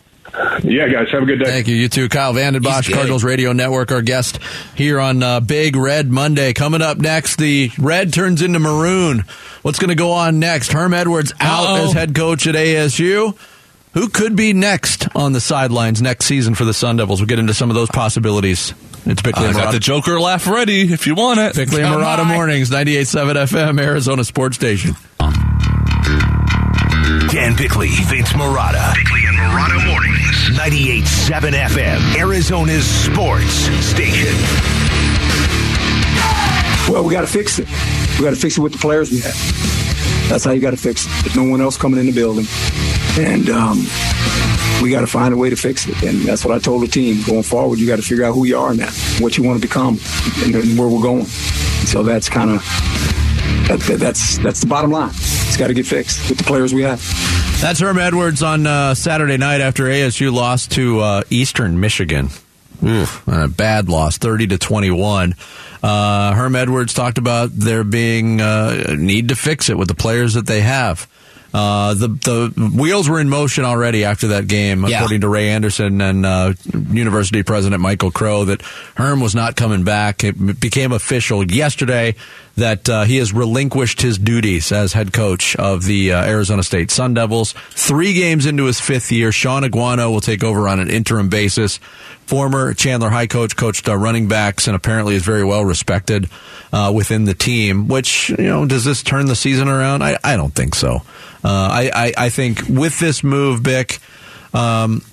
Yeah, 0.64 0.88
guys, 0.90 1.10
have 1.12 1.24
a 1.24 1.26
good 1.26 1.40
day. 1.40 1.46
Thank 1.46 1.68
you. 1.68 1.76
You 1.76 1.90
too. 1.90 2.10
Kyle 2.10 2.34
Vanden 2.34 2.62
Bosch, 2.62 2.92
Cardinals 2.92 3.24
Radio 3.24 3.52
Network, 3.52 3.92
our 3.92 4.02
guest 4.02 4.40
here 4.76 5.00
on 5.00 5.24
uh, 5.24 5.40
Big 5.40 5.76
Red 5.76 6.12
Monday. 6.12 6.54
Coming 6.54 6.82
up 6.82 6.98
next, 6.98 7.38
the 7.38 7.72
red 7.80 8.14
turns 8.14 8.42
into 8.42 8.60
maroon. 8.60 9.24
What's 9.62 9.80
going 9.80 9.90
to 9.90 9.96
go 9.96 10.12
on 10.12 10.40
next? 10.40 10.72
Herm 10.72 10.94
Edwards 10.94 11.34
out 11.40 11.66
Uh-oh. 11.66 11.86
as 11.86 11.94
head 11.94 12.14
coach 12.14 12.48
at 12.48 12.56
ASU. 12.56 13.36
Who 13.94 14.08
could 14.10 14.36
be 14.36 14.54
next 14.54 15.08
on 15.16 15.34
the 15.34 15.42
sidelines 15.42 16.02
next 16.02 16.26
season 16.26 16.54
for 16.54 16.64
the 16.64 16.74
Sun 16.74 16.98
Devils? 16.98 17.20
We'll 17.22 17.28
get 17.28 17.40
into 17.40 17.54
some 17.56 17.70
of 17.72 17.76
those 17.76 17.90
possibilities. 17.90 18.74
It's 19.06 19.22
Bickley 19.22 19.48
I 19.48 19.54
got 19.54 19.72
the 19.72 19.80
Joker 19.80 20.20
laugh 20.20 20.46
ready 20.48 20.82
if 20.94 21.08
you 21.08 21.16
want 21.16 21.40
it. 21.40 21.56
Bickley 21.56 21.82
and 21.82 21.96
Marotta 21.96 22.28
Mornings, 22.28 22.70
98.7 22.70 23.34
FM, 23.48 23.82
Arizona 23.82 24.24
Sports 24.24 24.58
Station. 24.58 24.94
Dan 27.30 27.56
Bickley, 27.56 27.90
Vince 27.90 28.34
Marotta. 28.34 28.94
Bickley 28.96 29.22
and 29.26 29.38
Marotta 29.38 29.88
Mornings. 29.88 30.20
98.7 30.60 31.52
FM, 31.52 32.16
Arizona's 32.20 32.86
sports 32.86 33.54
station. 33.86 34.36
Well, 36.92 37.04
we 37.04 37.14
got 37.14 37.22
to 37.22 37.28
fix 37.28 37.60
it. 37.60 37.68
We 38.18 38.26
got 38.26 38.32
to 38.32 38.36
fix 38.36 38.58
it 38.58 38.62
with 38.62 38.74
the 38.74 38.80
players 38.80 39.12
we 39.12 39.20
have. 39.22 40.30
That's 40.30 40.44
how 40.44 40.52
you 40.52 40.62
got 40.62 40.72
to 40.72 40.78
fix 40.78 41.06
it. 41.06 41.10
There's 41.24 41.36
no 41.36 41.44
one 41.50 41.62
else 41.62 41.78
coming 41.78 42.00
in 42.00 42.06
the 42.08 42.12
building. 42.12 42.46
And 43.18 43.50
um, 43.50 43.78
we 44.82 44.92
got 44.92 45.02
to 45.02 45.08
find 45.08 45.34
a 45.34 45.38
way 45.38 45.50
to 45.50 45.56
fix 45.56 45.88
it. 45.88 46.02
And 46.04 46.22
that's 46.22 46.46
what 46.46 46.54
I 46.56 46.60
told 46.60 46.84
the 46.84 46.88
team. 46.88 47.22
Going 47.26 47.44
forward, 47.44 47.80
you 47.80 47.88
got 47.88 47.98
to 47.98 48.02
figure 48.02 48.24
out 48.24 48.34
who 48.34 48.46
you 48.46 48.58
are 48.58 48.74
now, 48.74 48.90
what 49.20 49.38
you 49.38 49.44
want 49.44 49.62
to 49.62 49.68
become, 49.68 50.00
and, 50.44 50.56
and 50.56 50.78
where 50.80 50.88
we're 50.88 51.02
going. 51.02 51.26
So 51.26 52.04
that's 52.04 52.30
kind 52.30 52.52
of 52.52 52.62
That, 53.68 53.80
that, 53.88 54.00
that's 54.00 54.38
that's 54.40 54.62
the 54.62 54.68
bottom 54.68 54.92
line. 54.92 55.10
It's 55.12 55.58
got 55.58 55.68
to 55.68 55.74
get 55.74 55.86
fixed 55.86 56.30
with 56.30 56.38
the 56.38 56.44
players 56.44 56.74
we 56.74 56.84
have. 56.84 57.00
That's 57.62 57.80
Herm 57.82 57.98
Edwards 57.98 58.42
on 58.42 58.66
uh, 58.66 58.94
Saturday 58.96 59.38
night 59.38 59.60
after 59.60 59.84
ASU 59.86 60.32
lost 60.32 60.72
to 60.72 61.00
uh, 61.02 61.22
Eastern 61.30 61.80
Michigan. 61.80 62.30
Oof, 62.82 63.28
a 63.28 63.48
bad 63.50 63.90
loss, 63.90 64.18
thirty 64.18 64.48
to 64.48 64.58
twenty-one. 64.58 65.36
Uh, 65.84 66.34
Herm 66.34 66.56
Edwards 66.56 66.94
talked 66.94 67.18
about 67.18 67.50
there 67.54 67.84
being 67.84 68.40
uh, 68.40 68.96
need 68.98 69.30
to 69.30 69.36
fix 69.36 69.70
it 69.70 69.78
with 69.78 69.88
the 69.90 69.96
players 69.96 70.36
that 70.36 70.48
they 70.48 70.62
have. 70.62 71.08
Uh, 71.54 71.94
the 71.96 72.08
the 72.08 72.72
wheels 72.78 73.10
were 73.10 73.20
in 73.20 73.30
motion 73.30 73.66
already 73.66 74.06
after 74.06 74.28
that 74.30 74.48
game, 74.48 74.86
Yeah. 74.86 74.98
according 74.98 75.22
to 75.22 75.30
Ray 75.30 75.50
Anderson 75.50 76.00
and 76.02 76.26
uh, 76.26 76.54
University 76.92 77.42
President 77.44 77.82
Michael 77.82 78.12
Crow, 78.12 78.46
that 78.46 78.62
Herm 78.96 79.20
was 79.20 79.34
not 79.34 79.56
coming 79.56 79.84
back. 79.84 80.24
It 80.24 80.60
became 80.60 80.92
official 80.92 81.44
yesterday 81.52 82.16
that 82.60 82.88
uh, 82.88 83.04
he 83.04 83.18
has 83.18 83.34
relinquished 83.34 84.02
his 84.02 84.18
duties 84.18 84.72
as 84.72 84.94
head 84.94 85.12
coach 85.12 85.56
of 85.56 85.84
the 85.84 86.14
uh, 86.14 86.26
Arizona 86.26 86.64
State 86.64 86.92
Sun 86.92 87.16
Devils. 87.16 87.54
Three 87.72 88.14
games 88.14 88.46
into 88.46 88.66
his 88.66 88.80
fifth 88.80 89.12
year, 89.12 89.32
Shaun 89.32 89.64
Aguano 89.64 90.12
will 90.12 90.22
take 90.22 90.44
over 90.44 90.68
on 90.68 90.80
an 90.80 90.90
interim 90.90 91.30
basis. 91.30 91.78
Former 92.26 92.74
Chandler 92.74 93.10
High 93.10 93.28
coach 93.28 93.56
coached 93.56 93.90
uh, 93.90 93.98
running 93.98 94.28
backs 94.28 94.68
and 94.68 94.76
apparently 94.76 95.16
is 95.16 95.24
very 95.24 95.44
well 95.44 95.66
respected 95.66 96.30
uh, 96.72 96.92
within 96.94 97.26
the 97.26 97.34
team. 97.34 97.88
Which 97.88 98.30
you 98.30 98.38
know, 98.38 98.66
does 98.66 98.86
this 98.86 99.02
turn 99.02 99.26
the 99.26 99.36
season 99.36 99.68
around? 99.68 100.04
I, 100.04 100.18
I 100.24 100.36
don't 100.36 100.54
think 100.54 100.76
so. 100.76 101.02
Uh, 101.44 101.70
I, 101.72 101.92
I 101.94 102.14
I 102.26 102.30
think 102.30 102.68
with 102.68 103.00
this 103.00 103.24
move, 103.24 103.64
Bick. 103.64 104.00
Um, 104.52 105.04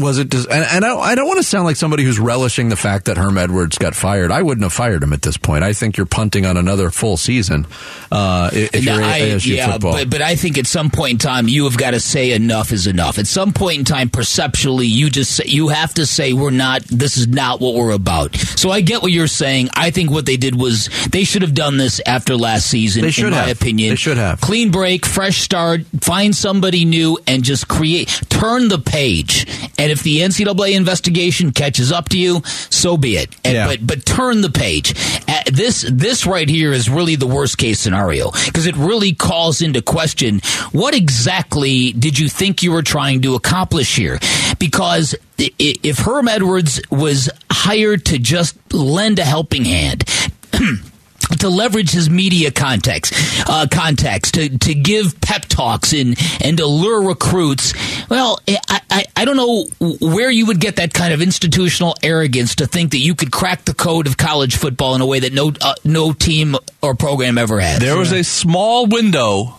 was 0.00 0.18
it? 0.18 0.28
Does, 0.28 0.46
and, 0.46 0.64
and 0.64 0.84
I, 0.84 0.96
I 0.96 1.14
don't 1.14 1.26
want 1.26 1.38
to 1.38 1.42
sound 1.44 1.64
like 1.64 1.76
somebody 1.76 2.02
who's 2.04 2.18
relishing 2.18 2.68
the 2.68 2.76
fact 2.76 3.06
that 3.06 3.16
Herm 3.16 3.38
Edwards 3.38 3.78
got 3.78 3.94
fired. 3.94 4.30
I 4.30 4.42
wouldn't 4.42 4.62
have 4.64 4.72
fired 4.72 5.02
him 5.02 5.12
at 5.12 5.22
this 5.22 5.36
point. 5.36 5.64
I 5.64 5.72
think 5.72 5.96
you're 5.96 6.06
punting 6.06 6.46
on 6.46 6.56
another 6.56 6.90
full 6.90 7.16
season 7.16 7.66
uh, 8.10 8.50
if 8.52 8.84
No, 8.84 8.94
you're 8.94 9.02
I- 9.04 9.20
ASU 9.20 9.56
yeah, 9.56 9.72
football. 9.72 9.92
But, 9.92 10.10
but 10.10 10.22
I 10.22 10.36
think 10.36 10.58
at 10.58 10.66
some 10.66 10.90
point 10.90 11.12
in 11.12 11.18
time, 11.18 11.48
you 11.48 11.64
have 11.64 11.76
got 11.76 11.92
to 11.92 12.00
say 12.00 12.32
enough 12.32 12.72
is 12.72 12.86
enough. 12.86 13.18
At 13.18 13.26
some 13.26 13.52
point 13.52 13.78
in 13.80 13.84
time, 13.84 14.08
perceptually, 14.10 14.86
you 14.86 15.10
just 15.10 15.36
say, 15.36 15.44
you 15.46 15.68
have 15.68 15.94
to 15.94 16.06
say 16.06 16.32
we're 16.32 16.50
not. 16.50 16.82
This 16.84 17.16
is 17.16 17.26
not 17.28 17.60
what 17.60 17.74
we're 17.74 17.92
about. 17.92 18.34
So 18.36 18.70
I 18.70 18.80
get 18.80 19.02
what 19.02 19.12
you're 19.12 19.26
saying. 19.26 19.68
I 19.74 19.90
think 19.90 20.10
what 20.10 20.26
they 20.26 20.36
did 20.36 20.54
was 20.58 20.88
they 21.10 21.24
should 21.24 21.42
have 21.42 21.54
done 21.54 21.76
this 21.76 22.00
after 22.06 22.36
last 22.36 22.66
season. 22.68 23.02
They 23.02 23.10
should 23.10 23.26
in 23.26 23.30
my 23.32 23.38
have. 23.44 23.56
opinion, 23.60 23.90
They 23.90 23.96
should 23.96 24.16
have. 24.16 24.40
clean 24.40 24.70
break, 24.70 25.06
fresh 25.06 25.38
start, 25.42 25.82
find 26.00 26.34
somebody 26.34 26.84
new, 26.84 27.18
and 27.26 27.42
just 27.44 27.68
create 27.68 28.08
turn 28.28 28.68
the 28.68 28.78
page. 28.78 29.46
And 29.78 29.87
if 29.90 30.02
the 30.02 30.18
NCAA 30.18 30.74
investigation 30.74 31.52
catches 31.52 31.92
up 31.92 32.08
to 32.10 32.18
you, 32.18 32.42
so 32.44 32.96
be 32.96 33.16
it. 33.16 33.34
And, 33.44 33.54
Yeah. 33.54 33.66
But 33.66 33.86
but 33.86 34.06
turn 34.06 34.40
the 34.40 34.50
page. 34.50 34.94
Uh, 35.28 35.42
this 35.52 35.86
this 35.90 36.26
right 36.26 36.48
here 36.48 36.72
is 36.72 36.88
really 36.88 37.16
the 37.16 37.26
worst 37.26 37.58
case 37.58 37.80
scenario 37.80 38.30
because 38.30 38.66
it 38.66 38.76
really 38.76 39.14
calls 39.14 39.62
into 39.62 39.82
question 39.82 40.40
what 40.72 40.94
exactly 40.94 41.92
did 41.92 42.18
you 42.18 42.28
think 42.28 42.62
you 42.62 42.72
were 42.72 42.82
trying 42.82 43.22
to 43.22 43.34
accomplish 43.34 43.96
here? 43.96 44.18
Because 44.58 45.14
if 45.38 45.98
Herm 45.98 46.28
Edwards 46.28 46.80
was 46.90 47.30
hired 47.50 48.04
to 48.06 48.18
just 48.18 48.56
lend 48.72 49.18
a 49.18 49.24
helping 49.24 49.64
hand. 49.64 50.04
To 51.40 51.50
leverage 51.50 51.90
his 51.90 52.08
media 52.08 52.50
context, 52.50 53.12
uh, 53.48 53.66
context 53.70 54.34
to, 54.34 54.56
to 54.58 54.74
give 54.74 55.20
pep 55.20 55.42
talks 55.42 55.92
and, 55.92 56.16
and 56.42 56.56
to 56.56 56.66
lure 56.66 57.06
recruits. 57.06 57.74
Well, 58.08 58.38
I, 58.48 58.80
I, 58.90 59.04
I 59.14 59.24
don't 59.24 59.36
know 59.36 59.66
where 60.00 60.30
you 60.30 60.46
would 60.46 60.58
get 60.58 60.76
that 60.76 60.94
kind 60.94 61.12
of 61.12 61.20
institutional 61.20 61.94
arrogance 62.02 62.54
to 62.56 62.66
think 62.66 62.92
that 62.92 62.98
you 62.98 63.14
could 63.14 63.30
crack 63.30 63.66
the 63.66 63.74
code 63.74 64.06
of 64.06 64.16
college 64.16 64.56
football 64.56 64.94
in 64.94 65.00
a 65.00 65.06
way 65.06 65.20
that 65.20 65.32
no 65.34 65.52
uh, 65.60 65.74
no 65.84 66.12
team 66.12 66.56
or 66.82 66.94
program 66.94 67.36
ever 67.36 67.60
has. 67.60 67.78
There 67.78 67.98
was 67.98 68.12
a 68.12 68.24
small 68.24 68.86
window 68.86 69.58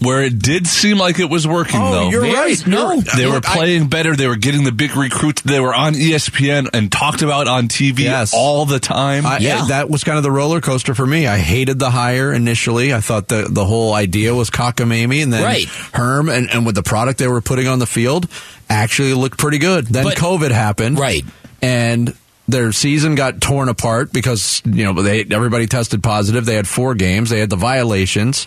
where 0.00 0.22
it 0.22 0.38
did 0.38 0.66
seem 0.66 0.98
like 0.98 1.18
it 1.18 1.28
was 1.28 1.46
working, 1.46 1.80
Oh, 1.80 1.90
though. 1.92 2.10
you're 2.10 2.20
Very- 2.20 2.34
right. 2.34 2.66
No, 2.66 3.00
They 3.00 3.26
were 3.26 3.32
Look, 3.34 3.48
I- 3.48 3.54
playing 3.56 3.88
better. 3.88 4.14
They 4.14 4.28
were 4.28 4.36
getting 4.36 4.64
the 4.64 4.72
big 4.72 4.94
recruits. 4.96 5.42
They 5.42 5.58
were 5.60 5.74
on 5.74 5.94
ESPN 5.94 6.68
and 6.72 6.90
talked 6.92 7.22
about 7.22 7.48
on 7.48 7.68
TV 7.68 8.04
Yes. 8.04 8.32
all 8.34 8.64
the 8.66 8.78
time. 8.78 9.26
I, 9.26 9.38
Yeah. 9.38 9.64
that 9.68 9.90
was 9.90 10.04
kind 10.04 10.16
of 10.16 10.22
the 10.22 10.30
roller 10.30 10.60
coaster 10.60 10.94
for 10.94 11.06
me. 11.06 11.26
I 11.26 11.38
hated 11.38 11.78
the 11.78 11.90
hire 11.90 12.32
initially. 12.32 12.94
I 12.94 13.00
thought 13.00 13.28
the 13.28 13.46
the 13.50 13.64
whole 13.64 13.92
idea 13.94 14.34
was 14.34 14.50
cockamamie, 14.50 15.22
and 15.22 15.32
then 15.32 15.42
Right. 15.42 15.66
Herm 15.92 16.28
and, 16.28 16.48
and 16.50 16.64
with 16.64 16.74
the 16.74 16.82
product 16.82 17.18
they 17.18 17.28
were 17.28 17.40
putting 17.40 17.66
on 17.66 17.78
the 17.78 17.86
field 17.86 18.28
actually 18.70 19.14
looked 19.14 19.38
pretty 19.38 19.58
good. 19.58 19.86
Then 19.86 20.04
But- 20.04 20.16
COVID 20.16 20.50
happened, 20.52 20.98
Right. 20.98 21.24
and 21.62 22.14
their 22.46 22.72
season 22.72 23.14
got 23.14 23.40
torn 23.40 23.68
apart 23.68 24.12
because 24.12 24.62
you 24.64 24.84
know 24.84 25.02
they 25.02 25.24
everybody 25.30 25.66
tested 25.66 26.02
positive. 26.02 26.44
They 26.46 26.54
had 26.54 26.66
four 26.68 26.94
games. 26.94 27.30
They 27.30 27.40
had 27.40 27.50
the 27.50 27.56
violations. 27.56 28.46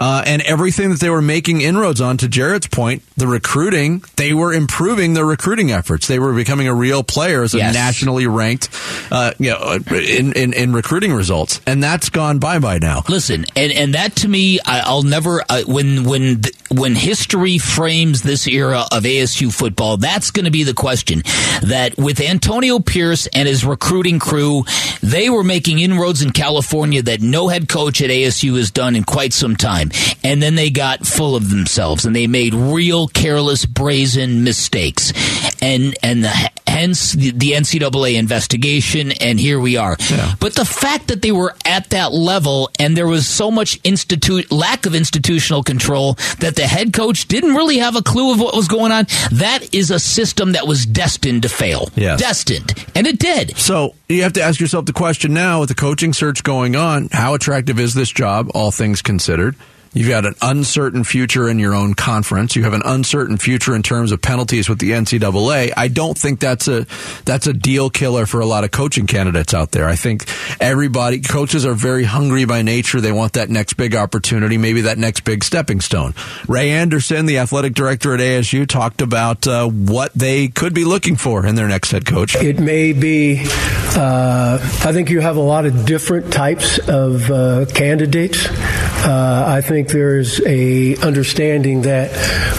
Uh, 0.00 0.22
and 0.26 0.40
everything 0.42 0.88
that 0.90 0.98
they 0.98 1.10
were 1.10 1.20
making 1.20 1.60
inroads 1.60 2.00
on, 2.00 2.16
to 2.16 2.26
Jarrett's 2.26 2.66
point, 2.68 3.02
the 3.16 3.26
recruiting, 3.26 4.02
they 4.16 4.32
were 4.32 4.50
improving 4.52 5.12
their 5.12 5.26
recruiting 5.26 5.70
efforts. 5.70 6.06
They 6.08 6.18
were 6.18 6.32
becoming 6.32 6.66
a 6.68 6.74
real 6.74 7.02
player 7.02 7.42
as 7.42 7.52
a 7.54 7.58
Yes. 7.58 7.74
nationally 7.74 8.26
ranked, 8.26 8.70
uh, 9.12 9.32
you 9.38 9.50
know, 9.50 9.78
in, 9.90 10.32
in, 10.32 10.54
in 10.54 10.72
recruiting 10.72 11.12
results. 11.12 11.60
And 11.66 11.82
that's 11.82 12.08
gone 12.08 12.38
bye 12.38 12.58
bye 12.58 12.78
now. 12.78 13.02
Listen, 13.10 13.44
and, 13.54 13.70
and 13.72 13.94
that 13.94 14.16
to 14.16 14.28
me, 14.28 14.58
I, 14.64 14.80
I'll 14.80 15.02
never 15.02 15.42
uh, 15.48 15.62
when 15.66 16.04
when 16.04 16.40
th- 16.40 16.54
when 16.70 16.94
history 16.94 17.58
frames 17.58 18.22
this 18.22 18.46
era 18.46 18.84
of 18.92 19.02
ASU 19.02 19.52
football, 19.52 19.98
that's 19.98 20.30
going 20.30 20.44
to 20.46 20.50
be 20.50 20.62
the 20.62 20.72
question. 20.72 21.22
That 21.62 21.98
with 21.98 22.20
Antonio 22.20 22.78
Pierce 22.78 23.26
and 23.34 23.46
his 23.46 23.64
recruiting 23.66 24.18
crew, 24.18 24.64
they 25.02 25.28
were 25.28 25.44
making 25.44 25.80
inroads 25.80 26.22
in 26.22 26.30
California 26.30 27.02
that 27.02 27.20
no 27.20 27.48
head 27.48 27.68
coach 27.68 28.00
at 28.00 28.08
ASU 28.08 28.56
has 28.56 28.70
done 28.70 28.96
in 28.96 29.04
quite 29.04 29.32
some 29.34 29.56
time, 29.56 29.89
and 30.22 30.42
then 30.42 30.54
they 30.54 30.70
got 30.70 31.06
full 31.06 31.36
of 31.36 31.50
themselves 31.50 32.04
and 32.04 32.14
they 32.14 32.26
made 32.26 32.54
real 32.54 33.08
careless, 33.08 33.66
brazen 33.66 34.44
mistakes, 34.44 35.12
and 35.62 35.96
and 36.02 36.24
the, 36.24 36.50
hence 36.66 37.12
the, 37.12 37.30
the 37.32 37.52
NCAA 37.52 38.14
investigation, 38.14 39.12
and 39.12 39.38
here 39.38 39.60
we 39.60 39.76
are. 39.76 39.96
But 40.38 40.54
the 40.54 40.64
fact 40.64 41.08
that 41.08 41.22
they 41.22 41.32
were 41.32 41.54
at 41.64 41.90
that 41.90 42.12
level 42.12 42.70
and 42.78 42.96
there 42.96 43.06
was 43.06 43.28
so 43.28 43.50
much 43.50 43.78
institute 43.84 44.50
lack 44.50 44.86
of 44.86 44.94
institutional 44.94 45.62
control 45.62 46.14
that 46.38 46.56
the 46.56 46.66
head 46.66 46.92
coach 46.92 47.26
didn't 47.28 47.54
really 47.54 47.78
have 47.78 47.96
a 47.96 48.02
clue 48.02 48.32
of 48.32 48.40
what 48.40 48.54
was 48.54 48.68
going 48.68 48.92
on, 48.92 49.06
that 49.32 49.74
is 49.74 49.90
a 49.90 49.98
system 49.98 50.52
that 50.52 50.66
was 50.66 50.86
destined 50.86 51.42
to 51.42 51.48
fail. 51.48 51.88
Yes. 51.96 52.20
Destined. 52.20 52.86
And 52.94 53.06
it 53.06 53.18
did. 53.18 53.56
So 53.56 53.94
you 54.08 54.22
have 54.22 54.32
to 54.34 54.42
ask 54.42 54.60
yourself 54.60 54.86
the 54.86 54.92
question 54.92 55.34
now 55.34 55.60
with 55.60 55.68
the 55.68 55.74
coaching 55.74 56.12
search 56.12 56.42
going 56.42 56.76
on 56.76 57.08
how 57.12 57.34
attractive 57.34 57.78
is 57.78 57.94
this 57.94 58.10
job, 58.10 58.50
all 58.54 58.70
things 58.70 59.02
considered? 59.02 59.56
You've 59.92 60.08
got 60.08 60.24
an 60.24 60.36
uncertain 60.40 61.02
future 61.02 61.48
in 61.48 61.58
your 61.58 61.74
own 61.74 61.94
conference. 61.94 62.54
You 62.54 62.62
have 62.62 62.74
an 62.74 62.82
uncertain 62.84 63.38
future 63.38 63.74
in 63.74 63.82
terms 63.82 64.12
of 64.12 64.22
penalties 64.22 64.68
with 64.68 64.78
the 64.78 64.92
NCAA. 64.92 65.72
I 65.76 65.88
don't 65.88 66.16
think 66.16 66.38
that's 66.38 66.68
a 66.68 66.86
that's 67.24 67.48
a 67.48 67.52
deal 67.52 67.90
killer 67.90 68.24
for 68.26 68.38
a 68.38 68.46
lot 68.46 68.62
of 68.62 68.70
coaching 68.70 69.08
candidates 69.08 69.52
out 69.52 69.72
there. 69.72 69.88
I 69.88 69.96
think 69.96 70.28
everybody 70.60 71.20
coaches 71.20 71.66
are 71.66 71.74
very 71.74 72.04
hungry 72.04 72.44
by 72.44 72.62
nature. 72.62 73.00
They 73.00 73.10
want 73.10 73.32
that 73.32 73.50
next 73.50 73.72
big 73.74 73.96
opportunity, 73.96 74.58
maybe 74.58 74.82
that 74.82 74.96
next 74.96 75.24
big 75.24 75.42
stepping 75.42 75.80
stone. 75.80 76.14
Ray 76.46 76.70
Anderson, 76.70 77.26
the 77.26 77.38
athletic 77.38 77.74
director 77.74 78.14
at 78.14 78.20
ASU, 78.20 78.68
talked 78.68 79.02
about 79.02 79.48
uh, 79.48 79.66
what 79.66 80.12
they 80.14 80.46
could 80.48 80.72
be 80.72 80.84
looking 80.84 81.16
for 81.16 81.44
in 81.44 81.56
their 81.56 81.66
next 81.66 81.90
head 81.90 82.06
coach. 82.06 82.36
It 82.36 82.60
may 82.60 82.92
be, 82.92 83.40
uh, 83.96 84.58
I 84.62 84.92
think 84.92 85.10
you 85.10 85.18
have 85.18 85.36
a 85.36 85.40
lot 85.40 85.66
of 85.66 85.84
different 85.84 86.32
types 86.32 86.78
of 86.78 87.28
uh, 87.28 87.66
candidates. 87.74 88.46
Uh, 89.02 89.44
I 89.46 89.62
think 89.62 89.79
there's 89.88 90.40
a 90.46 90.96
understanding 90.96 91.82
that 91.82 92.10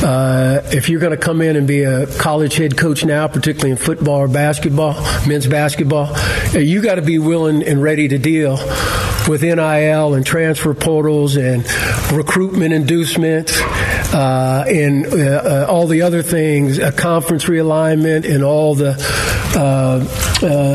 uh, 0.03 0.61
if 0.71 0.89
you're 0.89 0.99
going 0.99 1.17
to 1.17 1.23
come 1.23 1.41
in 1.41 1.55
and 1.55 1.67
be 1.67 1.83
a 1.83 2.07
college 2.17 2.55
head 2.55 2.77
coach 2.77 3.05
now, 3.05 3.27
particularly 3.27 3.71
in 3.71 3.77
football 3.77 4.17
or 4.17 4.27
basketball, 4.27 4.93
men's 5.27 5.47
basketball, 5.47 6.13
uh, 6.55 6.59
you 6.59 6.81
got 6.81 6.95
to 6.95 7.01
be 7.01 7.19
willing 7.19 7.63
and 7.63 7.81
ready 7.81 8.07
to 8.07 8.17
deal 8.17 8.57
with 9.27 9.43
NIL 9.43 10.13
and 10.13 10.25
transfer 10.25 10.73
portals 10.73 11.35
and 11.35 11.63
recruitment 12.11 12.73
inducements 12.73 13.61
uh, 14.13 14.65
and 14.67 15.05
uh, 15.05 15.09
uh, 15.09 15.65
all 15.69 15.87
the 15.87 16.01
other 16.01 16.21
things, 16.21 16.77
a 16.77 16.91
conference 16.91 17.45
realignment 17.45 18.29
and 18.29 18.43
all 18.43 18.75
the 18.75 18.91
uh, 19.53 19.99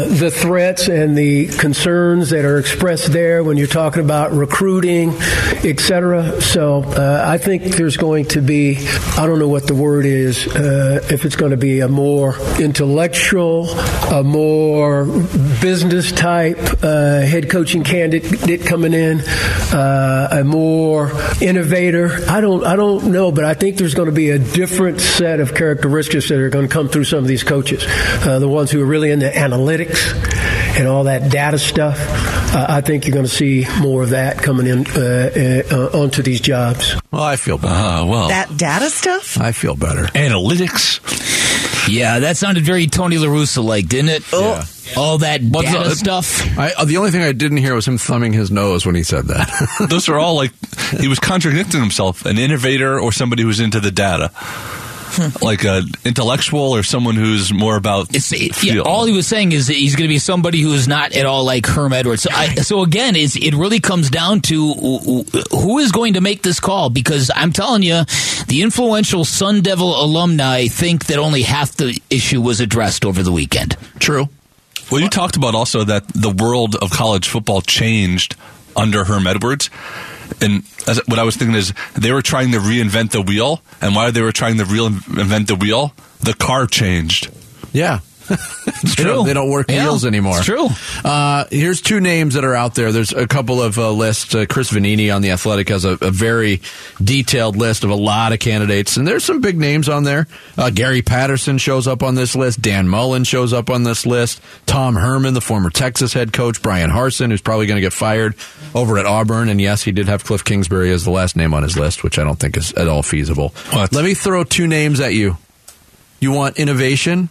the 0.09 0.31
threats 0.31 0.89
and 0.89 1.17
the 1.17 1.49
concerns 1.49 2.31
that 2.31 2.45
are 2.45 2.59
expressed 2.59 3.13
there 3.13 3.43
when 3.43 3.57
you're 3.57 3.67
talking 3.67 4.03
about 4.03 4.33
recruiting, 4.33 5.13
et 5.65 5.81
cetera. 5.81 6.36
So 6.41 6.83
uh, 6.83 7.25
I 7.27 7.39
think 7.39 7.63
there's 7.63 7.97
going 7.97 8.27
to 8.27 8.41
be, 8.41 8.79
I 9.17 9.27
don't 9.27 9.39
know 9.39 9.49
what 9.49 9.67
the 9.67 9.75
word 9.75 10.07
is, 10.07 10.47
uh, 10.47 11.01
if 11.11 11.25
it's 11.25 11.37
going 11.37 11.51
to 11.51 11.57
be 11.57 11.81
a 11.81 11.89
more 11.89 12.37
intellectual, 12.59 13.69
a 14.11 14.23
more 14.23 15.05
business 15.61 16.13
type 16.13 16.59
uh, 16.83 17.21
head 17.21 17.51
coaching 17.51 17.85
candidate 17.85 18.65
coming 18.67 18.95
in, 18.95 19.21
uh, 19.21 20.29
a 20.33 20.45
more 20.45 21.11
innovator. 21.41 22.19
I 22.29 22.41
don't, 22.41 22.65
I 22.65 22.77
don't 22.77 23.13
know, 23.13 23.33
but 23.33 23.45
I 23.45 23.55
think 23.55 23.77
there's 23.77 23.95
going 23.95 24.07
to 24.07 24.15
be 24.15 24.31
a 24.31 24.39
different 24.39 25.01
set 25.01 25.41
of 25.41 25.55
characteristics 25.55 26.29
that 26.29 26.39
are 26.39 26.51
going 26.51 26.69
to 26.69 26.73
come 26.73 26.89
through 26.89 27.05
some 27.05 27.19
of 27.21 27.27
these 27.27 27.43
coaches. 27.43 27.85
Uh, 27.87 28.39
the 28.39 28.49
ones 28.49 28.71
who 28.71 28.83
are 28.83 28.87
really 28.87 29.11
into 29.11 29.29
analytics 29.29 30.15
and 30.77 30.87
all 30.89 31.05
that 31.05 31.31
data 31.31 31.59
stuff. 31.59 31.97
Uh, 32.55 32.67
I 32.69 32.81
think 32.81 33.07
you're 33.07 33.13
going 33.15 33.27
to 33.27 33.31
see 33.31 33.67
more 33.81 34.03
of 34.03 34.11
that 34.11 34.39
coming 34.39 34.67
in 34.67 34.87
uh, 34.89 35.63
uh, 35.71 35.99
onto 36.01 36.23
these 36.23 36.41
jobs. 36.41 36.95
Well, 37.11 37.23
I 37.23 37.37
feel 37.37 37.59
better. 37.59 37.75
Uh, 37.75 38.05
well, 38.07 38.29
That 38.29 38.57
data 38.57 38.89
stuff? 38.91 39.39
I 39.39 39.53
feel 39.53 39.75
better. 39.77 40.05
analytics. 40.15 41.01
Yeah, 41.89 42.19
that 42.21 42.37
sounded 42.37 42.65
very 42.65 42.87
Tony 42.87 43.17
La 43.19 43.27
Russa 43.29 43.63
like, 43.65 43.87
didn't 43.89 44.11
it? 44.11 44.33
Yeah. 44.33 44.65
All 44.97 45.19
that 45.19 45.43
What's 45.43 45.71
data 45.73 45.89
the- 45.91 45.95
stuff. 45.97 46.59
I, 46.59 46.73
uh, 46.73 46.85
the 46.85 46.97
only 46.97 47.11
thing 47.11 47.23
I 47.23 47.33
didn't 47.33 47.59
hear 47.59 47.75
was 47.75 47.87
him 47.87 47.99
thumbing 47.99 48.33
his 48.33 48.51
nose 48.51 48.87
when 48.87 48.95
he 48.95 49.03
said 49.03 49.27
that. 49.27 49.87
Those 49.91 50.09
are 50.09 50.19
all 50.19 50.35
like 50.37 50.53
he 50.99 51.09
was 51.09 51.19
contradicting 51.19 51.81
himself. 51.81 52.25
An 52.25 52.39
innovator 52.39 52.99
or 52.99 53.13
somebody 53.13 53.43
who's 53.43 53.61
into 53.61 53.81
the 53.81 53.91
data, 53.91 54.31
like 55.43 55.65
an 55.65 55.89
intellectual 56.05 56.75
or 56.75 56.83
someone 56.83 57.15
who's 57.17 57.53
more 57.53 57.77
about 57.77 58.15
It's, 58.15 58.31
the 58.31 58.53
yeah, 58.63 58.81
all 58.81 59.05
he 59.07 59.13
was 59.13 59.27
saying 59.27 59.53
is 59.53 59.67
that 59.69 59.75
he's 59.75 59.97
going 59.97 60.09
to 60.09 60.13
be 60.15 60.19
somebody 60.19 60.61
who 60.61 60.73
is 60.75 60.87
not 60.89 61.13
at 61.13 61.27
all 61.27 61.45
like 61.45 61.67
Herm 61.67 61.93
Edwards. 61.93 62.23
So, 62.23 62.31
I, 62.33 62.55
so 62.57 62.83
again, 62.83 63.17
it's, 63.17 63.37
it 63.37 63.55
really 63.55 63.81
comes 63.81 64.11
down 64.11 64.41
to 64.43 64.73
who- 64.75 65.27
who 65.51 65.79
is 65.79 65.93
going 65.93 66.15
to 66.15 66.21
make 66.21 66.43
this 66.43 66.61
call 66.61 66.91
because 66.91 67.31
I'm 67.35 67.53
telling 67.53 67.83
you, 67.83 68.03
the 68.49 68.63
influential 68.63 69.25
Sun 69.25 69.63
Devil 69.63 69.95
alumni 70.03 70.67
think 70.69 71.07
that 71.07 71.19
only 71.19 71.43
half 71.43 71.73
the 71.73 71.99
issue 72.11 72.41
was 72.41 72.61
addressed 72.61 73.05
over 73.05 73.23
the 73.23 73.33
weekend. 73.33 73.77
True. 73.99 74.29
Well, 74.91 75.01
you 75.01 75.09
talked 75.09 75.37
about 75.37 75.55
also 75.55 75.83
that 75.85 76.07
the 76.09 76.31
world 76.31 76.77
of 76.77 76.91
college 76.91 77.29
football 77.29 77.61
changed 77.61 78.37
under 78.77 79.05
Herm 79.05 79.27
Edwards. 79.27 79.69
And 80.41 80.65
as, 80.87 81.01
what 81.07 81.19
I 81.19 81.25
was 81.25 81.37
thinking 81.37 81.57
is 81.57 81.73
they 81.95 82.13
were 82.13 82.23
trying 82.23 82.53
to 82.53 82.59
reinvent 82.59 83.11
the 83.11 83.23
wheel. 83.23 83.63
And 83.81 83.95
while 83.95 84.13
they 84.13 84.23
were 84.23 84.33
trying 84.33 84.59
to 84.59 84.65
reinvent 84.65 85.47
the 85.47 85.57
wheel, 85.57 85.95
the 86.21 86.35
car 86.35 86.67
changed. 86.67 87.31
Yeah. 87.73 88.01
It's 88.29 88.95
true. 88.95 89.25
They 89.25 89.33
don't 89.33 89.51
work 89.51 89.71
Yeah, 89.71 89.85
wheels 89.85 90.05
anymore. 90.05 90.37
it's 90.39 90.47
true. 90.47 90.69
Uh, 91.05 91.45
here's 91.51 91.81
two 91.81 92.01
names 92.01 92.35
that 92.35 92.45
are 92.45 92.55
out 92.55 92.75
there. 92.75 92.93
There's 92.93 93.13
a 93.13 93.27
couple 93.27 93.63
of 93.63 93.79
uh, 93.79 93.91
lists. 93.93 94.35
Uh, 94.35 94.47
Chris 94.49 94.71
Vannini 94.71 95.15
on 95.15 95.23
the 95.23 95.31
Athletic 95.31 95.69
has 95.71 95.85
a, 95.85 95.97
a 96.01 96.11
very 96.11 96.61
detailed 97.03 97.57
list 97.57 97.85
of 97.85 97.91
a 97.91 97.95
lot 97.95 98.33
of 98.33 98.39
candidates, 98.39 98.97
and 98.97 99.07
there's 99.07 99.25
some 99.25 99.41
big 99.41 99.59
names 99.59 99.89
on 99.89 100.05
there. 100.05 100.27
Uh, 100.59 100.71
Gary 100.71 101.03
Patterson 101.03 101.59
shows 101.59 101.87
up 101.87 102.03
on 102.03 102.15
this 102.15 102.35
list. 102.37 102.61
Dan 102.61 102.89
Mullen 102.89 103.25
shows 103.25 103.53
up 103.53 103.71
on 103.71 103.83
this 103.85 104.05
list. 104.07 104.41
Tom 104.67 104.95
Herman, 104.97 105.35
the 105.35 105.41
former 105.41 105.71
Texas 105.71 106.13
head 106.13 106.33
coach. 106.33 106.61
Bryan 106.63 106.91
Harsin, 106.91 107.31
who's 107.31 107.41
probably 107.43 107.67
going 107.67 107.77
to 107.77 107.83
get 107.83 107.93
fired 107.93 108.35
over 108.75 108.99
at 108.99 109.07
Auburn. 109.07 109.49
And 109.49 109.61
yes, 109.61 109.83
he 109.83 109.93
did 109.93 110.09
have 110.09 110.25
Cliff 110.25 110.45
Kingsbury 110.45 110.91
as 110.93 111.05
the 111.05 111.11
last 111.11 111.37
name 111.37 111.55
on 111.55 111.63
his 111.63 111.77
list, 111.79 112.03
which 112.05 112.19
I 112.19 112.25
don't 112.25 112.39
think 112.39 112.57
is 112.57 112.73
at 112.75 112.89
all 112.89 113.03
feasible. 113.03 113.51
What? 113.71 113.93
Let 113.93 114.05
me 114.05 114.15
throw 114.15 114.45
two 114.45 114.67
names 114.67 115.01
at 115.01 115.15
you. 115.15 115.37
You 116.21 116.33
want 116.33 116.59
innovation? 116.59 117.29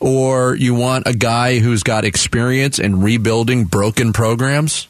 Or 0.00 0.54
you 0.54 0.74
want 0.74 1.06
a 1.08 1.12
guy 1.12 1.58
who's 1.58 1.82
got 1.82 2.04
experience 2.04 2.78
in 2.78 3.00
rebuilding 3.02 3.64
broken 3.64 4.12
programs. 4.12 4.86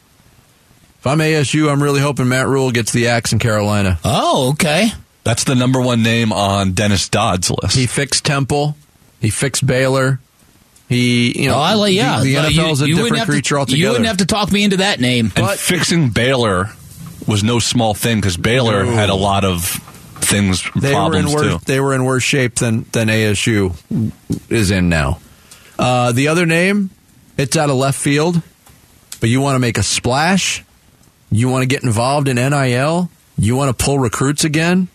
If 0.98 1.06
I'm 1.06 1.18
ASU, 1.18 1.70
I'm 1.70 1.82
really 1.82 2.00
hoping 2.00 2.28
Matt 2.28 2.46
Rhule 2.48 2.70
gets 2.72 2.92
the 2.92 3.08
axe 3.08 3.32
in 3.32 3.38
Carolina. 3.38 3.98
Oh, 4.04 4.50
okay. 4.50 4.88
That's 5.24 5.44
the 5.44 5.54
number 5.54 5.80
one 5.80 6.02
name 6.02 6.32
on 6.32 6.72
Dennis 6.72 7.08
Dodd's 7.08 7.50
list. 7.50 7.76
He 7.76 7.86
fixed 7.86 8.24
Temple. 8.26 8.76
He 9.20 9.30
fixed 9.30 9.66
Baylor. 9.66 10.20
He, 10.88 11.42
you 11.42 11.48
know, 11.48 11.54
oh, 11.56 11.60
I 11.60 11.74
like, 11.74 11.92
yeah. 11.94 12.20
the, 12.20 12.34
the 12.34 12.42
No, 12.42 12.48
NFL 12.48 12.72
is 12.72 12.82
a 12.82 12.88
you 12.88 12.94
different 12.96 13.16
have 13.18 13.26
to- 13.26 13.32
creature 13.32 13.58
altogether. 13.58 13.78
You 13.78 13.88
wouldn't 13.90 14.06
have 14.06 14.16
to 14.18 14.26
talk 14.26 14.50
me 14.50 14.64
into 14.64 14.78
that 14.78 15.00
name. 15.00 15.32
and 15.36 15.58
fixing 15.58 16.10
Baylor 16.10 16.70
was 17.26 17.44
no 17.44 17.58
small 17.58 17.94
thing 17.94 18.18
because 18.18 18.36
Baylor 18.36 18.84
had 18.84 19.10
a 19.10 19.14
lot 19.14 19.44
of 19.44 19.62
things, 20.28 20.62
they 20.76 20.94
were 20.94 21.16
in 21.16 21.24
problems 21.24 21.34
worse. 21.34 21.46
too. 21.46 21.58
They 21.64 21.80
were 21.80 21.94
in 21.94 22.04
worse 22.04 22.22
shape 22.22 22.56
than 22.56 22.84
than 22.92 23.08
ASU 23.08 23.74
is 24.50 24.70
in 24.70 24.88
now. 24.88 25.18
Uh, 25.78 26.12
the 26.12 26.28
other 26.28 26.46
name, 26.46 26.90
it's 27.36 27.56
out 27.56 27.70
of 27.70 27.76
left 27.76 27.98
field, 27.98 28.40
but 29.20 29.28
you 29.28 29.40
want 29.40 29.54
to 29.54 29.60
make 29.60 29.78
a 29.78 29.82
splash. 29.82 30.64
You 31.30 31.48
want 31.48 31.62
to 31.62 31.66
get 31.66 31.82
involved 31.84 32.28
in 32.28 32.36
NIL. 32.36 33.10
You 33.36 33.56
want 33.56 33.76
to 33.76 33.84
pull 33.84 33.98
recruits 33.98 34.44
again. 34.44 34.88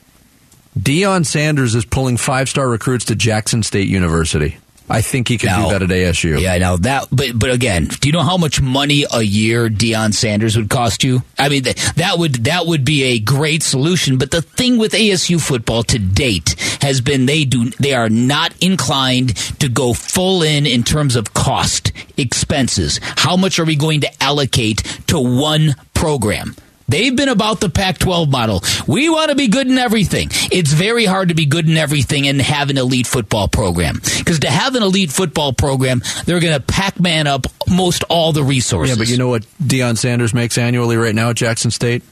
Deion 0.77 1.25
Sanders 1.25 1.75
is 1.75 1.86
pulling 1.86 2.17
five 2.17 2.49
star 2.49 2.67
recruits 2.67 3.05
to 3.05 3.15
Jackson 3.15 3.63
State 3.63 3.88
University. 3.88 4.57
I 4.89 5.01
think 5.01 5.27
he 5.29 5.38
could 5.38 5.47
Now- 5.47 5.65
do 5.65 5.71
that 5.71 5.81
at 5.84 5.89
ASU. 5.89 6.39
Yeah, 6.39 6.57
now 6.57 6.75
that, 6.77 7.07
but 7.11 7.38
but 7.39 7.49
again, 7.51 7.86
do 7.99 8.07
you 8.09 8.11
know 8.11 8.21
how 8.23 8.38
much 8.38 8.61
money 8.61 9.05
a 9.11 9.21
year 9.21 9.69
Deion 9.69 10.13
Sanders 10.13 10.57
would 10.57 10.69
cost 10.69 11.03
you? 11.03 11.23
I 11.39 11.49
mean, 11.49 11.63
th- 11.63 11.77
that 11.95 12.19
would 12.19 12.43
that 12.45 12.67
would 12.67 12.84
be 12.84 13.03
a 13.03 13.19
great 13.19 13.63
solution. 13.63 14.17
But 14.17 14.31
the 14.31 14.41
thing 14.41 14.77
with 14.77 14.93
ASU 14.93 15.39
football 15.39 15.84
to 15.84 15.97
date 15.99 16.55
has 16.81 16.99
been 17.01 17.25
they 17.25 17.45
do 17.45 17.69
they 17.79 17.93
are 17.93 18.09
not 18.09 18.53
inclined 18.61 19.36
to 19.59 19.69
go 19.69 19.93
full 19.93 20.43
in 20.43 20.65
in 20.65 20.84
terms 20.84 21.15
of 21.15 21.34
cost 21.34 21.91
expenses. 22.17 22.99
How 23.17 23.36
much 23.38 23.59
are 23.59 23.65
we 23.65 23.75
going 23.75 24.01
to 24.01 24.23
allocate 24.23 24.84
to 25.07 25.19
one 25.19 25.75
program? 25.93 26.55
They've 26.94 27.16
been 27.16 27.28
about 27.30 27.60
the 27.60 27.70
Pac 27.70 27.98
12 27.98 28.30
model. 28.30 28.64
We 28.86 29.10
want 29.10 29.30
to 29.32 29.36
be 29.36 29.48
good 29.48 29.66
in 29.66 29.80
everything. 29.80 30.30
It's 30.52 30.72
very 30.72 31.06
hard 31.06 31.30
to 31.30 31.34
be 31.34 31.48
good 31.48 31.68
in 31.68 31.76
everything 31.76 32.28
and 32.28 32.39
have 32.39 32.70
an 32.70 32.78
elite 32.78 33.08
football 33.08 33.48
program. 33.48 33.96
Because 34.20 34.38
to 34.41 34.50
have 34.52 34.76
an 34.76 34.84
elite 34.84 35.12
football 35.12 35.54
program, 35.54 36.04
they're 36.26 36.39
going 36.39 36.54
to 36.54 36.60
Pac 36.60 37.00
Man 37.00 37.26
up 37.26 37.48
most 37.68 38.04
all 38.10 38.32
the 38.32 38.44
resources. 38.44 38.96
Yeah, 38.96 39.02
but 39.02 39.10
you 39.10 39.18
know 39.18 39.28
what 39.30 39.41
Deion 39.60 39.98
Sanders 39.98 40.36
makes 40.36 40.56
annually 40.60 40.96
right 40.96 41.16
now 41.16 41.32
at 41.32 41.36
Jackson 41.36 41.72
State? 41.72 42.04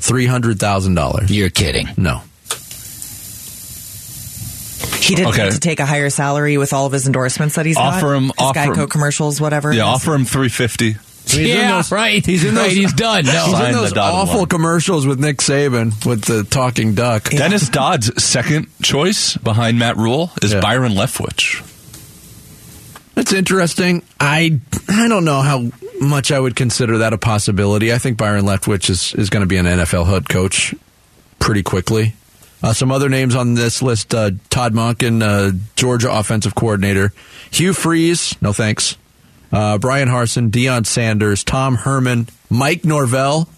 Three 0.00 0.26
hundred 0.26 0.58
thousand 0.58 0.96
dollars. 0.96 1.30
You're 1.30 1.50
kidding. 1.50 1.86
No. 1.96 2.22
He 4.98 5.14
didn't 5.14 5.28
Okay. 5.34 5.42
have 5.44 5.52
to 5.54 5.60
take 5.60 5.78
a 5.80 5.86
higher 5.86 6.10
salary 6.10 6.58
with 6.58 6.72
all 6.72 6.86
of 6.86 6.92
his 6.92 7.06
endorsements 7.06 7.54
that 7.56 7.64
he's 7.66 7.76
got. 7.76 7.94
Offer 7.94 8.14
him- 8.14 8.24
his 8.24 8.32
offer 8.38 8.58
him- 8.60 8.74
Geico 8.74 8.90
commercials, 8.90 9.40
whatever. 9.40 9.72
Yeah, 9.72 9.84
offer 9.84 10.14
him 10.14 10.24
three 10.24 10.48
fifty. 10.48 10.96
He's 11.36 11.50
in 11.50 11.56
yeah, 11.56 11.76
those- 11.76 11.92
right. 11.92 12.24
He's 12.24 12.44
in 12.44 12.54
right, 12.54 12.64
those. 12.64 12.72
He's 12.74 12.92
done. 12.92 13.24
No. 13.26 13.44
He's 13.46 13.60
in 13.60 13.72
those 13.72 13.92
awful 13.94 14.38
line. 14.40 14.46
commercials 14.46 15.06
with 15.06 15.18
Nick 15.20 15.38
Saban 15.38 16.04
with 16.06 16.24
the 16.24 16.44
talking 16.44 16.94
duck. 16.94 17.30
Dennis 17.30 17.68
Dodd's 17.68 18.22
second 18.22 18.66
choice 18.82 19.36
behind 19.36 19.78
Matt 19.78 19.96
Rhule 19.96 20.30
is 20.42 20.52
Yeah. 20.52 20.60
Byron 20.60 20.92
Leftwich. 20.92 21.62
That's 23.14 23.32
interesting. 23.32 24.02
I 24.18 24.58
I 24.88 25.08
don't 25.08 25.24
know 25.24 25.40
how 25.40 25.66
much 26.00 26.32
I 26.32 26.40
would 26.40 26.56
consider 26.56 26.98
that 26.98 27.12
a 27.12 27.18
possibility. 27.18 27.92
I 27.92 27.98
think 27.98 28.18
Byron 28.18 28.44
Leftwich 28.44 28.90
is, 28.90 29.14
is 29.14 29.30
going 29.30 29.42
to 29.42 29.46
be 29.46 29.56
an 29.56 29.66
NFL 29.66 30.06
head 30.06 30.28
coach 30.28 30.74
pretty 31.38 31.62
quickly. 31.62 32.14
Uh, 32.62 32.72
some 32.72 32.90
other 32.90 33.08
names 33.08 33.36
on 33.36 33.54
this 33.54 33.82
list: 33.82 34.14
uh, 34.14 34.32
Todd 34.50 34.72
Monken, 34.74 35.22
uh, 35.22 35.56
Georgia 35.76 36.10
offensive 36.10 36.54
coordinator, 36.54 37.12
Hugh 37.50 37.72
Freeze, 37.74 38.34
no 38.42 38.52
thanks. 38.52 38.96
Uh, 39.54 39.78
Bryan 39.78 40.08
Harsin, 40.08 40.50
Deion 40.50 40.84
Sanders, 40.84 41.44
Tom 41.44 41.76
Herman, 41.76 42.26
Mike 42.50 42.84
Norvell, 42.84 43.48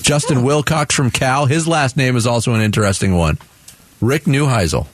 Justin 0.00 0.42
Wilcox 0.42 0.94
from 0.94 1.10
Cal. 1.10 1.46
His 1.46 1.68
last 1.68 1.96
name 1.96 2.16
is 2.16 2.26
also 2.26 2.54
an 2.54 2.62
interesting 2.62 3.14
one. 3.16 3.38
Rick 4.00 4.24
Neuheisel. 4.24 4.86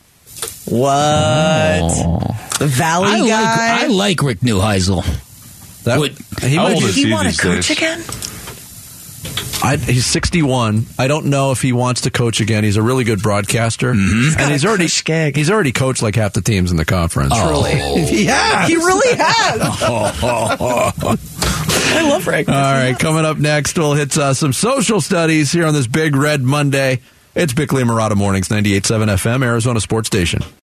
What? 0.68 2.59
The 2.59 2.66
Valley 2.66 3.09
I 3.09 3.20
like, 3.20 3.29
guy. 3.31 3.85
I 3.85 3.87
like 3.87 4.22
Rick 4.22 4.41
Neuheisel. 4.41 5.05
That, 5.85 6.01
Would- 6.01 6.18
he 6.43 6.57
How 6.57 6.68
old 6.68 6.83
is 6.83 6.97
he 6.97 7.05
he 7.05 7.12
want 7.12 7.27
these 7.29 7.37
to 7.37 7.43
coach 7.43 7.70
again? 7.70 8.01
I, 9.62 9.77
he's 9.77 10.07
61. 10.07 10.87
I 10.99 11.09
don't 11.09 11.27
know 11.27 11.51
if 11.51 11.62
he 11.62 11.72
wants 11.72 12.03
to 12.03 12.11
coach 12.11 12.41
again. 12.41 12.62
He's 12.62 12.77
a 12.77 12.83
really 12.83 13.05
good 13.05 13.22
broadcaster, 13.22 13.93
got 13.93 14.41
and 14.41 14.53
he's 14.53 14.64
already 14.64 14.85
cush 14.85 15.05
gig. 15.05 15.37
he's 15.37 15.51
already 15.51 15.72
coached 15.72 16.03
like 16.03 16.14
half 16.14 16.35
the 16.35 16.43
teams 16.43 16.70
in 16.70 16.77
the 16.77 16.85
conference. 16.85 17.37
Truly. 17.39 17.74
he 18.05 18.27
has. 18.27 18.68
He 18.68 18.77
really 18.77 19.16
has. 19.16 19.61
I 21.89 22.03
love 22.09 22.27
Rick. 22.27 22.49
All 22.49 22.55
right, 22.55 22.97
coming 22.99 23.24
up 23.24 23.39
next, 23.39 23.79
we'll 23.79 23.95
hit 23.95 24.16
uh, 24.16 24.35
some 24.35 24.53
social 24.53 25.01
studies 25.01 25.51
here 25.53 25.66
on 25.66 25.74
this 25.74 25.87
Big 25.87 26.14
Red 26.14 26.43
Monday. 26.43 27.01
It's 27.35 27.53
Bickley 27.53 27.83
and 27.83 27.91
Marotta 27.91 28.16
Mornings, 28.16 28.49
98.7 28.49 29.09
FM, 29.09 29.45
Arizona 29.45 29.81
Sports 29.81 30.07
Station. 30.07 30.43